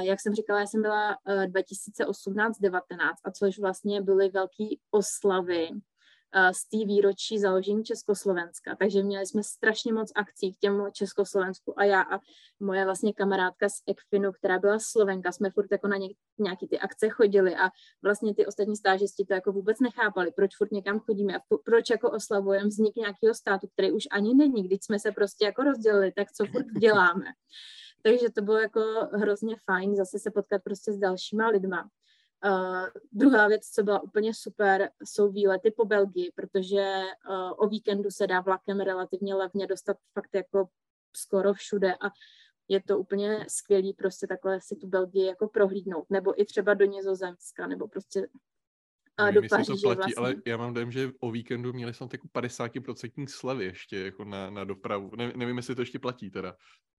Jak 0.00 0.20
jsem 0.20 0.34
říkala, 0.34 0.60
já 0.60 0.66
jsem 0.66 0.82
byla 0.82 1.16
uh, 1.28 1.44
2018-19 1.44 3.14
a 3.24 3.30
což 3.30 3.58
vlastně 3.58 4.02
byly 4.02 4.28
velké 4.28 4.64
oslavy 4.90 5.70
z 6.52 6.68
té 6.68 6.86
výročí 6.86 7.38
založení 7.38 7.84
Československa. 7.84 8.76
Takže 8.76 9.02
měli 9.02 9.26
jsme 9.26 9.42
strašně 9.42 9.92
moc 9.92 10.12
akcí 10.14 10.52
k 10.52 10.58
těm 10.58 10.88
Československu 10.92 11.80
a 11.80 11.84
já 11.84 12.02
a 12.02 12.20
moje 12.60 12.84
vlastně 12.84 13.12
kamarádka 13.12 13.68
z 13.68 13.82
Ekfinu, 13.86 14.32
která 14.32 14.58
byla 14.58 14.78
Slovenka, 14.80 15.32
jsme 15.32 15.50
furt 15.50 15.72
jako 15.72 15.88
na 15.88 15.96
nějaký 16.38 16.68
ty 16.68 16.78
akce 16.78 17.08
chodili 17.08 17.56
a 17.56 17.70
vlastně 18.02 18.34
ty 18.34 18.46
ostatní 18.46 18.76
stážisti 18.76 19.24
to 19.24 19.34
jako 19.34 19.52
vůbec 19.52 19.80
nechápali, 19.80 20.32
proč 20.36 20.56
furt 20.56 20.72
někam 20.72 21.00
chodíme 21.00 21.36
a 21.36 21.40
proč 21.64 21.90
jako 21.90 22.10
oslavujeme 22.10 22.68
vznik 22.68 22.96
nějakého 22.96 23.34
státu, 23.34 23.66
který 23.72 23.92
už 23.92 24.04
ani 24.10 24.34
není, 24.34 24.62
když 24.62 24.78
jsme 24.82 24.98
se 24.98 25.12
prostě 25.12 25.44
jako 25.44 25.62
rozdělili, 25.62 26.12
tak 26.12 26.32
co 26.32 26.44
furt 26.46 26.66
děláme. 26.80 27.24
Takže 28.02 28.30
to 28.30 28.42
bylo 28.42 28.58
jako 28.58 28.80
hrozně 29.12 29.56
fajn 29.64 29.96
zase 29.96 30.18
se 30.18 30.30
potkat 30.30 30.62
prostě 30.64 30.92
s 30.92 30.98
dalšíma 30.98 31.48
lidma. 31.48 31.90
Uh, 32.44 32.86
druhá 33.12 33.48
věc, 33.48 33.68
co 33.68 33.82
byla 33.82 34.02
úplně 34.02 34.34
super, 34.34 34.90
jsou 35.04 35.32
výlety 35.32 35.70
po 35.70 35.84
Belgii, 35.84 36.32
protože 36.34 37.02
uh, 37.28 37.52
o 37.56 37.68
víkendu 37.68 38.10
se 38.10 38.26
dá 38.26 38.40
vlakem 38.40 38.80
relativně 38.80 39.34
levně 39.34 39.66
dostat 39.66 39.96
fakt 40.12 40.34
jako 40.34 40.68
skoro 41.16 41.54
všude 41.54 41.94
a 41.94 42.10
je 42.68 42.82
to 42.82 42.98
úplně 42.98 43.46
skvělý 43.48 43.92
prostě 43.92 44.26
takhle 44.26 44.60
si 44.60 44.76
tu 44.76 44.86
Belgii 44.86 45.26
jako 45.26 45.48
prohlídnout, 45.48 46.10
nebo 46.10 46.40
i 46.40 46.44
třeba 46.44 46.74
do 46.74 46.84
Nizozemska, 46.84 47.66
nebo 47.66 47.88
prostě 47.88 48.28
a 49.16 49.30
do 49.30 49.42
Paříže 49.50 49.72
to 49.72 49.78
platí, 49.80 49.96
vlastně. 49.96 50.14
ale 50.16 50.34
já 50.46 50.56
mám 50.56 50.74
dojem, 50.74 50.92
že 50.92 51.10
o 51.20 51.30
víkendu 51.30 51.72
měli 51.72 51.94
jsem 51.94 52.08
jako 52.12 52.28
50% 52.28 53.26
slevy 53.26 53.64
ještě 53.64 53.98
jako 53.98 54.24
na, 54.24 54.50
na 54.50 54.64
dopravu. 54.64 55.10
Ne, 55.16 55.32
nevím, 55.36 55.56
jestli 55.56 55.74
to 55.74 55.82
ještě 55.82 55.98
platí 55.98 56.30
teda. 56.30 56.56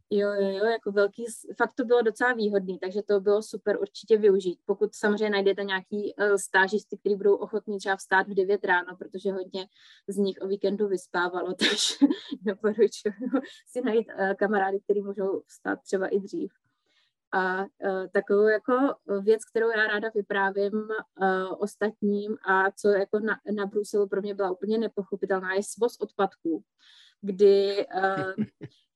Jo, 0.10 0.34
jo, 0.34 0.49
jo, 0.49 0.66
jako 0.66 0.91
velký, 0.91 1.26
fakt 1.58 1.74
to 1.76 1.86
bylo 1.86 2.01
docela 2.01 2.34
výhodný, 2.34 2.80
takže 2.80 3.01
to 3.01 3.20
bylo 3.20 3.43
super 3.43 3.82
určitě 3.82 4.18
využít. 4.18 4.60
Pokud 4.66 4.95
samozřejmě 4.95 5.30
najdete 5.30 5.64
nějaký 5.64 6.14
uh, 6.16 6.36
stážisty, 6.36 6.97
kteří 6.97 7.16
budou 7.16 7.36
ochotní 7.36 7.78
třeba 7.78 7.95
vstát 7.95 8.28
v 8.28 8.34
9 8.34 8.66
ráno, 8.66 8.95
protože 8.95 9.32
hodně 9.32 9.68
z 10.08 10.18
nich 10.18 10.38
o 10.41 10.47
víkendu 10.47 10.88
vyspávalo, 10.88 11.53
takže 11.60 11.95
doporučuji 12.41 13.14
si 13.68 13.82
najít 13.82 14.08
uh, 14.20 14.34
kamarády, 14.34 14.80
kteří 14.80 15.01
můžou 15.01 15.41
vstát 15.47 15.80
třeba 15.82 16.08
i 16.08 16.20
dřív. 16.20 16.51
A 17.32 17.60
uh, 17.60 17.68
takovou 18.12 18.47
jako 18.47 18.74
věc, 19.22 19.45
kterou 19.45 19.70
já 19.70 19.88
ráda 19.88 20.10
vyprávím 20.16 20.74
uh, 20.74 20.88
ostatním 21.58 22.38
a 22.45 22.72
co 22.72 22.89
jako 22.89 23.20
na, 23.20 23.39
na 23.55 23.66
Bruselu 23.66 24.08
pro 24.08 24.22
mě 24.22 24.36
byla 24.36 24.51
úplně 24.51 24.78
nepochopitelná, 24.78 25.53
je 25.53 25.64
svoz 25.64 25.97
odpadků, 25.99 26.64
kdy 27.22 27.86
uh, 27.95 28.45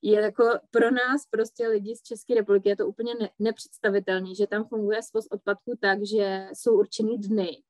je 0.02 0.22
jako 0.22 0.44
pro 0.72 0.92
nás 0.92 1.26
prostě 1.30 1.68
lidi 1.68 1.96
z 1.96 2.02
České 2.02 2.36
republiky 2.36 2.70
je 2.70 2.76
to 2.76 2.88
úplně 2.88 3.16
ne, 3.16 3.30
nepředstavitelné, 3.40 4.36
že 4.36 4.48
tam 4.48 4.66
funguje 4.66 5.04
svoz 5.04 5.28
odpadků 5.32 5.78
tak, 5.82 6.06
že 6.06 6.48
jsou 6.54 6.80
určený 6.80 7.18
dny. 7.18 7.64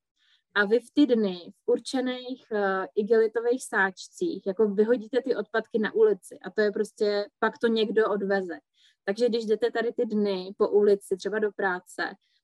A 0.54 0.66
vy 0.66 0.80
v 0.80 0.92
ty 0.94 1.06
dny 1.06 1.54
v 1.66 1.72
určených 1.72 2.46
uh, 2.52 2.86
igelitových 2.96 3.64
sáčcích 3.64 4.48
jako 4.48 4.68
vyhodíte 4.68 5.22
ty 5.22 5.36
odpadky 5.36 5.80
na 5.80 5.94
ulici 5.94 6.40
a 6.40 6.50
to 6.50 6.62
je 6.62 6.72
prostě, 6.72 7.26
pak 7.40 7.58
to 7.58 7.68
někdo 7.68 8.10
odveze. 8.10 8.60
Takže 9.06 9.30
když 9.30 9.46
jdete 9.46 9.72
tady 9.72 9.94
ty 9.94 10.06
dny 10.06 10.54
po 10.58 10.70
ulici, 10.70 11.18
třeba 11.18 11.40
do 11.40 11.52
práce, 11.52 12.04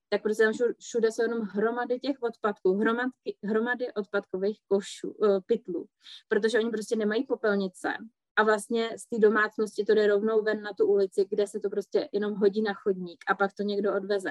tak 0.10 0.22
prostě 0.24 0.44
tam 0.44 0.54
všude 0.80 1.12
jsou 1.12 1.22
jenom 1.22 1.42
hromady 1.42 2.00
těch 2.00 2.18
odpadků, 2.22 2.74
hromadky, 2.74 3.38
hromady 3.44 3.94
odpadkových 3.94 4.60
košů, 4.68 5.12
uh, 5.12 5.40
pytlů, 5.46 5.86
protože 6.28 6.60
oni 6.60 6.70
prostě 6.70 6.96
nemají 6.96 7.26
popelnice 7.26 7.94
a 8.38 8.44
vlastně 8.44 8.90
z 8.98 9.06
té 9.06 9.20
domácnosti 9.20 9.86
to 9.86 9.94
jde 9.94 10.08
rovnou 10.08 10.44
ven 10.44 10.62
na 10.62 10.72
tu 10.78 10.86
ulici, 10.88 11.26
kde 11.30 11.48
se 11.48 11.60
to 11.60 11.70
prostě 11.70 12.10
jenom 12.14 12.34
hodí 12.34 12.62
na 12.62 12.74
chodník 12.74 13.24
a 13.28 13.36
pak 13.36 13.54
to 13.54 13.64
někdo 13.64 13.96
odveze. 13.96 14.30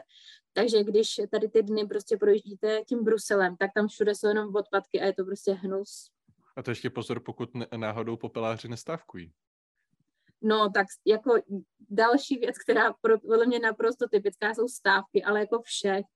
Takže 0.52 0.84
když 0.84 1.20
tady 1.30 1.48
ty 1.48 1.62
dny 1.62 1.86
prostě 1.86 2.16
projíždíte 2.16 2.82
tím 2.88 3.04
Bruselem, 3.04 3.56
tak 3.56 3.70
tam 3.74 3.88
všude 3.88 4.14
jsou 4.14 4.28
jenom 4.28 4.54
odpadky 4.54 5.00
a 5.00 5.04
je 5.04 5.12
to 5.12 5.24
prostě 5.24 5.52
hnus. 5.52 6.10
A 6.56 6.62
to 6.62 6.70
ještě 6.70 6.90
pozor, 6.90 7.20
pokud 7.20 7.50
náhodou 7.76 8.16
popeláři 8.16 8.68
nestávkují. 8.68 9.32
No, 10.42 10.70
tak 10.70 10.86
jako 11.06 11.34
další 11.90 12.38
věc, 12.38 12.58
která 12.58 12.92
pro, 12.92 13.18
podle 13.20 13.46
mě 13.46 13.58
naprosto 13.58 14.08
typická, 14.08 14.54
jsou 14.54 14.68
stávky, 14.68 15.24
ale 15.24 15.40
jako 15.40 15.62
všech 15.62 16.06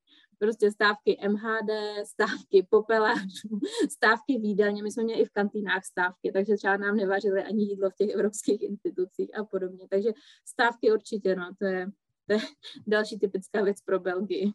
prostě 0.41 0.71
stávky 0.73 1.19
MHD, 1.29 1.71
stávky 2.07 2.67
popelářů, 2.71 3.61
stávky 3.91 4.39
výdaně. 4.39 4.83
My 4.83 4.93
jsme 4.93 5.03
měli 5.03 5.21
i 5.21 5.25
v 5.25 5.31
kantýnách 5.31 5.85
stávky, 5.85 6.33
takže 6.33 6.57
třeba 6.57 6.77
nám 6.77 6.97
nevařili 6.97 7.43
ani 7.43 7.65
jídlo 7.65 7.91
v 7.91 7.95
těch 7.95 8.11
evropských 8.11 8.63
institucích 8.63 9.39
a 9.39 9.45
podobně. 9.45 9.89
Takže 9.91 10.11
stávky 10.45 10.93
určitě, 10.93 11.37
no, 11.37 11.51
to 11.59 11.65
je, 11.65 11.87
to 12.27 12.33
je 12.33 12.41
další 12.87 13.19
typická 13.19 13.63
věc 13.63 13.81
pro 13.81 14.01
Belgii. 14.01 14.53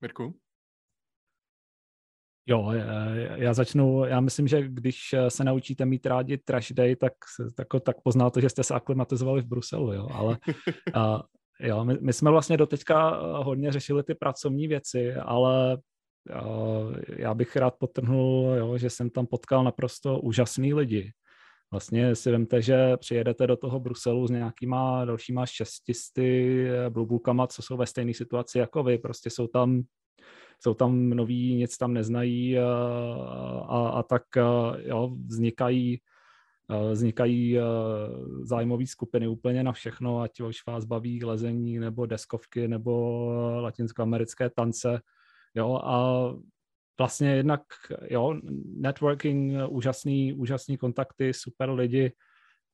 Mirku? 0.00 0.34
Jo, 2.50 2.70
já 3.34 3.54
začnu, 3.54 4.04
já 4.04 4.20
myslím, 4.20 4.48
že 4.48 4.68
když 4.68 5.14
se 5.28 5.44
naučíte 5.44 5.84
mít 5.86 6.06
rádi 6.06 6.38
trash 6.38 6.72
day, 6.72 6.96
tak, 6.96 7.12
tak, 7.54 7.66
tak 7.82 7.96
poznáte, 8.00 8.40
že 8.40 8.48
jste 8.48 8.64
se 8.64 8.74
aklimatizovali 8.74 9.42
v 9.42 9.46
Bruselu, 9.46 9.92
jo, 9.92 10.08
ale 10.12 10.38
a, 10.94 11.22
Jo, 11.62 11.84
my, 11.84 11.98
my 12.00 12.12
jsme 12.12 12.30
vlastně 12.30 12.56
doteďka 12.56 13.10
hodně 13.42 13.72
řešili 13.72 14.02
ty 14.02 14.14
pracovní 14.14 14.68
věci, 14.68 15.14
ale 15.14 15.78
uh, 16.44 16.94
já 17.16 17.34
bych 17.34 17.56
rád 17.56 17.74
potrhnul, 17.78 18.54
jo, 18.58 18.78
že 18.78 18.90
jsem 18.90 19.10
tam 19.10 19.26
potkal 19.26 19.64
naprosto 19.64 20.20
úžasný 20.20 20.74
lidi. 20.74 21.12
Vlastně 21.72 22.14
si 22.14 22.30
vemte, 22.30 22.62
že 22.62 22.96
přijedete 22.96 23.46
do 23.46 23.56
toho 23.56 23.80
Bruselu 23.80 24.26
s 24.26 24.30
nějakýma 24.30 25.04
dalšíma 25.04 25.46
šestisty 25.46 26.66
blubulkama, 26.88 27.46
co 27.46 27.62
jsou 27.62 27.76
ve 27.76 27.86
stejné 27.86 28.14
situaci 28.14 28.58
jako 28.58 28.82
vy. 28.82 28.98
Prostě 28.98 29.30
jsou 29.30 29.46
tam, 29.46 29.82
jsou 30.60 30.74
tam 30.74 31.10
noví, 31.10 31.54
nic 31.54 31.76
tam 31.78 31.94
neznají 31.94 32.58
a, 32.58 32.72
a, 33.68 33.88
a 33.88 34.02
tak 34.02 34.22
jo, 34.84 35.10
vznikají 35.26 36.00
Eh, 36.70 36.92
vznikají 36.92 37.58
eh, 37.58 37.62
zájmové 38.42 38.86
skupiny 38.86 39.28
úplně 39.28 39.62
na 39.62 39.72
všechno, 39.72 40.20
ať 40.20 40.40
už 40.40 40.66
vás 40.66 40.84
baví 40.84 41.24
lezení, 41.24 41.78
nebo 41.78 42.06
deskovky, 42.06 42.68
nebo 42.68 43.24
latinskoamerické 43.60 44.50
tance. 44.50 45.00
Jo, 45.54 45.80
a 45.84 46.24
vlastně 46.98 47.36
jednak 47.36 47.62
jo, 48.10 48.40
networking, 48.76 49.52
úžasný, 49.68 50.32
úžasný 50.32 50.76
kontakty, 50.78 51.34
super 51.34 51.70
lidi. 51.70 52.12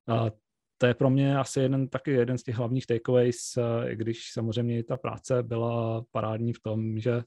A 0.09 0.31
to 0.79 0.87
je 0.87 0.95
pro 0.95 1.11
mě 1.11 1.39
asi 1.39 1.61
jeden, 1.61 1.89
taky 1.89 2.11
jeden 2.11 2.39
z 2.39 2.43
těch 2.43 2.57
hlavních 2.57 2.87
takeaways, 2.87 3.57
eh, 3.57 3.93
i 3.93 3.97
když 3.97 4.33
samozřejmě 4.33 4.85
ta 4.85 4.97
práce 4.97 5.43
byla 5.43 6.05
parádní 6.11 6.53
v 6.53 6.61
tom, 6.61 6.99
že 6.99 7.23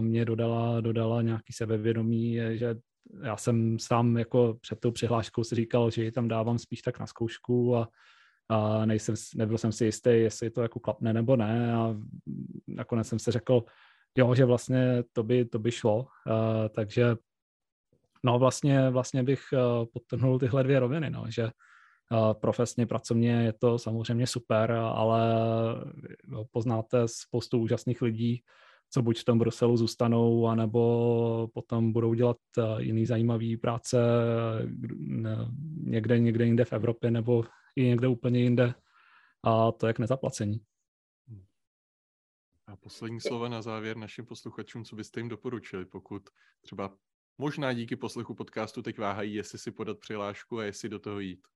mě 0.00 0.24
dodala, 0.24 0.80
dodala 0.80 1.22
nějaký 1.22 1.52
sebevědomí, 1.52 2.38
že 2.52 2.76
já 3.22 3.36
jsem 3.36 3.78
sám 3.78 4.16
jako 4.16 4.58
před 4.60 4.80
tou 4.80 4.90
přihláškou 4.90 5.44
si 5.44 5.54
říkal, 5.54 5.90
že 5.90 6.04
ji 6.04 6.12
tam 6.12 6.28
dávám 6.28 6.58
spíš 6.58 6.82
tak 6.82 7.00
na 7.00 7.06
zkoušku 7.06 7.76
a, 7.76 7.88
a 8.48 8.86
nejsem, 8.86 9.14
nebyl 9.36 9.58
jsem 9.58 9.72
si 9.72 9.84
jistý, 9.84 10.10
jestli 10.10 10.50
to 10.50 10.62
jako 10.62 10.80
klapne 10.80 11.12
nebo 11.12 11.36
ne. 11.36 11.74
A 11.74 11.96
nakonec 12.68 13.08
jsem 13.08 13.18
si 13.18 13.30
řekl, 13.30 13.64
jo, 14.16 14.34
že 14.34 14.44
vlastně 14.44 15.02
to 15.12 15.22
by, 15.22 15.44
to 15.44 15.58
by 15.58 15.70
šlo, 15.70 15.98
uh, 15.98 16.68
takže 16.74 17.16
no 18.24 18.38
vlastně, 18.38 18.90
vlastně 18.90 19.22
bych 19.22 19.40
uh, 19.52 19.86
podtrhnul 19.92 20.38
tyhle 20.38 20.64
dvě 20.64 20.80
roviny, 20.80 21.10
no, 21.10 21.24
že 21.28 21.50
profesně, 22.32 22.86
pracovně 22.86 23.30
je 23.30 23.52
to 23.52 23.78
samozřejmě 23.78 24.26
super, 24.26 24.72
ale 24.72 25.34
poznáte 26.50 27.08
spoustu 27.08 27.58
úžasných 27.58 28.02
lidí, 28.02 28.42
co 28.90 29.02
buď 29.02 29.20
v 29.20 29.24
tom 29.24 29.38
Bruselu 29.38 29.76
zůstanou, 29.76 30.46
anebo 30.46 31.48
potom 31.54 31.92
budou 31.92 32.14
dělat 32.14 32.36
jiný 32.78 33.06
zajímavý 33.06 33.56
práce 33.56 33.98
někde, 35.84 36.18
někde 36.18 36.44
jinde 36.44 36.64
v 36.64 36.72
Evropě, 36.72 37.10
nebo 37.10 37.44
i 37.76 37.84
někde 37.84 38.08
úplně 38.08 38.40
jinde 38.40 38.74
a 39.42 39.72
to 39.72 39.86
je 39.86 39.92
k 39.92 39.98
nezaplacení. 39.98 40.60
A 42.66 42.76
poslední 42.76 43.20
slova 43.20 43.48
na 43.48 43.62
závěr 43.62 43.96
našim 43.96 44.26
posluchačům, 44.26 44.84
co 44.84 44.96
byste 44.96 45.20
jim 45.20 45.28
doporučili, 45.28 45.84
pokud 45.84 46.22
třeba 46.60 46.96
možná 47.38 47.72
díky 47.72 47.96
poslechu 47.96 48.34
podcastu 48.34 48.82
teď 48.82 48.98
váhají, 48.98 49.34
jestli 49.34 49.58
si 49.58 49.70
podat 49.70 49.98
přihlášku 49.98 50.58
a 50.58 50.64
jestli 50.64 50.88
do 50.88 50.98
toho 50.98 51.20
jít. 51.20 51.46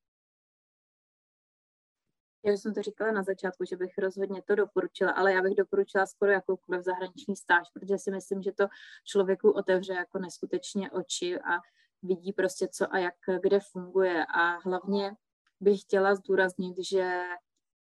Já 2.45 2.53
jsem 2.53 2.74
to 2.74 2.82
říkala 2.82 3.12
na 3.12 3.22
začátku, 3.22 3.64
že 3.64 3.76
bych 3.76 3.99
rozhodně 3.99 4.42
to 4.42 4.55
doporučila, 4.55 5.11
ale 5.12 5.32
já 5.32 5.42
bych 5.42 5.55
doporučila 5.55 6.07
skoro 6.07 6.30
jakoukoliv 6.30 6.84
zahraniční 6.84 7.36
stáž, 7.36 7.70
protože 7.74 7.99
si 7.99 8.11
myslím, 8.11 8.42
že 8.42 8.53
to 8.53 8.66
člověku 9.05 9.51
otevře 9.51 9.92
jako 9.92 10.18
neskutečně 10.18 10.90
oči 10.90 11.38
a 11.38 11.59
vidí 12.03 12.32
prostě 12.32 12.68
co 12.68 12.95
a 12.95 12.99
jak 12.99 13.14
kde 13.42 13.61
funguje. 13.61 14.26
A 14.26 14.59
hlavně 14.59 15.12
bych 15.61 15.80
chtěla 15.80 16.14
zdůraznit, 16.14 16.74
že 16.90 17.22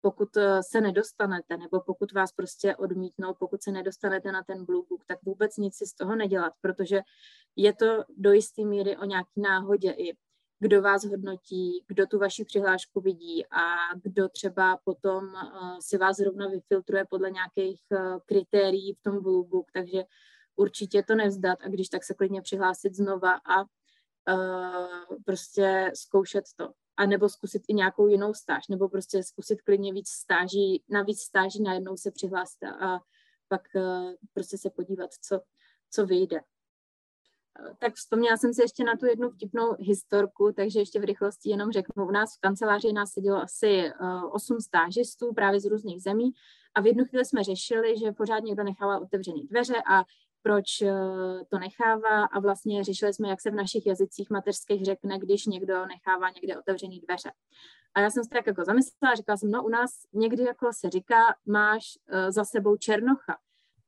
pokud 0.00 0.36
eh, 0.36 0.62
se 0.62 0.80
nedostanete, 0.80 1.56
nebo 1.56 1.80
pokud 1.80 2.12
vás 2.12 2.32
prostě 2.32 2.76
odmítnou, 2.76 3.34
pokud 3.34 3.62
se 3.62 3.70
nedostanete 3.70 4.32
na 4.32 4.42
ten 4.42 4.64
Blue 4.64 4.84
Book, 4.88 5.04
tak 5.04 5.18
vůbec 5.22 5.56
nic 5.56 5.76
si 5.76 5.86
z 5.86 5.94
toho 5.94 6.16
nedělat, 6.16 6.52
protože 6.60 7.00
je 7.56 7.72
to 7.72 8.04
do 8.16 8.32
jisté 8.32 8.64
míry 8.64 8.96
o 8.96 9.04
nějaký 9.04 9.40
náhodě 9.40 9.90
i 9.90 10.16
kdo 10.64 10.82
vás 10.82 11.04
hodnotí, 11.04 11.84
kdo 11.86 12.06
tu 12.06 12.18
vaši 12.18 12.44
přihlášku 12.44 13.00
vidí 13.00 13.46
a 13.46 13.64
kdo 14.02 14.28
třeba 14.28 14.78
potom 14.84 15.24
uh, 15.24 15.78
si 15.80 15.98
vás 15.98 16.16
zrovna 16.16 16.48
vyfiltruje 16.48 17.04
podle 17.10 17.30
nějakých 17.30 17.82
uh, 17.90 18.18
kritérií 18.26 18.94
v 18.94 19.02
tom 19.02 19.22
Blue 19.22 19.48
Book, 19.48 19.72
takže 19.72 20.04
určitě 20.56 21.02
to 21.02 21.14
nevzdat 21.14 21.58
a 21.62 21.68
když 21.68 21.88
tak 21.88 22.04
se 22.04 22.14
klidně 22.14 22.42
přihlásit 22.42 22.94
znova 22.94 23.32
a 23.32 23.62
uh, 23.62 25.16
prostě 25.24 25.90
zkoušet 25.94 26.44
to 26.56 26.72
a 26.96 27.06
nebo 27.06 27.28
zkusit 27.28 27.62
i 27.68 27.74
nějakou 27.74 28.08
jinou 28.08 28.34
stáž, 28.34 28.68
nebo 28.68 28.88
prostě 28.88 29.22
zkusit 29.22 29.62
klidně 29.62 29.92
víc 29.92 30.08
stáží, 30.08 30.82
na 30.88 31.02
víc 31.02 31.20
stáží 31.20 31.62
najednou 31.62 31.96
se 31.96 32.10
přihlásit 32.10 32.64
a 32.64 33.00
pak 33.48 33.62
uh, 33.74 34.12
prostě 34.34 34.58
se 34.58 34.70
podívat, 34.70 35.10
co, 35.12 35.40
co 35.90 36.06
vyjde. 36.06 36.40
Tak 37.78 37.94
vzpomněla 37.94 38.36
jsem 38.36 38.54
si 38.54 38.62
ještě 38.62 38.84
na 38.84 38.96
tu 38.96 39.06
jednu 39.06 39.30
vtipnou 39.30 39.76
historku, 39.78 40.52
takže 40.52 40.78
ještě 40.78 41.00
v 41.00 41.04
rychlosti 41.04 41.50
jenom 41.50 41.72
řeknu. 41.72 42.06
U 42.06 42.10
nás 42.10 42.36
v 42.36 42.40
kanceláři 42.40 42.92
nás 42.92 43.12
sedělo 43.12 43.36
asi 43.42 43.92
uh, 44.00 44.34
8 44.34 44.60
stážistů 44.60 45.34
právě 45.34 45.60
z 45.60 45.64
různých 45.64 46.02
zemí 46.02 46.30
a 46.74 46.80
v 46.80 46.86
jednu 46.86 47.04
chvíli 47.04 47.24
jsme 47.24 47.44
řešili, 47.44 47.98
že 47.98 48.12
pořád 48.12 48.38
někdo 48.38 48.64
nechával 48.64 49.02
otevřený 49.02 49.46
dveře 49.46 49.74
a 49.90 50.04
proč 50.42 50.82
eh, 50.82 50.94
to 51.48 51.58
nechává 51.58 52.24
a 52.24 52.40
vlastně 52.40 52.84
řešili 52.84 53.14
jsme, 53.14 53.28
jak 53.28 53.40
se 53.40 53.50
v 53.50 53.54
našich 53.54 53.86
jazycích 53.86 54.30
mateřských 54.30 54.84
řekne, 54.84 55.18
když 55.18 55.46
někdo 55.46 55.86
nechává 55.86 56.30
někde 56.30 56.58
otevřený 56.58 57.00
dveře. 57.00 57.30
A 57.94 58.00
já 58.00 58.10
jsem 58.10 58.24
se 58.24 58.30
tak 58.30 58.46
jako 58.46 58.64
zamyslela, 58.64 59.14
říkala 59.14 59.36
jsem, 59.36 59.50
no 59.50 59.64
u 59.64 59.68
nás 59.68 59.90
někdy 60.12 60.42
jako 60.42 60.70
se 60.72 60.90
říká, 60.90 61.16
máš 61.46 61.82
uh, 62.12 62.30
za 62.30 62.44
sebou 62.44 62.76
černocha. 62.76 63.36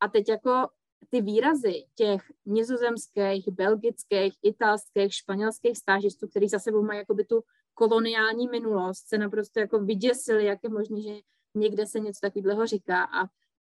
A 0.00 0.08
teď 0.08 0.28
jako 0.28 0.68
ty 1.10 1.20
výrazy 1.20 1.84
těch 1.94 2.32
nizozemských, 2.46 3.48
belgických, 3.48 4.34
italských, 4.42 5.14
španělských 5.14 5.78
stážistů, 5.78 6.28
kteří 6.28 6.48
za 6.48 6.58
sebou 6.58 6.82
mají 6.82 6.98
jakoby 6.98 7.24
tu 7.24 7.42
koloniální 7.74 8.48
minulost, 8.48 9.08
se 9.08 9.18
naprosto 9.18 9.60
jako 9.60 9.78
vyděsili, 9.78 10.44
jak 10.44 10.58
je 10.62 10.70
možné, 10.70 11.00
že 11.00 11.14
někde 11.54 11.86
se 11.86 12.00
něco 12.00 12.18
takového 12.20 12.66
říká. 12.66 13.04
A 13.04 13.26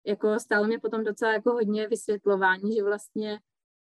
jako 0.07 0.39
stále 0.39 0.66
mě 0.66 0.78
potom 0.78 1.05
docela 1.05 1.33
jako 1.33 1.53
hodně 1.53 1.89
vysvětlování, 1.89 2.74
že 2.76 2.83
vlastně 2.83 3.41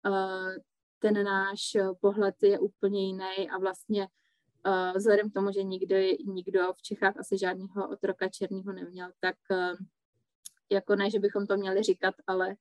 uh, 0.07 0.51
ten 0.99 1.23
náš 1.23 1.77
pohled 2.01 2.35
je 2.43 2.59
úplně 2.59 3.05
jiný 3.05 3.49
a 3.53 3.57
vlastně 3.57 4.07
uh, 4.65 4.97
vzhledem 4.97 5.29
k 5.29 5.33
tomu, 5.33 5.51
že 5.51 5.63
nikdy, 5.63 6.17
nikdo 6.25 6.73
v 6.73 6.81
Čechách 6.81 7.17
asi 7.17 7.37
žádného 7.37 7.89
otroka 7.89 8.29
černého 8.29 8.73
neměl, 8.73 9.11
tak 9.19 9.35
uh, 9.51 9.77
jako 10.71 10.95
ne, 10.95 11.09
že 11.09 11.19
bychom 11.19 11.47
to 11.47 11.57
měli 11.57 11.83
říkat, 11.83 12.15
ale 12.27 12.55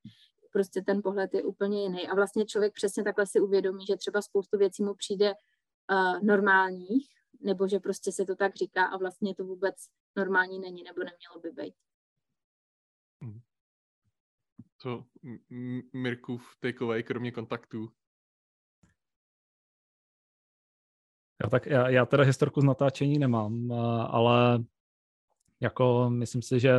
prostě 0.55 0.83
ten 0.83 1.03
pohled 1.03 1.35
je 1.35 1.43
úplně 1.43 1.83
jiný. 1.83 2.09
A 2.09 2.15
vlastně 2.15 2.45
člověk 2.47 2.73
přesně 2.75 3.05
takhle 3.05 3.27
si 3.27 3.41
uvědomí, 3.41 3.87
že 3.87 3.97
třeba 3.97 4.23
spoustu 4.23 4.59
věcí 4.59 4.83
mu 4.83 4.95
přijde 4.95 5.35
uh, 5.35 6.23
normálních, 6.23 7.09
nebo 7.41 7.69
že 7.69 7.79
prostě 7.79 8.13
se 8.13 8.25
to 8.25 8.37
tak 8.37 8.55
říká 8.55 8.87
a 8.87 8.97
vlastně 8.97 9.35
to 9.35 9.45
vůbec 9.45 9.75
normální 10.17 10.59
není, 10.59 10.83
nebo 10.83 11.01
nemělo 11.01 11.41
by 11.43 11.51
být. 11.51 11.75
Co 14.79 15.05
Mirkův 15.93 16.57
takeaway, 16.61 17.03
kromě 17.03 17.33
kontaktů? 17.33 17.89
Já, 21.43 21.51
tak 21.51 21.67
já, 21.67 21.89
já 21.89 22.07
teda 22.07 22.25
historku 22.25 22.61
z 22.61 22.65
natáčení 22.65 23.19
nemám, 23.19 23.73
ale 24.11 24.65
jako 25.61 26.11
myslím 26.11 26.43
si, 26.43 26.61
že 26.61 26.73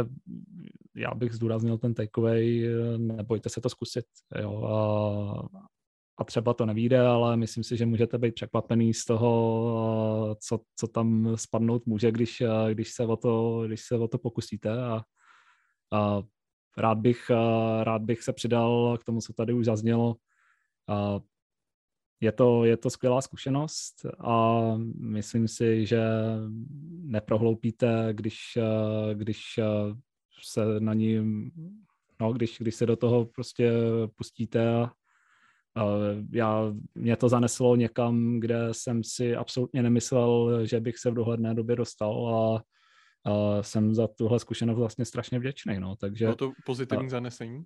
já 0.95 1.13
bych 1.15 1.33
zdůraznil 1.33 1.77
ten 1.77 1.93
takeaway, 1.93 2.67
nebojte 2.97 3.49
se 3.49 3.61
to 3.61 3.69
zkusit. 3.69 4.05
Jo, 4.41 4.63
a, 4.63 5.59
a 6.17 6.23
třeba 6.23 6.53
to 6.53 6.65
nevíde, 6.65 6.99
ale 6.99 7.37
myslím 7.37 7.63
si, 7.63 7.77
že 7.77 7.85
můžete 7.85 8.17
být 8.17 8.35
překvapený 8.35 8.93
z 8.93 9.05
toho, 9.05 10.35
co, 10.39 10.59
co 10.75 10.87
tam 10.87 11.37
spadnout 11.37 11.85
může, 11.85 12.11
když, 12.11 12.43
když, 12.73 12.93
se, 12.93 13.05
o 13.05 13.15
to, 13.15 13.63
když 13.67 13.81
se 13.81 13.95
o 13.95 14.07
to 14.07 14.17
pokusíte. 14.17 14.83
A, 14.83 15.01
a 15.93 16.21
rád 16.77 16.97
bych, 16.97 17.29
eh, 17.29 17.83
rád 17.83 18.01
bych 18.01 18.23
se 18.23 18.33
přidal 18.33 18.97
k 18.97 19.03
tomu, 19.03 19.21
co 19.21 19.33
tady 19.33 19.53
už 19.53 19.65
zaznělo. 19.65 20.15
Je 22.21 22.31
to, 22.31 22.65
je 22.65 22.77
to 22.77 22.89
skvělá 22.89 23.21
zkušenost 23.21 24.05
a 24.19 24.61
myslím 24.99 25.47
si, 25.47 25.85
že 25.85 26.01
neprohloupíte, 27.01 28.09
když, 28.11 28.37
eh, 28.57 29.15
když 29.15 29.57
eh, 29.57 29.63
se 30.45 30.79
na 30.79 30.93
ní, 30.93 31.19
no, 32.21 32.33
když, 32.33 32.57
když 32.59 32.75
se 32.75 32.85
do 32.85 32.95
toho 32.95 33.25
prostě 33.25 33.71
pustíte 34.15 34.69
a 34.75 34.89
já, 36.31 36.73
mě 36.95 37.15
to 37.15 37.29
zaneslo 37.29 37.75
někam, 37.75 38.39
kde 38.39 38.67
jsem 38.71 39.03
si 39.03 39.35
absolutně 39.35 39.83
nemyslel, 39.83 40.65
že 40.65 40.79
bych 40.79 40.97
se 40.97 41.11
v 41.11 41.13
dohledné 41.13 41.53
době 41.53 41.75
dostal 41.75 42.35
a 42.35 42.63
a 43.25 43.63
jsem 43.63 43.95
za 43.95 44.07
tuhle 44.07 44.39
zkušenost 44.39 44.77
vlastně 44.77 45.05
strašně 45.05 45.39
vděčný. 45.39 45.79
No, 45.79 45.95
takže, 45.95 46.25
bylo 46.25 46.35
to 46.35 46.51
pozitivní 46.65 47.05
a, 47.05 47.09
zanesení? 47.09 47.65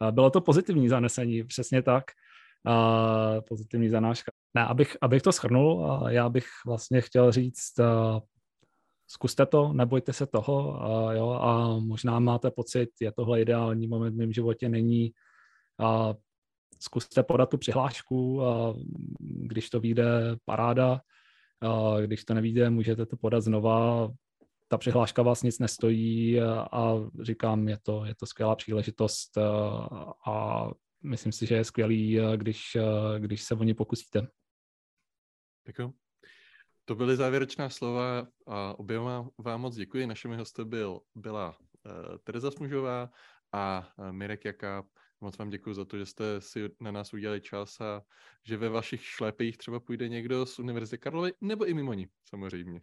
A 0.00 0.10
bylo 0.10 0.30
to 0.30 0.40
pozitivní 0.40 0.88
zanesení, 0.88 1.44
přesně 1.44 1.82
tak. 1.82 2.04
A 2.66 3.40
pozitivní 3.48 3.88
zanáška. 3.88 4.32
Ne, 4.54 4.64
abych, 4.64 4.96
abych 5.00 5.22
to 5.22 5.32
schrnul, 5.32 5.92
a 5.92 6.10
já 6.10 6.28
bych 6.28 6.46
vlastně 6.66 7.00
chtěl 7.00 7.32
říct, 7.32 7.78
a, 7.78 8.20
zkuste 9.10 9.46
to, 9.46 9.72
nebojte 9.72 10.12
se 10.12 10.26
toho 10.26 10.82
a, 10.82 11.12
jo, 11.12 11.30
a 11.30 11.78
možná 11.78 12.18
máte 12.18 12.50
pocit, 12.50 12.88
je 13.00 13.12
tohle 13.12 13.40
ideální 13.40 13.86
moment 13.86 14.14
v 14.14 14.18
mém 14.18 14.32
životě, 14.32 14.68
není. 14.68 15.12
A 15.80 16.14
zkuste 16.80 17.22
podat 17.22 17.50
tu 17.50 17.58
přihlášku, 17.58 18.42
a 18.42 18.74
když 19.20 19.70
to 19.70 19.80
vyjde, 19.80 20.36
paráda. 20.44 21.00
A 21.62 22.00
když 22.00 22.24
to 22.24 22.34
nevíde, 22.34 22.70
můžete 22.70 23.06
to 23.06 23.16
podat 23.16 23.40
znova, 23.40 24.08
ta 24.68 24.78
přihláška 24.78 25.22
vás 25.22 25.42
nic 25.42 25.58
nestojí 25.58 26.40
a 26.40 26.94
říkám, 27.22 27.68
je 27.68 27.78
to, 27.82 28.04
je 28.04 28.14
to 28.14 28.26
skvělá 28.26 28.56
příležitost 28.56 29.38
a 30.26 30.66
myslím 31.02 31.32
si, 31.32 31.46
že 31.46 31.54
je 31.54 31.64
skvělý, 31.64 32.18
když, 32.36 32.76
když 33.18 33.42
se 33.42 33.54
o 33.54 33.64
ně 33.64 33.74
pokusíte. 33.74 34.28
Děkuji. 35.66 35.94
To 36.90 36.94
byly 36.94 37.16
závěrečná 37.16 37.68
slova 37.68 38.26
a 38.46 38.78
oběma 38.78 39.28
vám 39.38 39.60
moc 39.60 39.76
děkuji. 39.76 40.06
Našimi 40.06 40.36
hosty 40.36 40.64
byl, 40.64 41.00
byla 41.14 41.48
uh, 41.58 42.18
Tereza 42.24 42.50
Smužová 42.50 43.10
a 43.52 43.92
uh, 43.98 44.12
Mirek 44.12 44.44
Jaká. 44.44 44.84
Moc 45.20 45.38
vám 45.38 45.50
děkuji 45.50 45.74
za 45.74 45.84
to, 45.84 45.98
že 45.98 46.06
jste 46.06 46.40
si 46.40 46.70
na 46.80 46.90
nás 46.90 47.12
udělali 47.12 47.40
čas 47.40 47.80
a 47.80 48.02
že 48.44 48.56
ve 48.56 48.68
vašich 48.68 49.04
šlépích 49.04 49.58
třeba 49.58 49.80
půjde 49.80 50.08
někdo 50.08 50.46
z 50.46 50.58
Univerzity 50.58 50.98
Karlovy, 50.98 51.32
nebo 51.40 51.66
i 51.66 51.74
mimo 51.74 51.92
ní, 51.92 52.06
samozřejmě. 52.28 52.80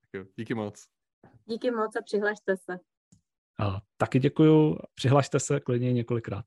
Tak 0.00 0.08
jo, 0.12 0.24
díky 0.36 0.54
moc. 0.54 0.86
Díky 1.46 1.70
moc 1.70 1.96
a 1.96 2.02
přihlašte 2.02 2.56
se. 2.56 2.78
A, 3.58 3.80
taky 3.96 4.18
děkuju, 4.18 4.78
přihlašte 4.94 5.40
se 5.40 5.60
klidně 5.60 5.92
několikrát. 5.92 6.46